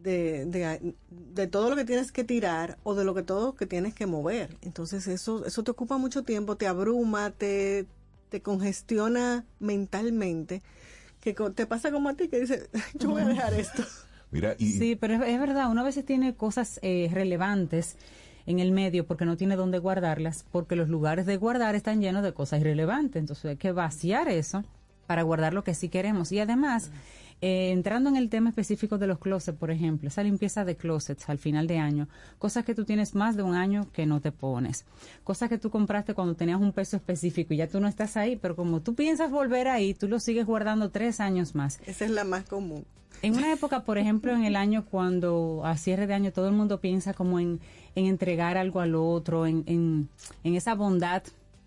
[0.00, 3.66] de, de, de todo lo que tienes que tirar o de lo que todo que
[3.66, 4.56] tienes que mover.
[4.62, 7.86] Entonces eso, eso te ocupa mucho tiempo, te abruma, te,
[8.30, 10.62] te congestiona mentalmente,
[11.20, 13.82] que te pasa como a ti que dices, yo voy a dejar esto.
[14.30, 17.96] Mira, y Sí, pero es, es verdad, uno a veces tiene cosas eh, relevantes
[18.46, 22.22] en el medio porque no tiene dónde guardarlas, porque los lugares de guardar están llenos
[22.22, 23.20] de cosas irrelevantes.
[23.20, 24.64] Entonces hay que vaciar eso
[25.06, 26.32] para guardar lo que sí queremos.
[26.32, 26.90] Y además,
[27.42, 31.28] eh, entrando en el tema específico de los closets, por ejemplo, esa limpieza de closets
[31.28, 32.08] al final de año,
[32.38, 34.84] cosas que tú tienes más de un año que no te pones,
[35.24, 38.36] cosas que tú compraste cuando tenías un peso específico y ya tú no estás ahí,
[38.36, 41.80] pero como tú piensas volver ahí, tú lo sigues guardando tres años más.
[41.84, 42.84] Esa es la más común.
[43.22, 46.54] En una época, por ejemplo, en el año cuando a cierre de año todo el
[46.54, 47.60] mundo piensa como en,
[47.94, 50.08] en entregar algo al otro, en, en,
[50.44, 51.22] en esa bondad,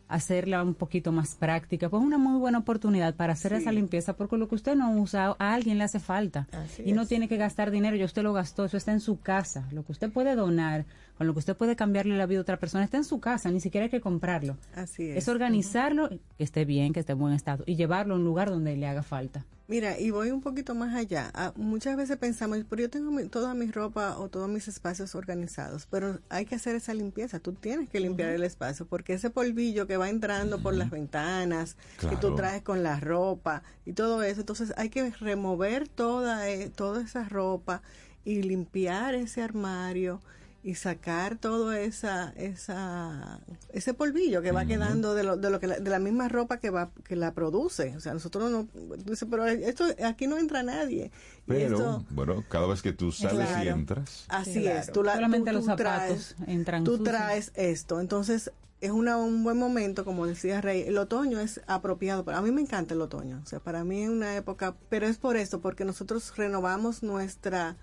[0.08, 3.58] hacerla un poquito más práctica, pues una muy buena oportunidad para hacer Sí.
[3.60, 6.48] esa limpieza, porque lo que usted no usa, a alguien le hace falta.
[6.52, 7.08] Así y no es.
[7.08, 9.68] tiene que gastar dinero, ya usted lo gastó, eso está en su casa.
[9.72, 10.86] Lo que usted puede donar,
[11.18, 13.50] con lo que usted puede cambiarle la vida a otra persona, está en su casa,
[13.52, 14.58] ni siquiera hay que comprarlo.
[14.76, 15.18] Así es.
[15.18, 18.50] Es organizarlo, que esté bien, que esté en buen estado, y llevarlo a un lugar
[18.50, 19.46] donde le haga falta.
[19.68, 21.32] Mira, y voy un poquito más allá.
[21.34, 25.16] Ah, muchas veces pensamos, pero yo tengo mi- toda mi ropa o todos mis espacios
[25.16, 27.40] organizados, pero hay que hacer esa limpieza.
[27.40, 31.78] Tú tienes que limpiar el espacio porque ese polvillo que va entrando por las ventanas,
[31.98, 36.70] que tú traes con la ropa y todo eso, entonces hay que remover toda, eh,
[36.70, 37.82] toda esa ropa
[38.24, 40.22] y limpiar ese armario
[40.68, 43.40] y sacar todo esa esa
[43.72, 46.58] ese polvillo que va quedando de lo, de lo que la, de la misma ropa
[46.58, 47.96] que va que la produce.
[47.96, 48.68] O sea nosotros no
[49.06, 51.12] dice pero esto aquí no entra nadie.
[51.46, 54.80] Pero, esto- bueno, cada vez que tú sales y entras, así Claro.
[54.80, 57.10] es tú la, Solamente tú- los zapatos traes, entran tú sucios.
[57.10, 58.02] traes esto.
[58.02, 58.52] Entonces
[58.82, 62.50] es una, un buen momento como decía Rey el otoño es apropiado para a mí
[62.52, 65.62] me encanta el otoño o sea para mí es una época pero es por esto
[65.62, 67.78] porque nosotros renovamos nuestra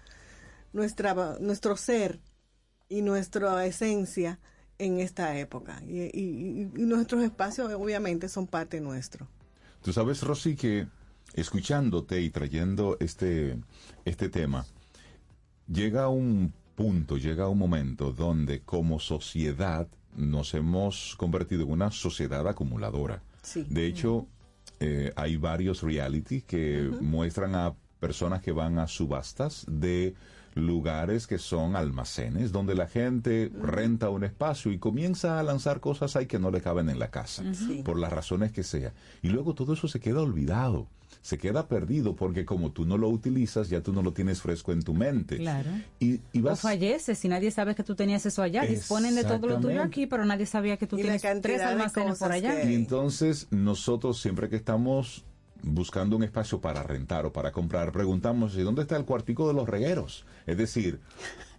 [0.73, 2.21] nuestra nuestro ser
[2.93, 4.39] y nuestra esencia
[4.79, 5.83] en esta época.
[5.87, 9.27] Y, y- y- y nuestros espacios obviamente son parte nuestro.
[9.83, 10.87] Tú sabes, Rosy, que
[11.35, 13.59] escuchándote y trayendo este,
[14.05, 14.67] este tema,
[15.67, 19.87] llega un punto, llega un momento donde como sociedad
[20.17, 23.23] nos hemos convertido en una sociedad acumuladora.
[23.43, 23.67] Sí.
[23.69, 24.27] De hecho,
[24.81, 30.15] eh, hay varios reality que muestran a personas que van a subastas de
[30.55, 36.17] lugares que son almacenes, donde la gente renta un espacio y comienza a lanzar cosas
[36.17, 37.83] ahí que no le caben en la casa, Sí.
[37.85, 38.93] por las razones que sea.
[39.23, 40.89] Y luego todo eso se queda olvidado,
[41.21, 44.73] se queda perdido, porque como tú no lo utilizas, ya tú no lo tienes fresco
[44.73, 45.37] en tu mente.
[45.37, 45.71] Claro.
[46.01, 46.61] Y, y O vas...
[46.61, 48.63] falleces si nadie sabe que tú tenías eso allá.
[48.63, 52.19] Disponen de todo lo tuyo aquí, pero nadie sabía que tú Y tienes tres almacenes
[52.19, 52.65] por allá.
[52.69, 55.25] Y entonces nosotros siempre que estamos
[55.63, 59.55] buscando un espacio para rentar o para comprar, preguntamos, ¿y dónde está el cuartico de
[59.55, 60.25] los regueros?
[60.47, 61.01] Es decir,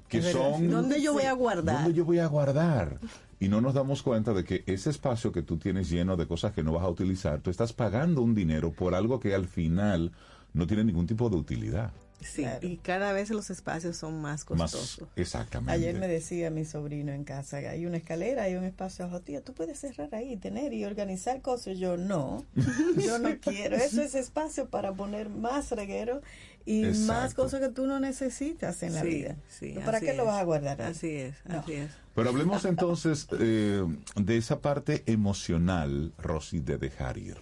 [0.07, 0.69] que Es son...
[0.69, 1.83] ¿Dónde yo voy a guardar?
[1.83, 2.99] ¿Dónde yo voy a guardar?
[3.39, 6.53] Y no nos damos cuenta de que ese espacio que tú tienes lleno de cosas
[6.53, 10.11] que no vas a utilizar, tú estás pagando un dinero por algo que al final
[10.53, 11.91] no tiene ningún tipo de utilidad.
[12.23, 15.07] Sí, y cada vez los espacios son más Más costosos.
[15.15, 15.71] exactamente.
[15.73, 19.41] Ayer me decía mi sobrino en casa, hay una escalera, hay un espacio abajo, tía,
[19.43, 21.77] tú puedes cerrar ahí, tener y organizar cosas.
[21.77, 22.45] Yo no,
[23.05, 23.75] yo no quiero.
[23.75, 26.21] Eso es espacio para poner más reguero
[26.65, 29.35] y más cosas que tú no necesitas en la Sí, vida.
[29.49, 30.81] sí, ¿Para qué lo vas a guardar?
[30.81, 30.91] ahí?
[30.91, 31.59] Así es, No.
[31.59, 31.91] así es.
[32.15, 33.83] Pero hablemos entonces eh,
[34.15, 37.37] de esa parte emocional, Rosy, de dejar ir.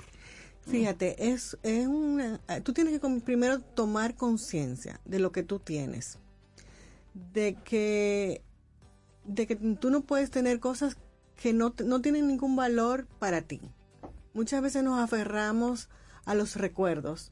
[0.72, 6.18] Fíjate, es, es una, tú tienes que primero tomar conciencia de lo que tú tienes,
[7.34, 8.42] de que,
[9.26, 10.98] de que tú no puedes tener cosas
[11.36, 13.60] que no, no tienen ningún valor para ti.
[14.34, 15.90] Muchas veces nos aferramos
[16.26, 17.32] a los recuerdos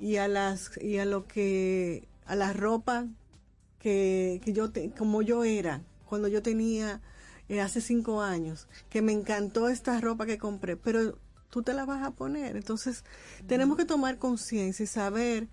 [0.00, 3.06] y a las y a lo que a la ropa
[3.78, 7.00] que, que yo te- como yo era cuando yo tenía
[7.48, 11.18] eh, hace cinco años que me encantó esta ropa que compré pero
[11.50, 13.04] tú te la vas a poner entonces
[13.46, 15.48] tenemos que tomar conciencia y saber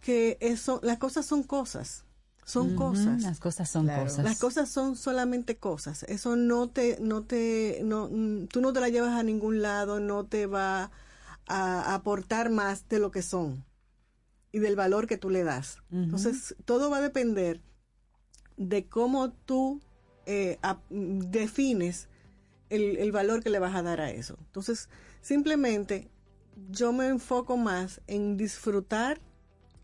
[0.00, 2.04] que eso las cosas son cosas
[2.44, 4.24] son cosas Las cosas son cosas.
[4.24, 6.04] las cosas son solamente cosas.
[6.04, 9.98] Eso no te, no te, no, mm, tú no te la llevas a ningún lado,
[9.98, 10.92] no te va
[11.48, 13.64] a aportar más de lo que son
[14.52, 15.78] y del valor que tú le das.
[15.90, 17.60] Entonces, todo va a depender
[18.56, 19.80] de cómo tú
[20.26, 22.08] eh, ap- defines
[22.70, 24.36] el, el valor que le vas a dar a eso.
[24.46, 24.88] Entonces,
[25.26, 26.08] simplemente
[26.70, 29.18] yo me enfoco más en disfrutar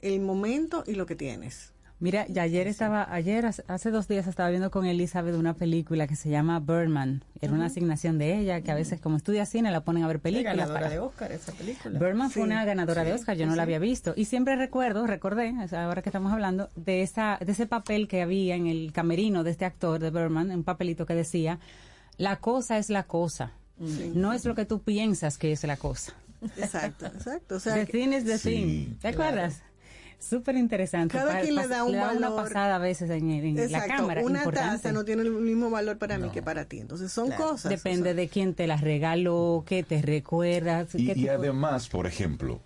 [0.01, 1.73] el momento y lo que tienes.
[1.99, 6.17] Mira, y ayer estaba, ayer, hace- dos días estaba viendo con Elizabeth una película que
[6.17, 7.25] se llama Birdman.
[7.41, 10.19] Era una asignación de ella, que a veces como estudia cine la ponen a ver
[10.21, 10.57] películas.
[10.57, 11.99] ganadora para- de Oscar esa película.
[12.01, 14.15] Birdman fue una ganadora de Oscar, yo sí, no la había visto.
[14.17, 18.55] Y siempre recuerdo, recordé, ahora que estamos hablando, de, esa, de ese papel que había
[18.57, 21.59] en el camerino de este actor, de Birdman, un papelito que decía,
[22.17, 23.53] la cosa es la cosa,
[23.85, 24.13] Sí.
[24.15, 26.15] no es lo que tú piensas que es la cosa.
[26.57, 27.57] Exacto, exacto.
[27.57, 28.95] O sea, the que- thing is the Sí, thing.
[29.01, 29.23] ¿Te claro.
[29.25, 29.63] acuerdas?
[30.19, 31.19] Súper interesante.
[31.19, 32.37] Cada quien le da un una valor.
[32.45, 34.23] pasada a veces en, en la cámara.
[34.23, 34.77] una importante.
[34.77, 36.79] taza no tiene el mismo valor para mí que para ti.
[36.79, 37.49] Entonces son Claro.
[37.49, 37.71] cosas.
[37.71, 40.95] Depende de quién te las regaló, qué te recuerdas.
[40.95, 42.61] Y, qué y además, por ejemplo,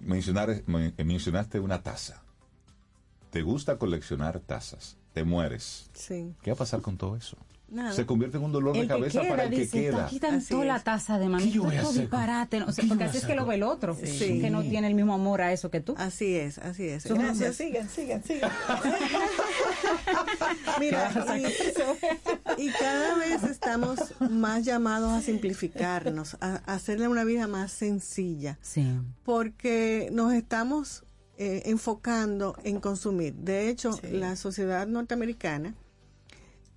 [0.00, 2.22] mencionar, men- mencionaste una taza.
[3.30, 4.98] ¿Te gusta coleccionar tazas?
[5.14, 5.88] Te mueres.
[5.94, 6.34] Sí.
[6.42, 7.38] ¿Qué va a pasar con todo eso?
[7.72, 7.92] Nada.
[7.92, 10.06] Se convierte en un dolor de El cabeza queda, para el que queda.
[10.06, 11.44] Aquí tanto la taza de mami.
[11.44, 12.00] ¿Qué yo voy a Esto hacer?
[12.02, 12.60] disparate.
[12.60, 13.96] no, o sea, ¿Qué yo porque así es que lo ve el otro.
[14.02, 14.40] Sí.
[14.40, 15.94] Que no tiene el mismo amor a eso que tú.
[15.96, 17.04] Así es, así es.
[17.04, 18.50] Somos- Entonces, Sigan, sigan, sigan.
[20.80, 21.44] Mira, ¿Qué vas a y,
[22.58, 28.58] y cada vez estamos más llamados a simplificarnos, a, a hacerle una vida más sencilla,
[28.60, 28.86] Sí.
[29.24, 31.04] porque nos estamos
[31.38, 33.34] eh, enfocando en consumir.
[33.34, 35.74] De hecho, la sociedad norteamericana,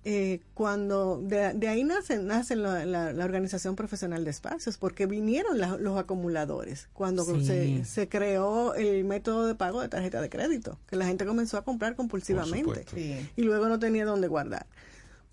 [0.08, 5.06] eh, cuando de, de ahí nace, nace la, la- la Organización Profesional de Espacios, porque
[5.06, 7.44] vinieron la- los acumuladores, cuando Sí.
[7.44, 11.58] se, se creó el método de pago de tarjeta de crédito, que la gente comenzó
[11.58, 12.84] a comprar compulsivamente.
[12.94, 13.28] Sí.
[13.36, 14.66] y luego no tenía dónde guardar.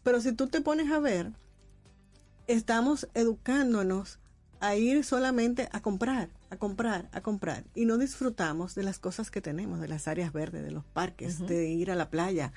[0.01, 1.31] Pero si tú te pones a ver,
[2.47, 4.19] estamos educándonos
[4.59, 9.29] a ir solamente a comprar, a comprar, a comprar y no disfrutamos de las cosas
[9.29, 12.53] que tenemos, de las áreas verdes, de los parques, de ir a la playa.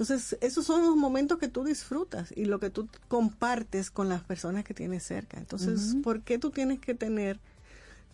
[0.00, 4.22] Entonces, esos son los momentos que tú disfrutas y lo que tú compartes con las
[4.22, 5.36] personas que tienes cerca.
[5.36, 6.00] Entonces, Ujú.
[6.02, 7.38] ¿por qué tú tienes que tener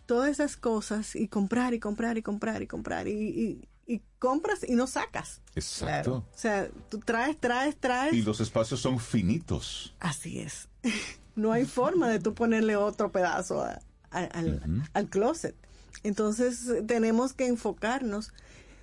[0.06, 4.64] todas esas cosas y comprar y comprar y comprar y comprar y, y- y compras
[4.68, 5.40] y no sacas?
[5.54, 6.24] Exacto.
[6.34, 8.14] O sea, tú traes, traes, traes.
[8.14, 9.94] Y los espacios son finitos.
[10.00, 10.68] Así es.
[11.36, 13.80] no hay forma de tú ponerle otro pedazo a-
[14.10, 15.54] a- al, al closet.
[16.02, 18.32] Entonces tenemos que enfocarnos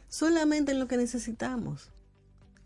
[0.08, 1.90] solamente en lo que necesitamos,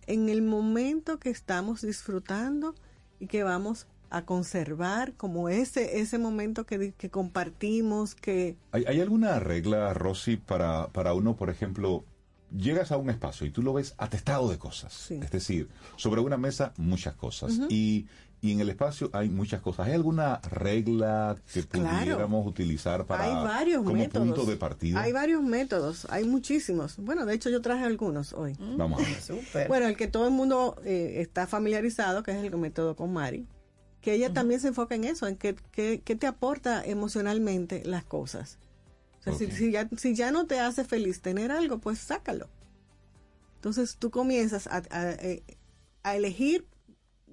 [0.07, 2.73] en el momento que estamos disfrutando
[3.19, 9.01] y que vamos a conservar como ese ese momento que, que compartimos, que ¿Hay, hay
[9.01, 12.05] alguna regla, Rosy, para, para uno, por ejemplo,
[12.55, 15.11] llegas a un espacio y tú lo ves atestado de cosas?
[15.11, 17.59] Es decir, sobre una mesa muchas cosas.
[17.69, 18.07] Y,
[18.41, 19.88] y en el espacio hay muchas cosas.
[19.88, 21.97] ¿Hay alguna regla que Claro.
[21.99, 24.27] pudiéramos utilizar para hay varios como métodos.
[24.27, 25.01] punto de partida?
[25.01, 26.97] Hay varios métodos, hay muchísimos.
[26.97, 28.55] Bueno, de hecho yo traje algunos hoy.
[28.77, 29.68] Vamos a ver.
[29.68, 33.47] Bueno, el que todo el mundo eh, está familiarizado, que es el método con Mari,
[34.01, 38.03] que ella también se enfoca en eso, en qué que, que te aporta emocionalmente las
[38.03, 38.59] cosas.
[39.19, 42.47] O sea, si- ya, si ya no te hace feliz tener algo, pues sácalo.
[43.55, 45.43] Entonces tú comienzas a, a, eh,
[46.03, 46.65] a elegir,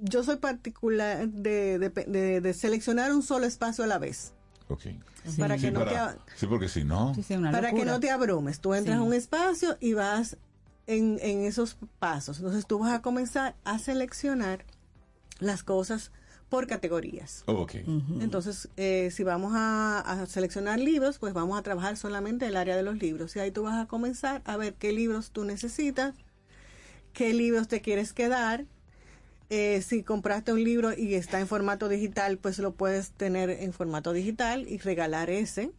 [0.00, 4.32] yo soy particular de, de, de- de seleccionar un solo espacio a la vez.
[4.68, 4.82] Ok.
[5.38, 7.12] Para que no te para- ha- sí, porque si no...
[7.52, 8.60] para que no te abrumes.
[8.60, 9.02] Tú entras Sí.
[9.02, 10.36] a un espacio y vas
[10.86, 12.38] en, en esos pasos.
[12.38, 14.64] Entonces tú vas a comenzar a seleccionar
[15.38, 16.12] las cosas
[16.50, 17.42] por categorías.
[17.46, 17.74] Oh, ok.
[18.20, 22.76] Entonces, eh, si vamos a, a seleccionar libros, pues vamos a trabajar solamente el área
[22.76, 23.34] de los libros.
[23.34, 26.14] Y ahí tú vas a comenzar a ver qué libros tú necesitas,
[27.12, 28.66] qué libros te quieres quedar.
[29.50, 33.72] Eh, si compraste un libro y está en formato digital, pues lo puedes tener en
[33.72, 35.70] formato digital y regalar ese.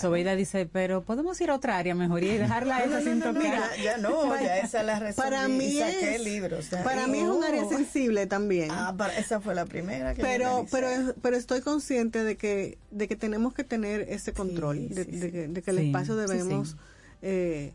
[0.00, 3.42] Sobeida dice, pero podemos ir a otra área mejor y dejarla esa sin tocar.
[3.42, 7.18] Mira, ya no, ya esa la resolví Para y mí saqué es, libros para mí
[7.18, 8.68] es un área sensible también.
[8.70, 10.86] Ah, para- esa fue la primera que pero pero
[11.20, 15.48] pero estoy consciente de que de que tenemos que tener ese control de, de que-
[15.48, 16.76] de que el Sí, espacio sí, debemos sí.
[17.22, 17.72] eh,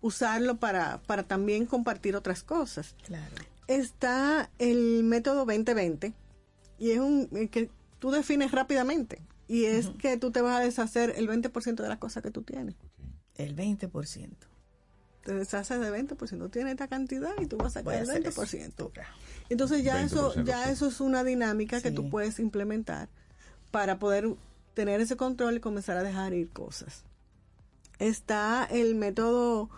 [0.00, 3.34] usarlo para para también compartir otras cosas Claro.
[3.76, 6.12] Está el método 2020
[6.78, 10.60] y es un eh, que tú defines rápidamente y es que tú te vas a
[10.60, 12.74] deshacer el 20% de las cosas que tú tienes
[13.36, 14.30] El 20%.
[15.24, 16.16] Te deshaces de 20%.
[16.38, 18.90] Tú tienes esta cantidad y tú vas a sacar el hacer 20%.
[19.50, 23.08] Entonces ya eso 20% ya eso es una dinámica que tú puedes implementar
[23.70, 24.34] para poder
[24.74, 27.04] tener ese control y comenzar a dejar ir cosas.
[27.98, 29.70] Está el método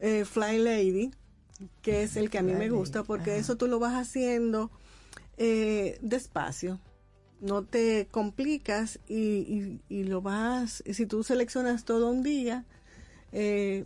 [0.00, 1.10] eh, Fly Lady,
[1.82, 3.40] que es el que a mí me gusta, porque ajá.
[3.40, 4.70] eso tú lo vas haciendo
[5.36, 6.80] eh, despacio.
[7.40, 12.64] No te complicas y, y- y lo vas, si tú seleccionas todo un día,
[13.32, 13.84] eh,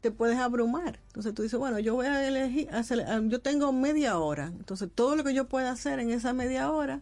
[0.00, 0.98] te puedes abrumar.
[1.08, 4.46] Entonces tú dices, bueno, yo voy a elegir, a sele- a- yo tengo media hora.
[4.46, 7.00] Entonces todo lo que yo pueda hacer en esa media hora,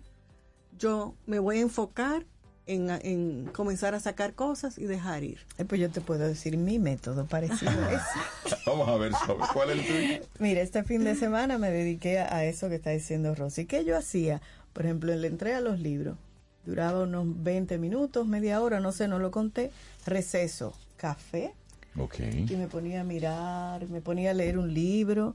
[0.78, 2.26] yo me voy a enfocar
[2.68, 5.38] en, en comenzar a sacar cosas y dejar ir.
[5.58, 8.56] Eh, Pues yo te puedo decir mi método parecido a ese.
[8.66, 9.86] Vamos a ver, Sobe, ¿cuál es el
[10.18, 10.28] tuyo?
[10.38, 13.64] Mira, este fin de semana me dediqué a eso que está diciendo Rosy.
[13.66, 14.40] ¿Qué yo hacía?
[14.72, 16.16] Por ejemplo, le entré a los libros.
[16.66, 19.70] Duraba unos 20 minutos, media hora, no sé, no lo conté.
[20.06, 21.54] Receso, café,
[21.96, 22.16] Ok.
[22.20, 25.34] y me ponía a mirar, me ponía a leer un libro,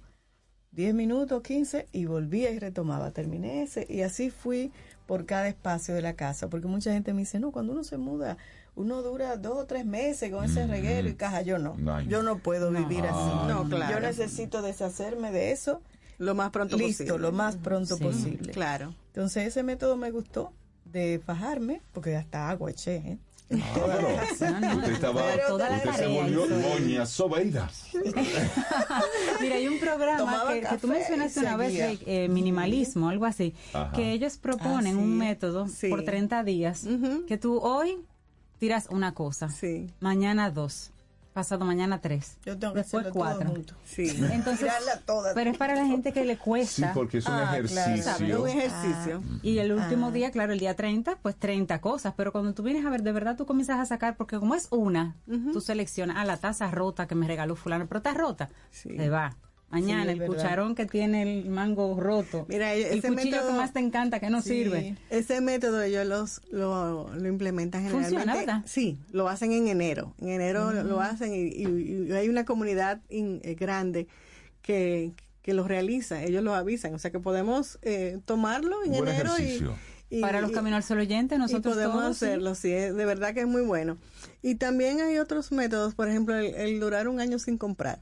[0.72, 4.72] 10 minutos, 15, y volvía y retomaba, terminé ese, y así fui
[5.14, 7.98] por cada espacio de la casa, porque mucha gente me dice, no, cuando uno se
[7.98, 8.35] muda,
[8.76, 12.40] uno dura dos o tres meses con ese reguero y caja, yo no, yo no
[12.40, 13.94] puedo vivir así, No, claro.
[13.94, 15.84] yo necesito deshacerme de eso,
[16.18, 17.22] Lo más pronto listo, posible.
[17.22, 18.03] lo más pronto Sí.
[18.03, 18.52] posible.
[18.53, 18.95] Claro.
[19.10, 20.52] Entonces ese método me gustó
[20.85, 23.18] de fajarme, porque hasta agua eché, ¿eh?
[23.51, 27.69] Ah, No, no, usted estaba, usted se volvió doña Sobeida.
[29.41, 33.53] Mira, hay un programa que, que tú mencionaste una vez, de, eh, minimalismo, algo así,
[33.73, 33.91] Ajá.
[33.95, 35.03] que ellos proponen Ah, sí.
[35.03, 35.89] un método Sí.
[35.89, 37.25] por 30 días, Ujú.
[37.25, 37.97] que tú hoy
[38.59, 39.87] tiras una cosa, Sí.
[39.99, 40.91] mañana dos,
[41.34, 43.49] pasado mañana tres, Yo tengo que después hacerlo todo cuatro.
[43.49, 43.76] junto.
[43.85, 44.10] Sí.
[44.31, 44.72] Entonces,
[45.05, 45.34] toda.
[45.34, 46.91] pero es para la gente que le Sí, cuesta.
[46.93, 47.65] porque es un Ah, claro.
[47.65, 48.41] Es ejercicio.
[48.43, 49.23] un ejercicio.
[49.41, 50.11] Y el último Ah.
[50.11, 52.14] día, claro, el día 30, pues 30 cosas.
[52.15, 54.68] Pero cuando tú vienes a ver, de verdad tú comienzas a sacar, porque como es
[54.72, 55.15] una,
[55.51, 58.95] tú seleccionas, ah, la taza rota que me regaló fulano, pero está rota, Sí.
[58.95, 59.35] se va.
[59.73, 60.35] Mañana Sí, el verdad.
[60.35, 62.45] cucharón que tiene el mango roto.
[62.47, 64.49] Mira, el ese cuchillo método- que más te encanta, que no Sí.
[64.49, 64.95] sirve.
[65.09, 68.15] Ese método ellos los, lo, lo implementan generalmente.
[68.15, 68.61] Funciona, ¿verdad?
[68.67, 70.13] Sí, lo hacen en enero.
[70.21, 74.07] En enero lo- lo hacen y, y- y hay una comunidad in- eh, grande
[74.61, 76.23] que, que lo realiza.
[76.23, 76.93] Ellos lo avisan.
[76.93, 79.75] O sea que podemos eh, tomarlo en Buen enero y, ejercicio.
[80.09, 82.25] y- Para los y- Caminos al Sol oyentes, y nosotros podemos todos, sí.
[82.25, 83.97] hacerlo, sí, es- de verdad que es muy bueno.
[84.41, 87.99] Y también hay otros métodos, por ejemplo, el, el durar un año sin comprar.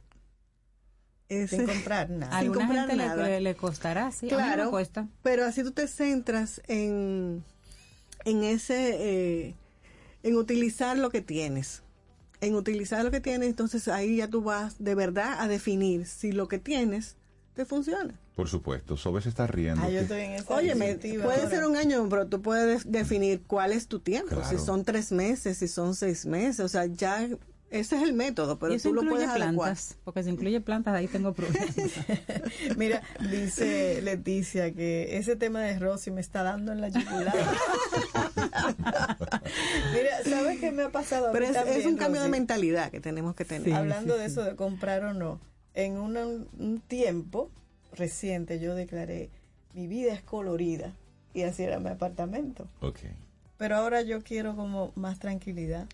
[1.31, 2.35] Ese- Sin comprar nada.
[2.35, 3.27] A alguna comprar gente nada.
[3.27, 4.25] le, le costará, sí.
[4.27, 5.07] A mí Claro, me cuesta.
[5.23, 7.43] pero así tú te centras en,
[8.25, 8.97] en ese,
[9.47, 9.55] eh,
[10.23, 11.83] en utilizar lo que tienes.
[12.41, 16.31] En utilizar lo que tienes, entonces ahí ya tú vas de verdad a definir si
[16.31, 17.15] lo que tienes
[17.53, 18.19] te funciona.
[18.35, 19.83] Por supuesto, Sobe se está riendo.
[19.83, 23.41] Ah, yo estoy en esa Oye, disyuntiva puede ser un año, pero tú puedes definir
[23.45, 24.35] cuál es tu tiempo.
[24.37, 24.49] Claro.
[24.49, 27.27] Si son tres meses, si son seis meses, o sea, ya
[27.71, 29.53] ese es el método, pero eso tú lo puedes adecuar.
[29.71, 31.73] plantas, porque si incluye plantas, ahí tengo problemas.
[32.77, 37.33] Mira, dice Leticia que ese tema de Rosy me está dando en la yugular.
[39.93, 41.29] Mira, ¿sabes qué me ha pasado?
[41.29, 43.73] a Pero mí es, un cambio de mentalidad que tenemos que tener.
[43.73, 45.39] Hablando de eso de comprar o no,
[45.73, 47.49] en una- un tiempo
[47.93, 49.29] reciente yo declaré,
[49.73, 50.93] mi vida es colorida
[51.33, 52.67] y así era mi apartamento.
[52.81, 52.99] Ok.
[53.57, 55.87] Pero ahora yo quiero como más tranquilidad.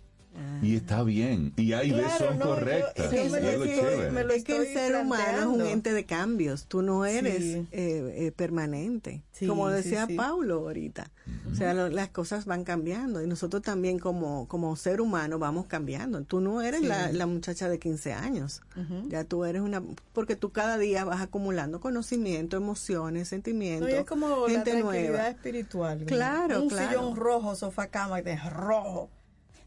[0.61, 1.51] Y está bien.
[1.57, 3.11] Y hay veces Claro, son no, yo- correctas.
[3.11, 5.93] yo es me lo estoy- me lo es que el ser humano es un ente
[5.93, 6.65] de cambios.
[6.67, 7.67] Tú no eres Sí.
[7.71, 9.23] eh, eh, permanente.
[9.31, 10.15] Sí, como sí, decía sí.
[10.15, 11.09] Paulo ahorita.
[11.51, 15.65] O sea, lo- las cosas van cambiando y nosotros también como, como ser humano vamos
[15.65, 16.21] cambiando.
[16.23, 16.87] Tú no eres Sí.
[16.87, 18.61] la, la muchacha de 15 años.
[19.07, 19.81] Ya tú eres una...
[20.13, 24.71] Porque tú cada día vas acumulando conocimiento, emociones, No, sentimientos, y es como la gente
[24.71, 25.27] tranquilidad nueva.
[25.29, 25.97] espiritual.
[25.99, 26.15] ¿verdad?
[26.15, 26.89] Claro, un claro.
[26.89, 29.09] sillón rojo, sofá cama, que es rojo.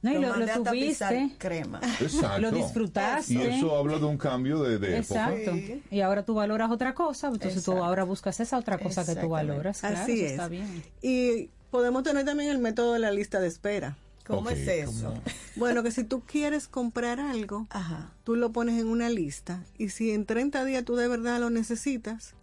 [0.02, 1.80] No, y lo, lo tapizar tuviste, crema.
[2.00, 2.40] Exacto.
[2.40, 3.34] lo disfrutaste.
[3.34, 5.34] Y eso habla de un cambio de, de época.
[5.36, 5.52] Exacto.
[5.54, 5.82] Sí.
[5.90, 9.28] Y ahora tú valoras otra cosa, entonces tú ahora buscas esa otra cosa que tú
[9.28, 9.80] valoras.
[9.80, 10.30] Claro, Así eso es.
[10.32, 10.82] está bien.
[11.02, 13.96] Y podemos tener también el método de la lista de espera.
[14.26, 15.08] ¿Cómo es eso?
[15.08, 15.22] ¿cómo?
[15.56, 18.12] Bueno, que si tú quieres comprar algo, Ajá.
[18.24, 21.50] tú lo pones en una lista y si en 30 días tú de verdad lo
[21.50, 22.34] necesitas,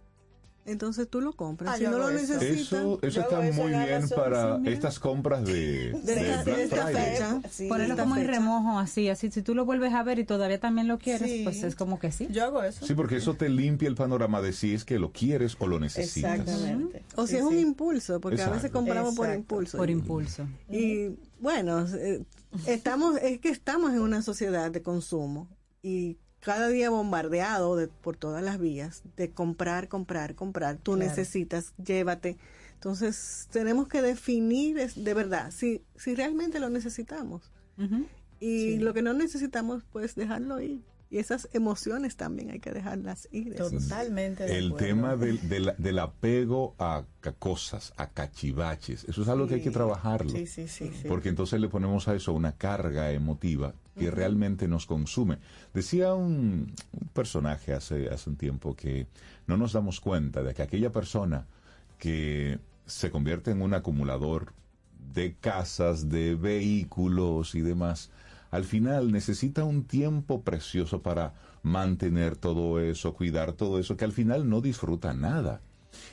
[0.70, 1.74] entonces tú lo compras.
[1.74, 2.34] Ah, si no lo eso.
[2.34, 2.72] necesitas,
[3.02, 6.62] Eso, está muy en bien para sí, estas compras de, de, de esta, Black de
[6.64, 7.12] esta Friday.
[7.12, 7.68] fecha, Sí.
[7.68, 9.30] Ponerlo como en remojo, así, así.
[9.30, 11.40] Si tú lo vuelves a ver y todavía también lo quieres, Sí.
[11.44, 12.28] pues es como que sí.
[12.30, 12.86] Yo hago eso.
[12.86, 15.80] Sí, porque eso te limpia el panorama de si es que lo quieres o lo
[15.80, 16.38] necesitas.
[16.40, 17.02] Exactamente.
[17.16, 17.60] O si Sí, es un sí.
[17.60, 18.78] impulso, porque a veces Exacto.
[18.78, 19.78] compramos por impulso.
[19.78, 20.46] Por Y- impulso.
[20.70, 22.22] Y bueno, eh,
[22.66, 25.48] estamos, es que estamos en una sociedad de consumo
[25.82, 30.76] y cada día bombardeado de, por todas las vías de comprar, comprar, comprar.
[30.76, 31.08] Tú Claro.
[31.10, 32.36] necesitas, llévate.
[32.74, 37.50] Entonces tenemos que definir es- de verdad si, si realmente lo necesitamos.
[38.40, 40.82] Y lo que no necesitamos, pues dejarlo ir.
[41.10, 43.56] Y esas emociones también hay que dejarlas ir.
[43.56, 44.58] Totalmente.
[44.58, 47.04] el tema del, del, del, apego a
[47.38, 49.48] cosas, a cachivaches, eso es algo sí.
[49.48, 50.30] que hay que trabajarlo.
[50.30, 54.14] Sí, sí, sí, porque entonces le ponemos a eso una carga emotiva que uh -huh.
[54.14, 55.38] realmente nos consume.
[55.74, 59.06] Decía un, un, personaje hace, hace un tiempo que
[59.46, 61.46] no nos damos cuenta de que aquella persona
[61.98, 64.52] que se convierte en un acumulador
[65.14, 68.10] de casas, de vehículos y demás,
[68.50, 74.12] al final necesita un tiempo precioso para mantener todo eso, cuidar todo eso, que al
[74.12, 75.60] final no disfruta nada.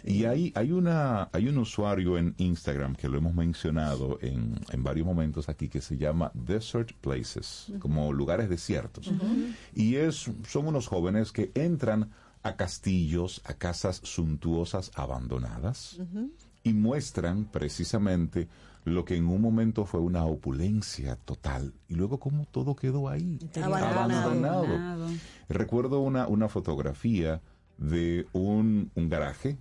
[0.03, 4.83] Y hay, hay, una, hay un usuario en Instagram que lo hemos mencionado en, en
[4.83, 7.79] varios momentos aquí que se llama Desert Places, uh -huh.
[7.79, 9.07] como lugares desiertos.
[9.07, 9.55] Uh -huh.
[9.73, 12.11] Y es, son unos jóvenes que entran
[12.43, 16.29] a castillos, a casas suntuosas abandonadas uh -huh.
[16.63, 18.47] y muestran precisamente
[18.85, 23.39] lo que en un momento fue una opulencia total y luego como todo quedó ahí
[23.55, 25.07] abandonado, abandonado.
[25.49, 27.41] recuerdo una, una fotografía
[27.79, 29.57] de un, un, garaje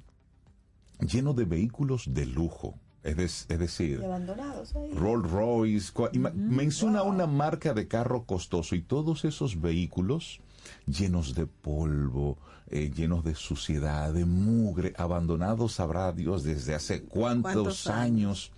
[1.01, 6.33] lleno de vehículos de lujo es, de, es decir Rolls Royce uh -huh.
[6.35, 7.13] menciona wow.
[7.13, 10.41] una marca de carro costoso y todos esos vehículos
[10.87, 12.39] llenos de polvo,
[12.69, 18.51] eh, llenos de suciedad, de mugre, abandonados, sabrá Dios, desde hace cuántos, ¿Cuántos años?
[18.51, 18.53] años?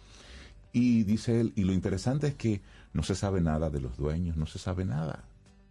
[0.73, 2.61] Y dice él, y lo interesante es que
[2.93, 5.25] no se sabe nada de los dueños, no se sabe nada.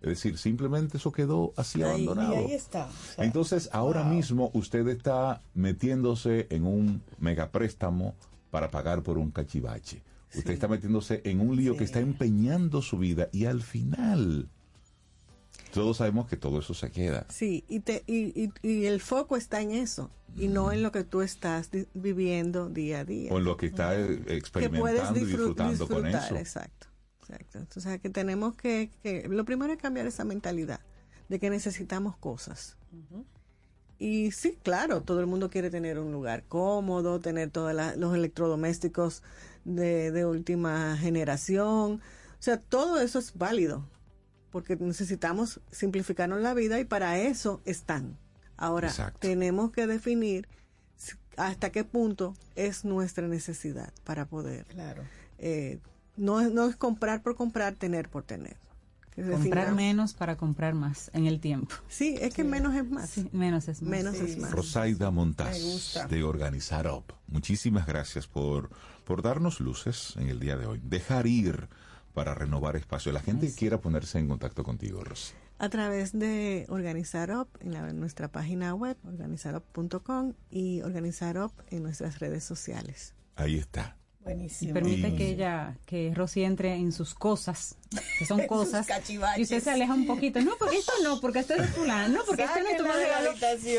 [0.06, 2.36] Es decir, simplemente eso quedó así ahí, abandonado.
[2.36, 2.86] Y ahí está.
[2.86, 4.14] O sea, Entonces, ahora wow.
[4.14, 8.15] mismo usted está metiéndose en un megapréstamo
[8.52, 10.03] para pagar por un cachivache.
[10.30, 10.40] Sí.
[10.40, 11.80] Usted está metiéndose en un lío sí.
[11.80, 14.48] que está empeñando su vida y al final
[15.73, 17.26] todos sabemos que todo eso se queda.
[17.30, 20.91] Sí, y, te, y, y, y el foco está en eso y no en lo
[20.91, 23.32] que tú estás viviendo día a día.
[23.32, 26.36] O en lo que estás experimentando y disfrutando disfrutar, con eso.
[26.36, 26.84] Exacto,
[27.30, 27.80] exacto.
[27.80, 30.80] O sea, que tenemos que, que, lo primero es cambiar esa mentalidad
[31.30, 32.77] de que necesitamos cosas.
[32.91, 33.26] Uh -huh.
[33.97, 39.23] Y sí, claro, todo el mundo quiere tener un lugar cómodo, tener todos los electrodomésticos
[39.64, 42.02] de, de última generación.
[42.38, 43.88] O sea, todo eso es válido
[44.52, 48.18] porque necesitamos simplificarnos la vida y para eso están.
[48.57, 49.19] Ahora, Exacto.
[49.19, 50.47] tenemos que definir
[51.38, 54.65] hasta qué punto es nuestra necesidad para poder.
[54.68, 55.03] Claro.
[55.39, 55.80] Eh,
[56.17, 58.57] no, no es comprar por comprar, tener por tener.
[59.15, 61.73] Comprar menos para comprar más en el tiempo.
[61.87, 62.47] Sí, es que sí.
[62.47, 63.09] menos es más.
[63.09, 63.89] Sí, menos es más.
[63.89, 64.25] Menos sí.
[64.25, 64.51] es más.
[64.51, 67.13] Rosaida Montaz, de Organizar Up.
[67.27, 68.69] Muchísimas gracias por,
[69.05, 70.81] por darnos luces en el día de hoy.
[70.83, 71.69] Dejar ir
[72.13, 73.13] para renovar espacio.
[73.13, 75.33] La gente que quiera ponerse en contacto contigo, Rosy.
[75.59, 81.53] A través de Organizar Up en, la, en nuestra página web, organizarup.com y Organizar Up
[81.69, 83.13] en nuestras redes sociales.
[83.37, 83.95] Ahí está.
[84.26, 84.72] Buenísimo.
[84.72, 87.77] Y permite que ella, que Rosy entre en sus cosas,
[88.18, 88.88] que son cosas,
[89.38, 90.41] y usted se aleja un poquito.
[90.41, 93.31] No, porque esto no, porque esto es fulano, no, porque esto no es tu regalo.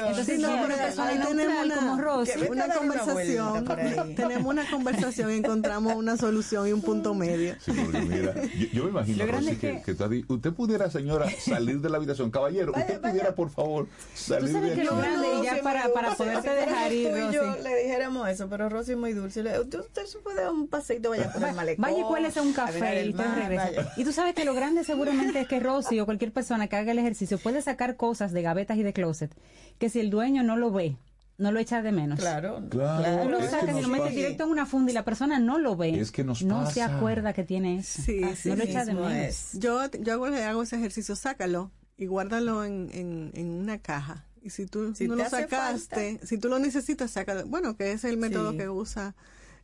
[0.07, 2.31] Entonces, no, pero ahí tenemos una, como Rosy.
[2.49, 3.65] una conversación,
[4.15, 7.57] tenemos una conversación y encontramos una solución y un punto medio.
[7.61, 11.81] Sí, porque mira, yo, yo me imagino, Rosy, que, que, que usted pudiera, señora, salir
[11.81, 12.31] de la habitación.
[12.31, 13.13] Caballero, vaya, usted vaya.
[13.13, 16.51] pudiera, por favor, salir ¿Tú sabes de que lo grande y ya para, para poderte
[16.51, 17.35] dejar ir, Rosy.
[17.35, 19.41] yo le dijéramos eso, pero Rosy es muy dulce.
[19.41, 21.83] Usted se puede dar un paseito, vaya por el malecón.
[21.83, 23.93] Vaya y cuélese un café y te regresa.
[23.97, 26.93] Y tú sabes que lo grande seguramente es que Rosy o cualquier persona que haga
[26.93, 29.35] el ejercicio puede sacar cosas de gavetas y de closet
[29.79, 30.97] que si el dueño no lo ve,
[31.39, 32.19] no lo echa de menos.
[32.19, 33.23] Claro, claro.
[33.25, 35.77] Tú lo sacas y lo metes directo en una funda y la persona no lo
[35.77, 36.01] ve.
[36.01, 36.73] Es que nos no pasa.
[36.73, 38.03] se acuerda que tiene eso.
[38.03, 39.13] Sí, sí, no lo echa de menos.
[39.13, 39.51] Es.
[39.55, 44.25] Yo, yo hago, hago ese ejercicio, sácalo y guárdalo en, en, en una caja.
[44.43, 46.27] Y si tú si no lo sacaste, falta.
[46.27, 47.47] si tú lo necesitas, sácalo.
[47.47, 48.59] Bueno, que es el método sí.
[48.59, 49.15] que usa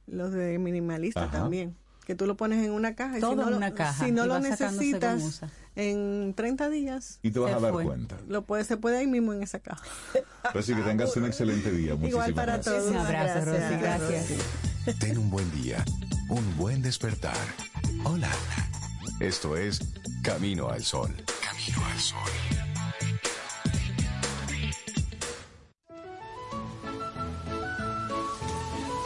[0.06, 1.38] los de minimalista Ajá.
[1.40, 3.20] también que tú lo pones en una caja.
[3.20, 4.04] Todo y si no en lo, una caja.
[4.04, 5.42] Si no lo necesitas
[5.76, 7.18] en 30 días.
[7.22, 7.84] Y te vas a dar fue.
[7.84, 8.16] cuenta.
[8.28, 9.82] Lo puede, se puede ahí mismo en esa caja.
[10.54, 11.94] Así que tengas un excelente día.
[11.94, 12.76] Muchísimas Igual para gracias.
[12.76, 12.90] todos.
[12.90, 13.70] Un abrazo, gracias.
[13.70, 13.82] Rosy.
[13.82, 14.98] Gracias.
[14.98, 15.84] Ten un buen día.
[16.28, 17.36] Un buen despertar.
[18.04, 18.30] Hola.
[19.20, 19.80] Esto es
[20.22, 21.14] Camino al Sol.
[21.40, 22.61] Camino al Sol.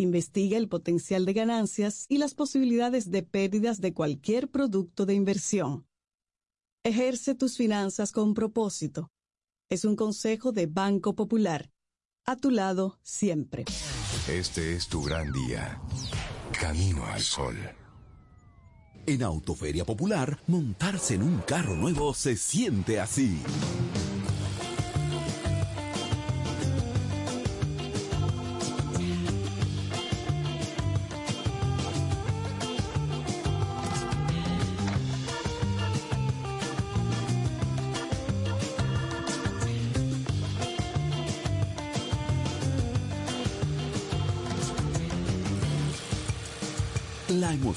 [0.00, 5.88] Investiga el potencial de ganancias y las posibilidades de pérdidas de cualquier producto de inversión.
[6.84, 9.10] Ejerce tus finanzas con propósito.
[9.68, 11.72] Es un consejo de Banco Popular.
[12.24, 13.64] A tu lado siempre.
[14.28, 15.82] Este es tu gran día.
[16.60, 17.56] Camino al sol.
[19.04, 23.42] En Autoferia Popular, montarse en un carro nuevo se siente así.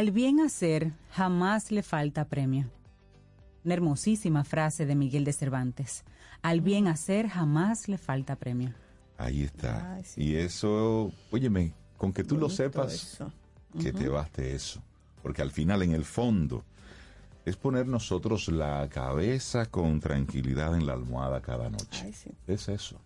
[0.00, 2.70] Al bien hacer jamás le falta premio.
[3.66, 6.04] Una hermosísima frase de Miguel de Cervantes.
[6.40, 8.72] Al bien hacer jamás le falta premio.
[9.18, 9.96] Ahí está.
[9.96, 10.22] Ay, sí.
[10.22, 13.30] Y eso, óyeme, con que tú lo sepas, eso.
[13.78, 14.82] que te baste eso.
[15.22, 16.64] Porque al final, en el fondo,
[17.44, 22.04] es poner nosotros la cabeza con tranquilidad en la almohada cada noche.
[22.06, 22.30] Ay, sí.
[22.46, 22.98] Es eso.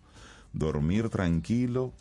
[0.53, 1.91] Dormir tranquilo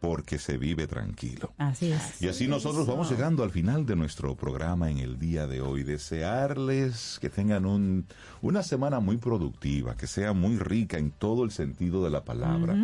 [0.00, 1.52] porque se vive tranquilo.
[1.58, 2.22] Así es.
[2.22, 5.82] Y así nosotros vamos llegando al final de nuestro programa en el día de hoy.
[5.82, 8.06] Desearles que tengan un,
[8.40, 12.76] una semana muy productiva, que sea muy rica en todo el sentido de la palabra.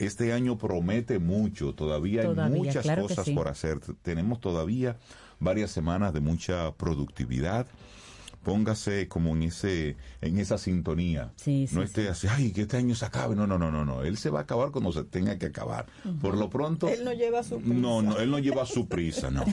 [0.00, 3.34] Este año promete mucho, todavía hay muchas claro cosas sí.
[3.34, 3.78] por hacer.
[4.02, 4.96] Tenemos todavía
[5.38, 7.68] varias semanas de mucha productividad.
[8.44, 11.32] Póngase como en ese en esa sintonía.
[11.36, 13.34] Sí, sí, no esté así, ay, que este año se acabe.
[13.34, 14.02] No, no, no, no, no.
[14.02, 15.86] Él se va a acabar cuando se tenga que acabar.
[16.20, 17.74] Por lo pronto, Él no lleva su prisa.
[17.74, 19.44] no, no, él no lleva su prisa, no.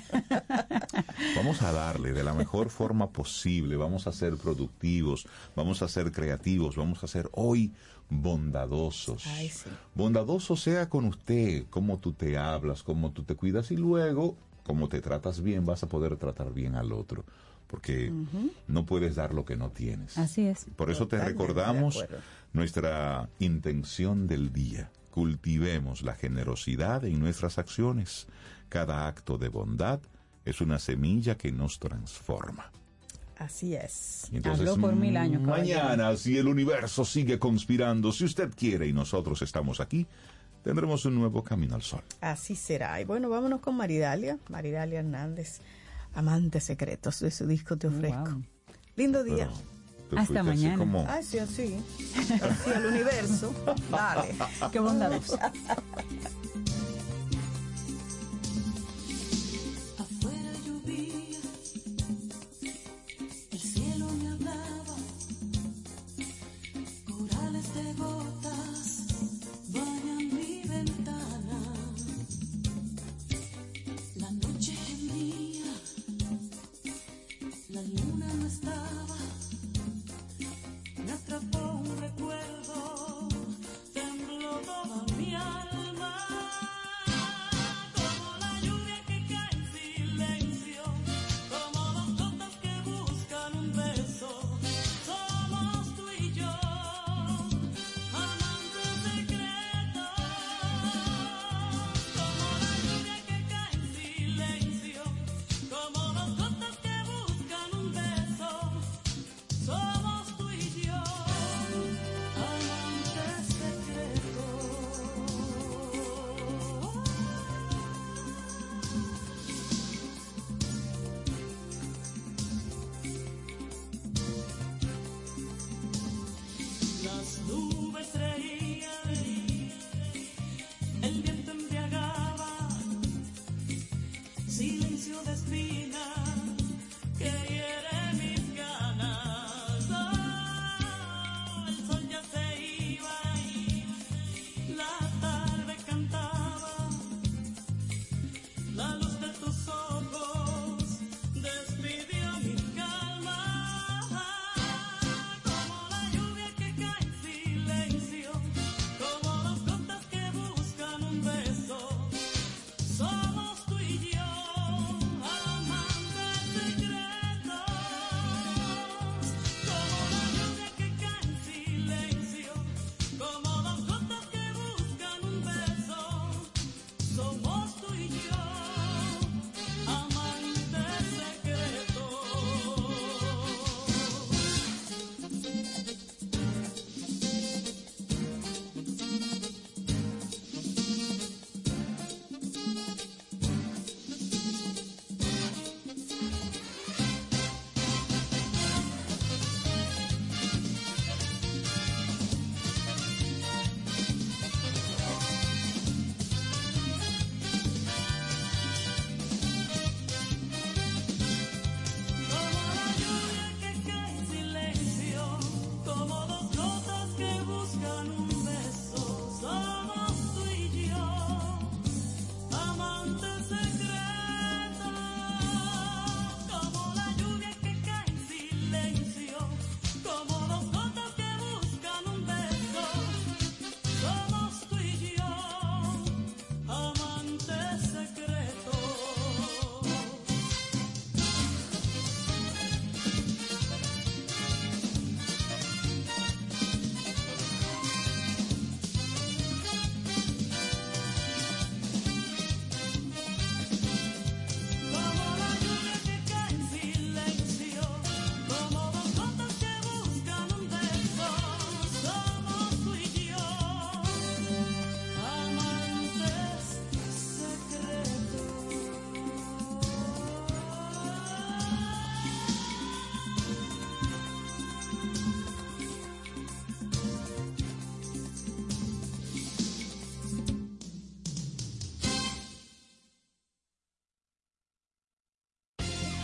[1.36, 6.12] Vamos a darle de la mejor forma posible, vamos a ser productivos, vamos a ser
[6.12, 7.72] creativos, vamos a ser hoy
[8.10, 9.26] bondadosos.
[9.28, 9.70] Ay, sí.
[9.96, 14.90] Bondadoso sea con usted, cómo tú te hablas, cómo tú te cuidas y luego, como
[14.90, 17.24] te tratas bien, vas a poder tratar bien al otro,
[17.72, 18.12] porque
[18.68, 20.18] no puedes dar lo que no tienes.
[20.18, 20.66] Así es.
[20.76, 22.06] Por eso te Totalmente recordamos
[22.52, 24.92] nuestra intención del día.
[25.10, 28.28] Cultivemos la generosidad en nuestras acciones.
[28.68, 30.02] Cada acto de bondad
[30.44, 32.72] es una semilla que nos transforma.
[33.38, 34.28] Así es.
[34.32, 38.94] Entonces, Habló por mil años, mañana, si el universo sigue conspirando, si usted quiere y
[38.94, 40.06] nosotros estamos aquí,
[40.64, 42.04] tendremos un nuevo camino al sol.
[42.20, 43.02] Así será.
[43.02, 45.62] Y bueno, vámonos con Maridalia, Maridalia Hernández,
[46.14, 48.42] Amantes Secretos de su disco Te Ofrezco.
[48.96, 49.50] Lindo día.
[50.18, 50.78] Hasta así mañana.
[50.78, 51.78] como- Ay, sí, así.
[52.42, 53.54] Así al universo.
[53.90, 54.36] Dale.
[54.72, 55.40] Qué bondadoso.